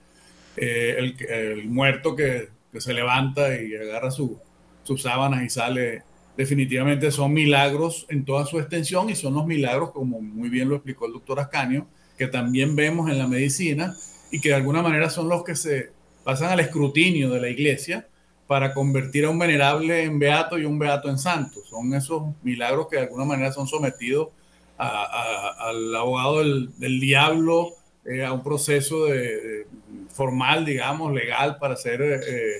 el, 0.55 1.15
el, 1.29 1.65
muerto 1.69 2.15
que, 2.15 2.49
que, 2.71 2.81
se 2.81 2.93
levanta 2.93 3.61
y 3.61 3.75
agarra 3.75 4.11
su, 4.11 4.39
sus 4.83 5.01
sábanas 5.01 5.43
y 5.43 5.49
sale. 5.49 6.03
Definitivamente 6.35 7.09
son 7.11 7.33
milagros 7.33 8.05
en 8.09 8.23
toda 8.23 8.45
su 8.45 8.59
extensión 8.59 9.09
y 9.09 9.15
son 9.15 9.33
los 9.33 9.45
milagros, 9.45 9.91
como 9.91 10.21
muy 10.21 10.49
bien 10.49 10.69
lo 10.69 10.75
explicó 10.75 11.07
el 11.07 11.13
doctor 11.13 11.39
Ascanio, 11.39 11.87
que 12.17 12.27
también 12.27 12.75
vemos 12.75 13.09
en 13.09 13.17
la 13.17 13.27
medicina 13.27 13.95
y 14.31 14.39
que 14.39 14.49
de 14.49 14.55
alguna 14.55 14.81
manera 14.81 15.09
son 15.09 15.29
los 15.29 15.43
que 15.43 15.55
se 15.55 15.91
pasan 16.23 16.51
al 16.51 16.59
escrutinio 16.59 17.29
de 17.31 17.41
la 17.41 17.49
iglesia 17.49 18.07
para 18.47 18.73
convertir 18.73 19.25
a 19.25 19.29
un 19.29 19.37
venerable 19.37 20.03
en 20.03 20.17
beato 20.17 20.57
y 20.57 20.65
un 20.65 20.79
beato 20.79 21.09
en 21.09 21.17
santo. 21.17 21.61
Son 21.69 21.93
esos 21.93 22.23
milagros 22.41 22.87
que 22.89 22.95
de 22.95 23.03
alguna 23.03 23.25
manera 23.25 23.51
son 23.51 23.67
sometidos 23.67 24.29
al 24.77 25.95
abogado 25.95 26.39
del, 26.39 26.99
diablo, 26.99 27.73
eh, 28.05 28.23
a 28.23 28.31
un 28.31 28.43
proceso 28.43 29.05
de, 29.05 29.65
formal, 30.09 30.65
digamos, 30.65 31.13
legal 31.13 31.57
para 31.59 31.75
ser 31.75 32.01
eh, 32.01 32.59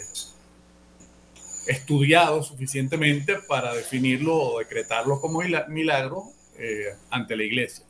estudiado 1.68 2.44
suficientemente 2.44 3.36
para 3.48 3.74
definirlo 3.74 4.36
o 4.36 4.60
decretarlo 4.60 5.22
como 5.22 5.42
milagro 5.70 6.24
eh, 6.58 6.88
ante 7.10 7.36
la 7.36 7.44
iglesia. 7.44 7.86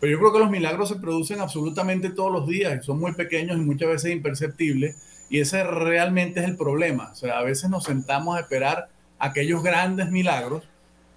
Pero 0.00 0.12
yo 0.12 0.18
creo 0.18 0.32
que 0.32 0.38
los 0.38 0.50
milagros 0.50 0.88
se 0.88 0.96
producen 0.96 1.40
absolutamente 1.40 2.10
todos 2.10 2.32
los 2.32 2.46
días 2.46 2.84
son 2.84 2.98
muy 2.98 3.12
pequeños 3.12 3.56
y 3.56 3.60
muchas 3.60 3.88
veces 3.88 4.12
imperceptibles 4.12 4.96
y 5.34 5.40
ese 5.40 5.64
realmente 5.64 6.38
es 6.38 6.46
el 6.46 6.56
problema. 6.56 7.10
O 7.10 7.14
sea, 7.16 7.40
a 7.40 7.42
veces 7.42 7.68
nos 7.68 7.82
sentamos 7.82 8.36
a 8.36 8.40
esperar 8.42 8.88
aquellos 9.18 9.64
grandes 9.64 10.12
milagros 10.12 10.62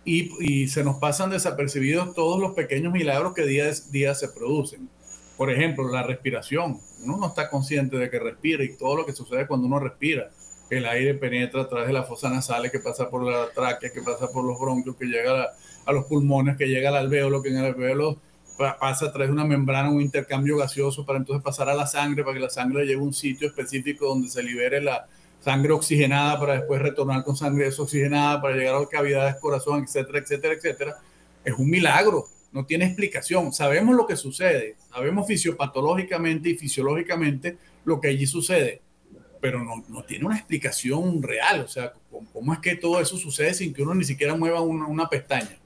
y, 0.06 0.68
se 0.70 0.84
nos 0.84 0.98
pasan 0.98 1.30
desapercibidos 1.30 2.16
todos 2.16 2.42
los 2.42 2.54
pequeños 2.54 2.92
milagros 2.92 3.36
que 3.36 3.46
día 3.46 3.66
a 3.66 3.92
día 3.92 4.16
se 4.16 4.30
producen. 4.30 4.90
Por 5.38 5.52
ejemplo, 5.52 5.88
la 5.92 6.02
respiración. 6.02 6.80
Uno 7.04 7.18
no 7.18 7.28
está 7.28 7.48
consciente 7.48 7.98
de 7.98 8.10
que 8.10 8.18
respira 8.18 8.64
y 8.64 8.76
todo 8.76 8.96
lo 8.96 9.06
que 9.06 9.14
sucede 9.14 9.46
cuando 9.46 9.68
uno 9.68 9.78
respira. 9.78 10.32
El 10.72 10.88
aire 10.88 11.14
penetra 11.14 11.62
a 11.62 11.70
través 11.70 11.86
de 11.86 11.94
las 11.94 12.08
fosas 12.08 12.32
nasales, 12.32 12.72
que 12.72 12.80
pasa 12.80 13.12
por 13.12 13.24
la 13.24 13.52
tráquea, 13.54 13.92
que 13.94 14.02
pasa 14.02 14.32
por 14.32 14.44
los 14.44 14.60
bronquios, 14.60 14.96
que 14.96 15.06
llega 15.06 15.44
a, 15.44 15.48
a 15.86 15.92
los 15.92 16.06
pulmones, 16.06 16.58
que 16.58 16.66
llega 16.66 16.90
al 16.90 16.96
alveolo, 16.96 17.44
que 17.44 17.50
en 17.50 17.58
el 17.58 17.66
alveolo 17.66 18.18
pasa 18.58 19.06
a 19.06 19.12
través 19.12 19.30
de 19.30 19.34
una 19.34 19.46
membrana, 19.46 19.90
un 19.90 20.02
intercambio 20.02 20.58
gaseoso 20.58 21.06
para 21.06 21.20
entonces 21.20 21.44
pasar 21.44 21.70
a 21.70 21.76
la 21.76 21.86
sangre, 21.86 22.24
para 22.24 22.36
que 22.36 22.42
la 22.42 22.50
sangre 22.50 22.86
llegue 22.86 23.00
a 23.00 23.04
un 23.04 23.14
sitio 23.14 23.48
específico 23.48 24.08
donde 24.08 24.30
se 24.30 24.42
libere 24.42 24.82
la 24.82 25.08
sangre 25.40 25.72
oxigenada 25.72 26.40
para 26.40 26.54
después 26.54 26.82
retornar 26.82 27.24
con 27.24 27.36
sangre 27.36 27.66
desoxigenada 27.66 28.42
para 28.42 28.56
llegar 28.56 28.76
a 28.76 28.80
las 28.80 28.90
cavidades 28.90 29.36
corazón, 29.36 29.84
etcétera, 29.84 30.20
etcétera, 30.20 30.54
etcétera. 30.56 30.98
Es 31.44 31.54
un 31.54 31.70
milagro, 31.70 32.26
no 32.52 32.66
tiene 32.66 32.86
explicación. 32.86 33.54
Sabemos 33.54 33.96
lo 33.96 34.08
que 34.08 34.16
sucede, 34.16 34.76
sabemos 34.90 35.28
fisiopatológicamente 35.28 36.50
y 36.50 36.58
fisiológicamente 36.58 37.58
lo 37.86 38.02
que 38.02 38.10
allí 38.10 38.26
sucede, 38.26 38.82
pero 39.40 39.64
no, 39.64 39.86
no 39.88 40.04
tiene 40.04 40.26
una 40.26 40.38
explicación 40.38 41.22
real. 41.22 41.62
O 41.62 41.68
sea, 41.68 41.94
¿cómo, 42.34 42.54
es 42.54 42.60
que 42.60 42.76
todo 42.76 43.00
eso 43.00 43.18
sucede 43.18 43.54
sin 43.54 43.74
que 43.74 43.84
uno 43.84 43.94
ni 43.94 44.04
siquiera 44.04 44.36
mueva 44.36 44.62
una, 44.62 44.88
una 44.88 45.08
pestaña? 45.08 45.58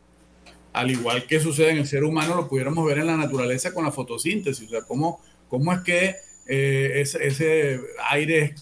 Al 0.74 0.92
igual 0.92 1.26
que 1.26 1.40
sucede 1.40 1.72
en 1.72 1.78
el 1.78 1.88
ser 1.88 2.04
humano, 2.04 2.36
lo 2.36 2.48
pudiéramos 2.48 2.86
ver 2.86 3.00
en 3.00 3.08
la 3.08 3.18
naturaleza 3.18 3.74
con 3.74 3.84
la 3.84 3.92
fotosíntesis. 3.92 4.68
O 4.68 4.70
sea, 4.70 4.82
cómo, 4.82 5.20
cómo 5.50 5.74
es 5.74 5.82
que 5.82 6.16
eh, 6.48 7.02
ese, 7.02 7.80
aire 8.10 8.56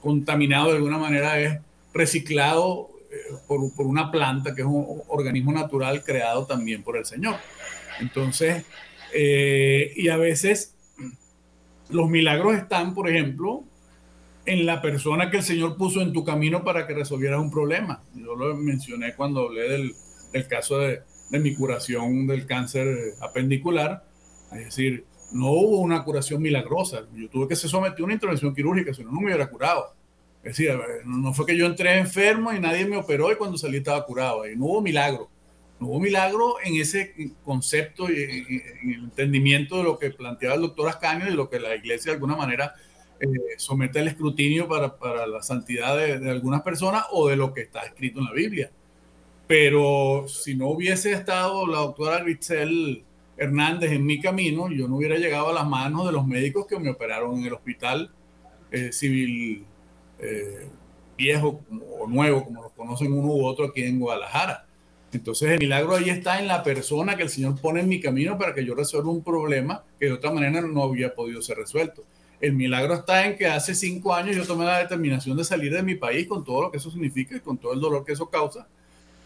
contaminado 0.00 0.70
de 0.70 0.76
alguna 0.76 0.98
manera 0.98 1.40
es 1.40 1.58
reciclado 1.94 2.90
eh, 3.10 3.16
por, 3.46 3.74
por, 3.74 3.86
una 3.86 4.10
planta 4.10 4.54
que 4.54 4.62
es 4.62 4.66
un 4.66 5.02
organismo 5.08 5.52
natural 5.52 6.02
creado 6.02 6.46
también 6.46 6.82
por 6.82 6.96
el 6.96 7.06
Señor. 7.06 7.36
Entonces, 8.00 8.64
eh, 9.14 9.92
y 9.96 10.08
a 10.08 10.16
veces 10.16 10.74
los 11.88 12.08
milagros 12.08 12.56
están, 12.56 12.94
por 12.94 13.08
ejemplo, 13.08 13.64
en 14.44 14.66
la 14.66 14.82
persona 14.82 15.30
que 15.30 15.38
el 15.38 15.42
Señor 15.42 15.76
puso 15.76 16.02
en 16.02 16.12
tu 16.12 16.24
camino 16.24 16.64
para 16.64 16.86
que 16.86 16.94
resolvieras 16.94 17.40
un 17.40 17.50
problema. 17.50 18.02
Yo 18.14 18.34
lo 18.34 18.54
mencioné 18.56 19.14
cuando 19.14 19.46
hablé 19.46 19.68
del, 19.68 19.94
del 20.32 20.48
caso 20.48 20.78
de, 20.78 21.02
de 21.32 21.38
mi 21.38 21.54
curación 21.54 22.26
del 22.26 22.46
cáncer 22.46 23.14
apendicular. 23.20 24.04
Es 24.52 24.66
decir, 24.66 25.06
no 25.32 25.50
hubo 25.50 25.80
una 25.80 26.04
curación 26.04 26.42
milagrosa. 26.42 27.06
Yo 27.14 27.28
tuve 27.30 27.48
que 27.48 27.56
se 27.56 27.68
someter 27.68 28.02
a 28.02 28.04
una 28.04 28.12
intervención 28.12 28.54
quirúrgica, 28.54 28.92
si 28.92 29.02
no, 29.02 29.10
no 29.10 29.20
me 29.20 29.26
hubiera 29.28 29.48
curado. 29.48 29.94
Es 30.44 30.56
decir, 30.56 30.78
no 31.06 31.32
fue 31.32 31.46
que 31.46 31.56
yo 31.56 31.64
entré 31.64 31.98
enfermo 31.98 32.52
y 32.52 32.60
nadie 32.60 32.84
me 32.84 32.98
operó 32.98 33.32
y 33.32 33.36
cuando 33.36 33.56
salí 33.56 33.78
estaba 33.78 34.04
curado. 34.04 34.42
No 34.56 34.66
hubo 34.66 34.82
milagro. 34.82 35.30
No 35.80 35.88
hubo 35.88 36.00
milagro 36.00 36.56
en 36.62 36.76
ese 36.76 37.14
concepto 37.42 38.12
y 38.12 38.22
en 38.22 38.90
el 38.90 39.04
entendimiento 39.04 39.78
de 39.78 39.84
lo 39.84 39.98
que 39.98 40.10
planteaba 40.10 40.56
el 40.56 40.60
doctor 40.60 40.88
Ascaño 40.88 41.28
y 41.28 41.34
lo 41.34 41.48
que 41.48 41.58
la 41.58 41.74
iglesia 41.74 42.10
de 42.10 42.16
alguna 42.16 42.36
manera 42.36 42.74
eh, 43.20 43.26
somete 43.56 44.00
al 44.00 44.08
escrutinio 44.08 44.68
para, 44.68 44.98
para 44.98 45.26
la 45.26 45.42
santidad 45.42 45.96
de, 45.96 46.30
algunas 46.30 46.60
personas 46.60 47.04
o 47.10 47.28
de 47.28 47.36
lo 47.36 47.54
que 47.54 47.62
está 47.62 47.80
escrito 47.80 48.18
en 48.18 48.26
la 48.26 48.32
Biblia. 48.32 48.70
Pero 49.52 50.28
si 50.28 50.54
no 50.54 50.68
hubiese 50.68 51.12
estado 51.12 51.66
la 51.66 51.80
doctora 51.80 52.20
Gritzel 52.20 53.04
Hernández 53.36 53.92
en 53.92 54.06
mi 54.06 54.18
camino, 54.18 54.70
yo 54.70 54.88
no 54.88 54.96
hubiera 54.96 55.18
llegado 55.18 55.50
a 55.50 55.52
las 55.52 55.68
manos 55.68 56.06
de 56.06 56.12
los 56.12 56.26
médicos 56.26 56.66
que 56.66 56.78
me 56.78 56.88
operaron 56.88 57.38
en 57.38 57.44
el 57.44 57.52
hospital 57.52 58.10
eh, 58.70 58.92
civil 58.92 59.66
eh, 60.20 60.70
viejo 61.18 61.60
o 62.00 62.06
nuevo, 62.06 62.46
como 62.46 62.62
lo 62.62 62.70
conocen 62.70 63.12
uno 63.12 63.28
u 63.28 63.44
otro 63.44 63.66
aquí 63.66 63.82
en 63.82 64.00
Guadalajara. 64.00 64.64
Entonces 65.12 65.50
el 65.50 65.58
milagro 65.58 65.96
ahí 65.96 66.08
está 66.08 66.40
en 66.40 66.48
la 66.48 66.62
persona 66.62 67.14
que 67.18 67.24
el 67.24 67.28
Señor 67.28 67.60
pone 67.60 67.80
en 67.80 67.90
mi 67.90 68.00
camino 68.00 68.38
para 68.38 68.54
que 68.54 68.64
yo 68.64 68.74
resuelva 68.74 69.10
un 69.10 69.22
problema 69.22 69.84
que 70.00 70.06
de 70.06 70.12
otra 70.12 70.30
manera 70.30 70.62
no 70.62 70.82
había 70.82 71.14
podido 71.14 71.42
ser 71.42 71.58
resuelto. 71.58 72.04
El 72.40 72.54
milagro 72.54 72.94
está 72.94 73.26
en 73.26 73.36
que 73.36 73.48
hace 73.48 73.74
cinco 73.74 74.14
años 74.14 74.34
yo 74.34 74.46
tomé 74.46 74.64
la 74.64 74.78
determinación 74.78 75.36
de 75.36 75.44
salir 75.44 75.74
de 75.74 75.82
mi 75.82 75.94
país 75.94 76.26
con 76.26 76.42
todo 76.42 76.62
lo 76.62 76.70
que 76.70 76.78
eso 76.78 76.90
significa 76.90 77.36
y 77.36 77.40
con 77.40 77.58
todo 77.58 77.74
el 77.74 77.80
dolor 77.80 78.02
que 78.02 78.12
eso 78.12 78.30
causa 78.30 78.66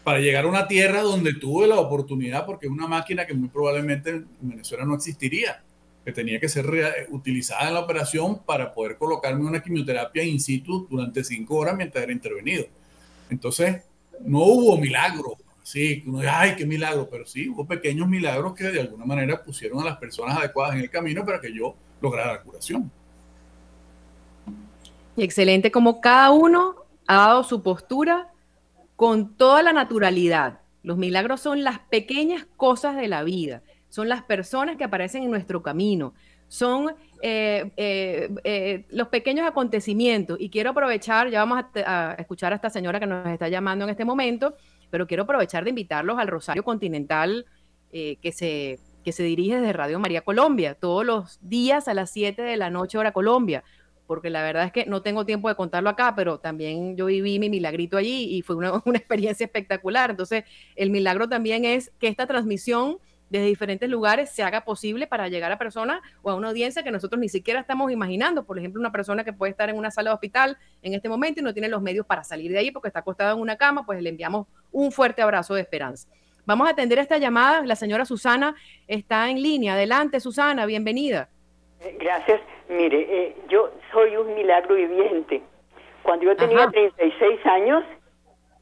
para 0.07 0.21
llegar 0.21 0.45
a 0.45 0.47
una 0.47 0.69
tierra 0.69 1.01
donde 1.01 1.33
tuve 1.33 1.67
la 1.67 1.81
oportunidad, 1.81 2.45
porque 2.45 2.67
es 2.67 2.71
una 2.71 2.87
máquina 2.87 3.27
que 3.27 3.33
muy 3.33 3.49
probablemente 3.49 4.11
en 4.11 4.27
Venezuela 4.39 4.85
no 4.85 4.95
existiría, 4.95 5.61
que 6.05 6.13
tenía 6.13 6.39
que 6.39 6.47
ser 6.47 6.65
utilizada 7.09 7.67
en 7.67 7.73
la 7.73 7.81
operación 7.81 8.39
para 8.45 8.73
poder 8.73 8.97
colocarme 8.97 9.43
una 9.43 9.61
quimioterapia 9.61 10.23
in 10.23 10.39
situ 10.39 10.87
durante 10.89 11.25
cinco 11.25 11.57
horas 11.57 11.75
mientras 11.75 12.05
era 12.05 12.13
intervenido. 12.13 12.67
Entonces, 13.29 13.81
no 14.21 14.43
hubo 14.43 14.77
milagro, 14.77 15.35
sí, 15.61 16.05
uno 16.07 16.19
dice, 16.19 16.29
ay, 16.29 16.55
qué 16.55 16.65
milagro, 16.65 17.09
pero 17.11 17.25
sí, 17.25 17.49
hubo 17.49 17.67
pequeños 17.67 18.07
milagros 18.07 18.53
que 18.53 18.63
de 18.63 18.79
alguna 18.79 19.03
manera 19.03 19.43
pusieron 19.43 19.81
a 19.81 19.83
las 19.83 19.97
personas 19.97 20.37
adecuadas 20.37 20.75
en 20.75 20.83
el 20.83 20.89
camino 20.89 21.25
para 21.25 21.41
que 21.41 21.53
yo 21.53 21.75
lograra 21.99 22.31
la 22.31 22.41
curación. 22.41 22.89
Y 25.17 25.23
excelente 25.23 25.69
como 25.69 25.99
cada 25.99 26.31
uno 26.31 26.75
ha 27.07 27.17
dado 27.17 27.43
su 27.43 27.61
postura 27.61 28.31
con 28.97 29.37
toda 29.37 29.61
la 29.61 29.71
naturalidad. 29.71 30.59
Los 30.83 30.97
milagros 30.97 31.39
son 31.39 31.63
las 31.63 31.79
pequeñas 31.79 32.45
cosas 32.57 32.97
de 32.97 33.07
la 33.07 33.23
vida, 33.23 33.61
son 33.89 34.09
las 34.09 34.23
personas 34.23 34.75
que 34.75 34.83
aparecen 34.83 35.23
en 35.23 35.31
nuestro 35.31 35.61
camino, 35.61 36.13
son 36.47 36.95
eh, 37.21 37.71
eh, 37.77 38.29
eh, 38.43 38.85
los 38.89 39.09
pequeños 39.09 39.47
acontecimientos. 39.47 40.37
Y 40.41 40.49
quiero 40.49 40.71
aprovechar, 40.71 41.29
ya 41.29 41.39
vamos 41.39 41.63
a, 41.85 42.15
escuchar 42.17 42.53
a 42.53 42.55
esta 42.55 42.69
señora 42.71 42.99
que 42.99 43.05
nos 43.05 43.27
está 43.27 43.47
llamando 43.49 43.85
en 43.85 43.91
este 43.91 44.03
momento, 44.03 44.55
pero 44.89 45.05
quiero 45.05 45.23
aprovechar 45.23 45.63
de 45.63 45.69
invitarlos 45.69 46.17
al 46.17 46.27
Rosario 46.27 46.63
Continental 46.63 47.45
que, 47.91 48.31
se, 48.33 48.79
que 49.03 49.11
se 49.11 49.23
dirige 49.23 49.59
desde 49.59 49.73
Radio 49.73 49.99
María 49.99 50.21
Colombia, 50.21 50.73
todos 50.73 51.05
los 51.05 51.39
días 51.41 51.87
a 51.87 51.93
las 51.93 52.09
7 52.11 52.41
de 52.41 52.57
la 52.57 52.69
noche 52.69 52.97
hora 52.97 53.11
Colombia 53.11 53.63
porque 54.07 54.29
la 54.29 54.41
verdad 54.41 54.63
es 54.63 54.71
que 54.71 54.85
no 54.85 55.01
tengo 55.01 55.25
tiempo 55.25 55.49
de 55.49 55.55
contarlo 55.55 55.89
acá, 55.89 56.15
pero 56.15 56.39
también 56.39 56.95
yo 56.95 57.05
viví 57.05 57.37
mi 57.39 57.49
milagrito 57.49 57.97
allí 57.97 58.35
y 58.35 58.41
fue 58.41 58.55
una, 58.55 58.81
experiencia 58.95 59.45
espectacular. 59.45 60.09
Entonces, 60.09 60.45
el 60.75 60.89
milagro 60.89 61.27
también 61.29 61.65
es 61.65 61.91
que 61.99 62.07
esta 62.07 62.25
transmisión 62.25 62.97
desde 63.29 63.47
diferentes 63.47 63.89
lugares 63.89 64.29
se 64.29 64.41
haga 64.41 64.63
posible 64.63 65.05
para 65.05 65.27
llegar 65.27 65.51
a 65.51 65.57
personas 65.57 65.99
o 66.21 66.31
a 66.31 66.35
una 66.35 66.47
audiencia 66.47 66.81
que 66.81 66.91
nosotros 66.91 67.19
ni 67.19 67.27
siquiera 67.27 67.59
estamos 67.59 67.91
imaginando. 67.91 68.45
Por 68.45 68.57
ejemplo, 68.57 68.79
una 68.79 68.93
persona 68.93 69.25
que 69.25 69.33
puede 69.33 69.51
estar 69.51 69.69
en 69.69 69.75
una 69.75 69.91
sala 69.91 70.11
de 70.11 70.13
hospital 70.13 70.57
en 70.81 70.93
este 70.93 71.09
momento 71.09 71.41
y 71.41 71.43
no 71.43 71.53
tiene 71.53 71.67
los 71.67 71.81
medios 71.81 72.05
para 72.05 72.23
salir 72.23 72.51
de 72.51 72.59
ahí 72.59 72.71
porque 72.71 72.87
está 72.87 72.99
acostado 72.99 73.35
en 73.35 73.41
una 73.41 73.57
cama, 73.57 73.85
pues 73.85 74.01
le 74.01 74.09
enviamos 74.09 74.47
un 74.71 74.93
fuerte 74.93 75.21
abrazo 75.21 75.55
de 75.55 75.61
esperanza. 75.61 76.07
Vamos 76.45 76.69
a 76.69 76.71
atender 76.71 76.99
esta 76.99 77.17
llamada. 77.17 77.65
La 77.65 77.75
señora 77.75 78.05
Susana 78.05 78.55
está 78.87 79.29
en 79.29 79.41
línea. 79.43 79.73
Adelante, 79.73 80.21
Susana, 80.21 80.65
bienvenida. 80.65 81.29
Gracias. 81.99 82.41
Mire, 82.69 82.99
eh, 83.09 83.35
yo 83.47 83.71
soy 83.91 84.17
un 84.17 84.33
milagro 84.33 84.75
viviente. 84.75 85.41
Cuando 86.03 86.25
yo 86.25 86.35
tenía 86.35 86.63
Ajá. 86.63 86.71
36 86.71 87.45
años, 87.45 87.83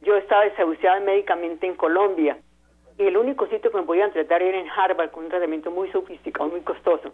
yo 0.02 0.16
estaba 0.18 0.44
desahuciada 0.44 1.00
médicamente 1.00 1.68
en 1.68 1.76
Colombia 1.76 2.38
y 2.98 3.04
el 3.04 3.18
único 3.18 3.48
sitio 3.48 3.72
que 3.72 3.78
me 3.78 3.84
podían 3.84 4.12
tratar 4.12 4.42
era 4.42 4.58
en 4.58 4.70
Harvard 4.70 5.12
con 5.12 5.26
un 5.26 5.30
tratamiento 5.30 5.72
muy 5.72 5.92
sofisticado, 5.92 6.50
muy 6.50 6.62
costoso. 6.62 7.12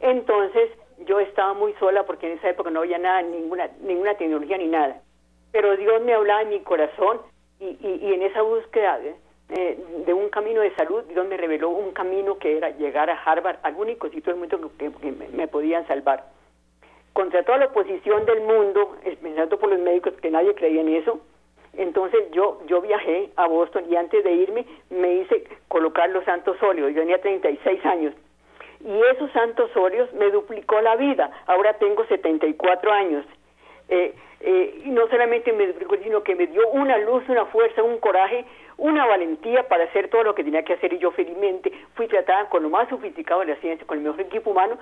Entonces 0.00 0.70
yo 1.06 1.20
estaba 1.20 1.54
muy 1.54 1.72
sola 1.74 2.04
porque 2.04 2.26
en 2.30 2.38
esa 2.38 2.50
época 2.50 2.70
no 2.70 2.80
había 2.80 2.98
nada, 2.98 3.22
ninguna, 3.22 3.70
ninguna 3.80 4.14
tecnología 4.16 4.58
ni 4.58 4.66
nada. 4.66 5.02
Pero 5.52 5.76
Dios 5.76 6.02
me 6.02 6.14
hablaba 6.14 6.42
en 6.42 6.48
mi 6.48 6.60
corazón 6.60 7.20
y, 7.60 7.76
y, 7.80 8.00
y 8.02 8.12
en 8.12 8.22
esa 8.22 8.42
búsqueda 8.42 8.98
eh, 9.50 9.78
de 10.06 10.14
un 10.14 10.30
camino 10.30 10.62
de 10.62 10.74
salud, 10.74 11.04
Dios 11.04 11.26
me 11.26 11.36
reveló 11.36 11.68
un 11.68 11.92
camino 11.92 12.38
que 12.38 12.56
era 12.56 12.70
llegar 12.70 13.10
a 13.10 13.22
Harvard, 13.22 13.58
al 13.62 13.74
único 13.76 14.08
sitio 14.08 14.32
del 14.32 14.40
mundo 14.40 14.72
que, 14.78 14.90
que 14.90 15.12
me, 15.12 15.28
me, 15.28 15.48
podían 15.48 15.86
salvar. 15.86 16.24
contra 17.12 17.42
toda 17.42 17.58
la 17.58 17.66
oposición 17.66 18.24
del 18.24 18.40
mundo, 18.40 18.96
empezando 19.04 19.58
por 19.58 19.70
los 19.70 19.78
médicos, 19.78 20.14
que 20.14 20.30
nadie 20.30 20.54
creía 20.54 20.80
en 20.80 20.88
eso. 20.88 21.20
Entonces 21.76 22.30
yo, 22.30 22.60
yo 22.66 22.80
viajé 22.80 23.30
a 23.36 23.46
Boston 23.46 23.84
y 23.90 23.96
antes 23.96 24.22
de 24.24 24.32
irme 24.32 24.64
me 24.90 25.14
hice 25.14 25.44
colocar 25.68 26.08
los 26.10 26.24
santos 26.24 26.56
óleos. 26.62 26.92
Yo 26.94 27.00
tenía 27.00 27.20
36 27.20 27.84
años. 27.84 28.14
Y 28.80 29.00
esos 29.12 29.30
santos 29.32 29.70
óleos 29.76 30.12
me 30.14 30.30
duplicó 30.30 30.80
la 30.80 30.96
vida. 30.96 31.30
Ahora 31.46 31.74
tengo 31.74 32.04
74 32.06 32.92
años. 32.92 33.24
Eh, 33.88 34.14
eh, 34.40 34.82
y 34.84 34.90
no 34.90 35.08
solamente 35.08 35.52
me 35.52 35.66
duplicó, 35.66 35.96
sino 35.96 36.22
que 36.22 36.34
me 36.34 36.46
dio 36.46 36.68
una 36.68 36.98
luz, 36.98 37.24
una 37.28 37.46
fuerza, 37.46 37.82
un 37.82 37.98
coraje, 37.98 38.44
una 38.84 39.06
valentía 39.06 39.66
para 39.68 39.84
hacer 39.84 40.08
todo 40.08 40.22
lo 40.22 40.34
que 40.34 40.44
tenía 40.44 40.62
que 40.62 40.74
hacer. 40.74 40.92
Y 40.92 40.98
yo 40.98 41.10
felizmente 41.10 41.72
fui 41.94 42.06
tratada 42.06 42.48
con 42.48 42.62
lo 42.62 42.70
más 42.70 42.88
sofisticado 42.88 43.40
de 43.40 43.46
la 43.46 43.56
ciencia, 43.56 43.86
con 43.86 43.98
el 43.98 44.04
mejor 44.04 44.20
equipo 44.20 44.50
humano 44.50 44.78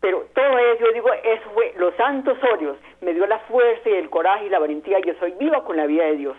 pero 0.00 0.28
todo 0.34 0.58
eso, 0.58 0.84
yo 0.84 0.92
digo, 0.92 1.08
eso 1.12 1.50
fue 1.54 1.74
los 1.76 1.94
santos 1.96 2.38
óleos, 2.54 2.76
me 3.00 3.14
dio 3.14 3.26
la 3.26 3.40
fuerza 3.40 3.88
y 3.88 3.94
el 3.94 4.10
coraje 4.10 4.46
y 4.46 4.48
la 4.48 4.60
valentía. 4.60 4.98
Yo 5.04 5.12
soy 5.18 5.32
viva 5.32 5.64
con 5.64 5.76
la 5.76 5.86
vida 5.86 6.04
de 6.04 6.16
Dios. 6.16 6.36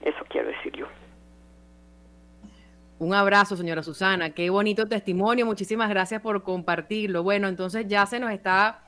Eso 0.00 0.18
quiero 0.28 0.48
decir 0.48 0.72
yo. 0.72 0.86
Un 2.98 3.12
abrazo, 3.12 3.56
señora 3.56 3.82
Susana. 3.82 4.30
Qué 4.30 4.48
bonito 4.48 4.88
testimonio. 4.88 5.44
Muchísimas 5.44 5.90
gracias 5.90 6.22
por 6.22 6.42
compartirlo. 6.42 7.22
Bueno, 7.22 7.48
entonces 7.48 7.86
ya 7.86 8.06
se 8.06 8.18
nos 8.18 8.30
está 8.30 8.84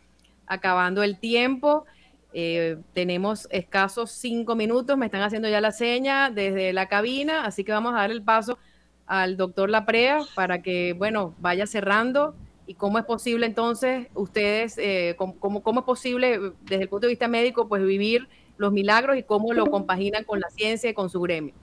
acabando 0.46 1.02
el 1.02 1.20
tiempo. 1.20 1.84
Eh, 2.32 2.78
tenemos 2.92 3.48
escasos 3.50 4.10
cinco 4.10 4.54
minutos. 4.54 4.96
Me 4.98 5.06
están 5.06 5.22
haciendo 5.22 5.48
ya 5.48 5.60
la 5.60 5.72
seña 5.72 6.30
desde 6.30 6.72
la 6.72 6.88
cabina, 6.88 7.44
así 7.44 7.64
que 7.64 7.72
vamos 7.72 7.94
a 7.94 7.98
dar 7.98 8.10
el 8.10 8.22
paso 8.22 8.58
al 9.06 9.36
doctor 9.36 9.70
Laprea 9.70 10.20
para 10.34 10.60
que, 10.60 10.92
bueno, 10.92 11.34
vaya 11.38 11.66
cerrando 11.66 12.34
y 12.66 12.74
cómo 12.74 12.98
es 12.98 13.06
posible 13.06 13.46
entonces 13.46 14.08
ustedes, 14.14 14.76
eh, 14.76 15.16
cómo, 15.16 15.62
cómo, 15.62 15.80
es 15.80 15.86
posible 15.86 16.52
desde 16.64 16.82
el 16.82 16.88
punto 16.88 17.06
de 17.06 17.12
vista 17.12 17.26
médico, 17.26 17.66
pues 17.66 17.82
vivir 17.82 18.28
los 18.58 18.72
milagros 18.72 19.16
y 19.16 19.22
cómo 19.22 19.54
lo 19.54 19.66
compaginan 19.66 20.24
con 20.24 20.40
la 20.40 20.50
ciencia 20.50 20.90
y 20.90 20.94
con 20.94 21.08
su 21.08 21.20
gremio. 21.20 21.54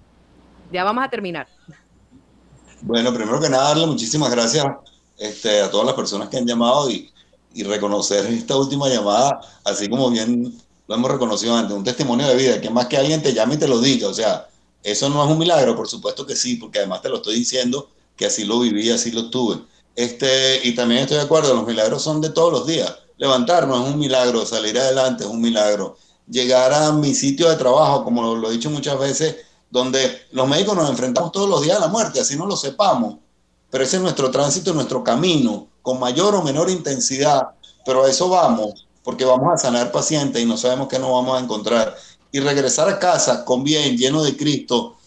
Ya 0.72 0.84
vamos 0.84 1.04
a 1.04 1.10
terminar. 1.10 1.48
Bueno, 2.82 3.14
primero 3.14 3.40
que 3.40 3.50
nada, 3.50 3.70
darle 3.70 3.86
muchísimas 3.86 4.32
gracias 4.32 4.66
este, 5.18 5.62
a 5.62 5.70
todas 5.70 5.86
las 5.86 5.96
personas 5.96 6.30
que 6.30 6.38
han 6.38 6.48
llamado 6.48 6.90
y, 6.90 7.12
y 7.56 7.64
reconocer 7.64 8.26
esta 8.28 8.56
última 8.56 8.88
llamada, 8.88 9.42
así 9.64 9.90
como 9.90 10.12
bien 10.12 10.56
lo 10.88 10.96
hemos 10.96 11.10
reconocido 11.10 11.56
antes, 11.56 11.76
un 11.76 11.84
testimonio 11.84 12.28
de 12.28 12.36
vida, 12.36 12.62
que 12.62 12.70
más 12.70 12.86
que 12.86 12.98
alguien 12.98 13.24
te 13.24 13.34
llame 13.34 13.56
y 13.56 13.58
te 13.58 13.68
lo 13.68 13.80
diga, 13.80 14.08
o 14.08 14.14
sea, 14.14 14.48
eso 14.84 15.10
no 15.10 15.26
es 15.26 15.32
un 15.32 15.40
milagro, 15.40 15.76
por 15.76 15.88
supuesto 15.88 16.28
que 16.28 16.36
sí, 16.36 16.58
porque 16.58 16.78
además 16.78 17.02
te 17.02 17.10
lo 17.10 17.16
estoy 17.16 17.36
diciendo 17.36 17.90
que 18.16 18.28
así 18.28 18.44
lo 18.44 18.60
viví, 18.60 18.92
así 18.92 19.12
lo 19.12 19.32
tuve 19.32 19.60
este, 19.96 20.68
y 20.68 20.76
también 20.76 21.02
estoy 21.02 21.18
de 21.18 21.24
acuerdo, 21.24 21.54
los 21.54 21.66
milagros 21.66 22.04
son 22.04 22.22
de 22.22 22.30
todos 22.30 22.52
los 22.52 22.68
días. 22.68 22.94
Levantarnos 23.18 23.88
es 23.88 23.94
un 23.94 24.00
milagro, 24.00 24.46
salir 24.46 24.78
adelante 24.78 25.24
es 25.24 25.30
un 25.30 25.42
milagro. 25.42 25.98
Llegar 26.30 26.74
a 26.74 26.92
mi 26.92 27.14
sitio 27.14 27.50
de 27.50 27.56
trabajo, 27.56 28.04
como 28.04 28.36
lo, 28.36 28.50
he 28.50 28.54
dicho 28.54 28.70
muchas 28.70 29.00
veces, 29.00 29.38
donde 29.70 30.24
los 30.32 30.48
médicos 30.48 30.76
nos 30.76 30.90
enfrentamos 30.90 31.32
todos 31.32 31.50
los 31.50 31.62
días 31.62 31.78
a 31.78 31.82
la 31.82 31.88
muerte, 31.88 32.20
así 32.20 32.36
no 32.36 32.46
lo 32.46 32.58
sepamos. 32.58 33.18
Pero 33.70 33.84
ese 33.84 33.98
es 33.98 34.02
nuestro 34.02 34.32
tránsito, 34.32 34.74
nuestro 34.74 35.04
camino, 35.04 35.68
con 35.86 36.02
mayor 36.02 36.36
o 36.36 36.42
menor 36.42 36.70
intensidad. 36.70 37.44
Pero 37.86 38.04
a 38.04 38.10
eso 38.10 38.28
vamos, 38.28 38.86
porque 39.04 39.24
vamos 39.24 39.54
a 39.54 39.58
sanar 39.58 39.94
pacientes 39.94 40.42
y 40.42 40.46
no 40.46 40.58
sabemos 40.58 40.90
qué 40.90 41.00
nos 41.00 41.12
vamos 41.12 41.40
a 41.40 41.42
encontrar. 41.42 41.96
Y 42.34 42.42
regresar 42.42 42.90
a 42.90 43.00
casa 43.00 43.46
con 43.46 43.64
bien, 43.64 43.96
lleno 43.96 44.22
de 44.22 44.36
Cristo, 44.36 44.98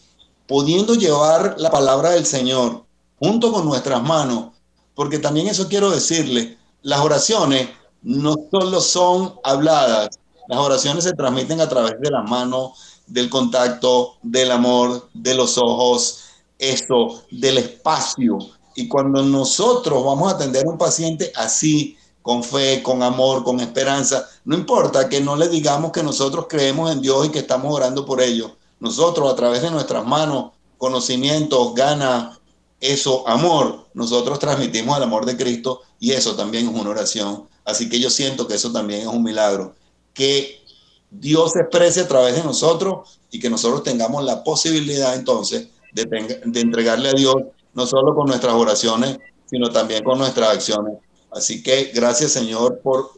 pudiendo 0.46 0.94
llevar 0.94 1.56
la 1.58 1.70
palabra 1.70 2.10
del 2.12 2.24
Señor 2.24 2.86
junto 3.18 3.52
con 3.52 3.66
nuestras 3.66 4.02
manos 4.02 4.52
porque 4.98 5.20
también 5.20 5.46
eso 5.46 5.68
quiero 5.68 5.92
decirle, 5.92 6.58
las 6.82 6.98
oraciones 6.98 7.68
no 8.02 8.34
solo 8.50 8.80
son 8.80 9.32
habladas, 9.44 10.08
las 10.48 10.58
oraciones 10.58 11.04
se 11.04 11.12
transmiten 11.12 11.60
a 11.60 11.68
través 11.68 12.00
de 12.00 12.10
la 12.10 12.22
mano, 12.22 12.72
del 13.06 13.30
contacto, 13.30 14.16
del 14.22 14.50
amor, 14.50 15.08
de 15.14 15.34
los 15.34 15.56
ojos, 15.56 16.24
esto, 16.58 17.22
del 17.30 17.58
espacio. 17.58 18.38
Y 18.78 18.86
cuando 18.86 19.24
nosotros 19.24 20.04
vamos 20.04 20.32
a 20.32 20.36
atender 20.36 20.64
a 20.64 20.70
un 20.70 20.78
paciente 20.78 21.32
así, 21.34 21.96
con 22.22 22.44
fe, 22.44 22.80
con 22.80 23.02
amor, 23.02 23.42
con 23.42 23.58
esperanza, 23.58 24.28
no 24.44 24.56
importa 24.56 25.08
que 25.08 25.20
no 25.20 25.34
le 25.34 25.48
digamos 25.48 25.90
que 25.90 26.00
nosotros 26.00 26.46
creemos 26.48 26.92
en 26.92 27.00
Dios 27.00 27.26
y 27.26 27.30
que 27.30 27.40
estamos 27.40 27.74
orando 27.74 28.06
por 28.06 28.22
ellos. 28.22 28.52
Nosotros 28.78 29.32
a 29.32 29.34
través 29.34 29.62
de 29.62 29.72
nuestras 29.72 30.06
manos, 30.06 30.52
conocimientos, 30.76 31.74
ganas, 31.74 32.38
eso, 32.78 33.26
amor, 33.26 33.88
nosotros 33.94 34.38
transmitimos 34.38 34.96
el 34.96 35.02
amor 35.02 35.26
de 35.26 35.36
Cristo 35.36 35.80
y 35.98 36.12
eso 36.12 36.36
también 36.36 36.68
es 36.68 36.80
una 36.80 36.90
oración. 36.90 37.48
Así 37.64 37.88
que 37.88 37.98
yo 37.98 38.10
siento 38.10 38.46
que 38.46 38.54
eso 38.54 38.70
también 38.70 39.00
es 39.00 39.06
un 39.08 39.24
milagro. 39.24 39.74
Que 40.14 40.62
Dios 41.10 41.50
se 41.50 41.62
exprese 41.62 42.02
a 42.02 42.06
través 42.06 42.36
de 42.36 42.44
nosotros 42.44 43.18
y 43.32 43.40
que 43.40 43.50
nosotros 43.50 43.82
tengamos 43.82 44.22
la 44.22 44.44
posibilidad 44.44 45.16
entonces 45.16 45.66
de, 45.92 46.04
de 46.44 46.60
entregarle 46.60 47.08
a 47.08 47.14
Dios 47.14 47.34
no 47.74 47.86
solo 47.86 48.14
con 48.14 48.26
nuestras 48.26 48.54
oraciones, 48.54 49.18
sino 49.46 49.70
también 49.70 50.04
con 50.04 50.18
nuestras 50.18 50.50
acciones. 50.50 50.98
Así 51.30 51.62
que 51.62 51.90
gracias 51.94 52.32
Señor 52.32 52.80
por, 52.80 53.10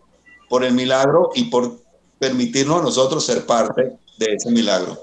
por 0.49 0.65
el 0.65 0.75
milagro 0.75 1.31
y 1.35 1.45
por 1.45 1.79
permitirnos 2.19 2.81
a 2.81 2.85
nosotros 2.85 3.25
ser 3.25 3.47
parte 3.47 3.99
de 4.19 4.35
ese 4.35 4.51
milagro. 4.51 4.99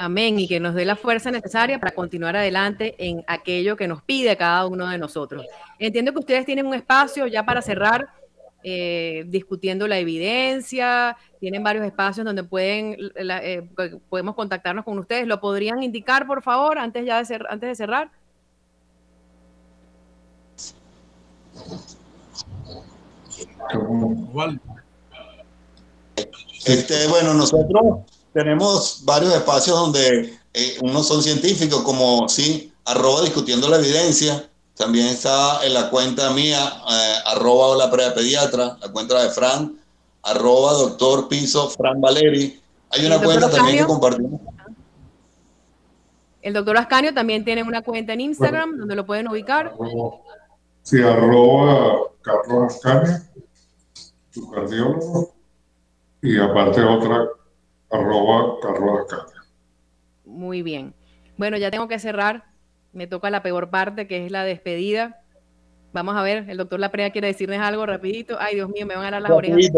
Amén, 0.00 0.38
y 0.38 0.46
que 0.46 0.60
nos 0.60 0.74
dé 0.74 0.84
la 0.84 0.94
fuerza 0.94 1.32
necesaria 1.32 1.80
para 1.80 1.92
continuar 1.92 2.36
adelante 2.36 2.94
en 2.98 3.24
aquello 3.26 3.76
que 3.76 3.88
nos 3.88 4.00
pide 4.00 4.36
cada 4.36 4.64
uno 4.66 4.88
de 4.88 4.96
nosotros. 4.96 5.44
Entiendo 5.80 6.12
que 6.12 6.20
ustedes 6.20 6.46
tienen 6.46 6.66
un 6.66 6.74
espacio 6.74 7.26
ya 7.26 7.44
para 7.44 7.62
cerrar, 7.62 8.06
eh, 8.62 9.24
discutiendo 9.26 9.88
la 9.88 9.98
evidencia, 9.98 11.16
tienen 11.40 11.64
varios 11.64 11.84
espacios 11.84 12.24
donde 12.24 12.44
pueden, 12.44 12.96
eh, 13.16 13.68
podemos 14.08 14.36
contactarnos 14.36 14.84
con 14.84 15.00
ustedes. 15.00 15.26
¿Lo 15.26 15.40
podrían 15.40 15.82
indicar, 15.82 16.28
por 16.28 16.42
favor, 16.42 16.78
antes, 16.78 17.04
ya 17.04 17.18
de, 17.18 17.24
ser, 17.24 17.46
antes 17.50 17.68
de 17.68 17.74
cerrar? 17.74 18.12
Este, 26.64 27.06
bueno, 27.08 27.34
nosotros 27.34 28.00
tenemos 28.32 29.02
varios 29.04 29.34
espacios 29.34 29.78
donde 29.78 30.38
eh, 30.54 30.78
unos 30.82 31.06
son 31.06 31.22
científicos, 31.22 31.82
como 31.82 32.28
sí, 32.28 32.72
arroba 32.84 33.22
discutiendo 33.22 33.68
la 33.68 33.76
evidencia. 33.76 34.48
También 34.76 35.06
está 35.08 35.64
en 35.64 35.74
la 35.74 35.90
cuenta 35.90 36.30
mía, 36.30 36.58
eh, 36.90 37.14
arroba 37.26 37.76
la 37.76 37.90
pediatra, 37.90 38.76
la 38.80 38.92
cuenta 38.92 39.22
de 39.22 39.30
Fran, 39.30 39.76
arroba 40.22 40.72
doctor 40.74 41.28
piso 41.28 41.68
Fran 41.70 42.00
Valeri. 42.00 42.60
Hay 42.90 43.06
una 43.06 43.20
cuenta 43.20 43.50
también 43.50 43.78
que 43.78 43.84
compartimos. 43.84 44.40
El 46.40 46.54
doctor 46.54 46.78
Ascanio 46.78 47.12
también 47.12 47.44
tiene 47.44 47.62
una 47.62 47.82
cuenta 47.82 48.12
en 48.12 48.20
Instagram 48.20 48.78
donde 48.78 48.94
lo 48.94 49.04
pueden 49.04 49.28
ubicar. 49.28 49.74
Sí, 50.88 51.02
arroba 51.02 51.98
Carlos 52.22 52.74
Ascanio, 52.74 53.18
su 54.30 54.50
cardiólogo, 54.50 55.34
y 56.22 56.38
aparte 56.38 56.80
otra 56.82 57.28
arroba 57.90 58.56
Muy 60.24 60.62
bien. 60.62 60.94
Bueno, 61.36 61.58
ya 61.58 61.70
tengo 61.70 61.88
que 61.88 61.98
cerrar. 61.98 62.46
Me 62.94 63.06
toca 63.06 63.28
la 63.28 63.42
peor 63.42 63.68
parte, 63.68 64.06
que 64.06 64.24
es 64.24 64.32
la 64.32 64.44
despedida. 64.44 65.20
Vamos 65.92 66.16
a 66.16 66.22
ver, 66.22 66.48
el 66.48 66.56
doctor 66.56 66.80
Laprea 66.80 67.10
quiere 67.10 67.26
decirles 67.26 67.60
algo 67.60 67.84
rapidito. 67.84 68.38
Ay, 68.40 68.54
Dios 68.54 68.70
mío, 68.70 68.86
me 68.86 68.96
van 68.96 69.08
a 69.08 69.10
dar 69.10 69.20
las 69.20 69.32
orejas. 69.32 69.70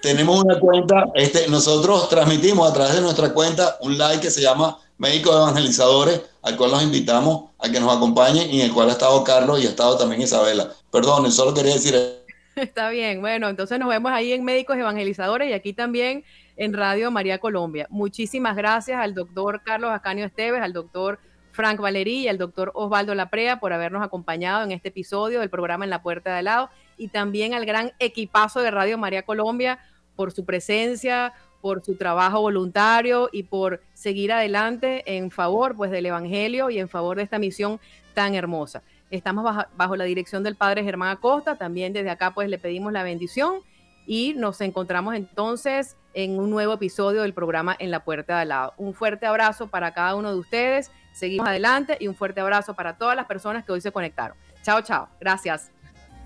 Tenemos 0.00 0.44
una 0.44 0.60
cuenta, 0.60 1.06
este, 1.14 1.48
nosotros 1.48 2.08
transmitimos 2.08 2.70
a 2.70 2.72
través 2.72 2.94
de 2.94 3.00
nuestra 3.00 3.34
cuenta 3.34 3.78
un 3.80 3.98
live 3.98 4.20
que 4.20 4.30
se 4.30 4.42
llama 4.42 4.78
Médicos 4.98 5.34
Evangelizadores, 5.34 6.22
al 6.42 6.56
cual 6.56 6.70
los 6.70 6.82
invitamos 6.82 7.50
a 7.58 7.70
que 7.70 7.80
nos 7.80 7.94
acompañen 7.94 8.50
y 8.50 8.60
en 8.60 8.66
el 8.66 8.72
cual 8.72 8.88
ha 8.90 8.92
estado 8.92 9.24
Carlos 9.24 9.62
y 9.62 9.66
ha 9.66 9.70
estado 9.70 9.96
también 9.98 10.22
Isabela. 10.22 10.70
Perdón, 10.90 11.30
solo 11.32 11.54
quería 11.54 11.74
decir... 11.74 11.94
Está 12.56 12.88
bien, 12.90 13.20
bueno, 13.20 13.48
entonces 13.48 13.80
nos 13.80 13.88
vemos 13.88 14.12
ahí 14.12 14.32
en 14.32 14.44
Médicos 14.44 14.76
Evangelizadores 14.76 15.50
y 15.50 15.52
aquí 15.52 15.72
también 15.72 16.24
en 16.56 16.72
Radio 16.72 17.10
María 17.10 17.38
Colombia. 17.38 17.88
Muchísimas 17.90 18.54
gracias 18.56 19.00
al 19.00 19.14
doctor 19.14 19.62
Carlos 19.64 19.90
Ascanio 19.90 20.24
Esteves, 20.24 20.62
al 20.62 20.72
doctor 20.72 21.18
Frank 21.50 21.80
Valerí 21.80 22.20
y 22.20 22.28
al 22.28 22.38
doctor 22.38 22.70
Osvaldo 22.74 23.14
Laprea 23.14 23.60
por 23.60 23.72
habernos 23.72 24.04
acompañado 24.04 24.64
en 24.64 24.72
este 24.72 24.88
episodio 24.88 25.40
del 25.40 25.50
programa 25.50 25.84
En 25.84 25.90
la 25.90 26.02
Puerta 26.02 26.34
de 26.36 26.42
Lado 26.42 26.70
y 26.96 27.08
también 27.08 27.54
al 27.54 27.64
gran 27.66 27.92
equipazo 27.98 28.60
de 28.60 28.70
Radio 28.70 28.98
María 28.98 29.22
Colombia 29.22 29.78
por 30.16 30.32
su 30.32 30.44
presencia, 30.44 31.32
por 31.64 31.82
su 31.82 31.96
trabajo 31.96 32.42
voluntario 32.42 33.30
y 33.32 33.44
por 33.44 33.80
seguir 33.94 34.34
adelante 34.34 35.16
en 35.16 35.30
favor 35.30 35.74
pues 35.74 35.90
del 35.90 36.04
Evangelio 36.04 36.68
y 36.68 36.78
en 36.78 36.90
favor 36.90 37.16
de 37.16 37.22
esta 37.22 37.38
misión 37.38 37.80
tan 38.12 38.34
hermosa. 38.34 38.82
Estamos 39.10 39.44
bajo, 39.44 39.62
bajo 39.74 39.96
la 39.96 40.04
dirección 40.04 40.42
del 40.42 40.56
Padre 40.56 40.84
Germán 40.84 41.08
Acosta, 41.08 41.56
también 41.56 41.94
desde 41.94 42.10
acá 42.10 42.34
pues 42.34 42.50
le 42.50 42.58
pedimos 42.58 42.92
la 42.92 43.02
bendición 43.02 43.62
y 44.06 44.34
nos 44.34 44.60
encontramos 44.60 45.14
entonces 45.14 45.96
en 46.12 46.38
un 46.38 46.50
nuevo 46.50 46.74
episodio 46.74 47.22
del 47.22 47.32
programa 47.32 47.74
En 47.78 47.90
la 47.90 48.04
Puerta 48.04 48.36
de 48.36 48.42
al 48.42 48.48
lado. 48.50 48.74
Un 48.76 48.92
fuerte 48.92 49.24
abrazo 49.24 49.68
para 49.68 49.94
cada 49.94 50.16
uno 50.16 50.32
de 50.32 50.38
ustedes. 50.38 50.90
Seguimos 51.14 51.48
adelante 51.48 51.96
y 51.98 52.08
un 52.08 52.14
fuerte 52.14 52.42
abrazo 52.42 52.74
para 52.74 52.98
todas 52.98 53.16
las 53.16 53.24
personas 53.24 53.64
que 53.64 53.72
hoy 53.72 53.80
se 53.80 53.90
conectaron. 53.90 54.36
Chao, 54.62 54.82
chao. 54.82 55.08
Gracias. 55.18 55.70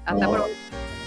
Hasta 0.05 0.28
pronto. 0.28 0.97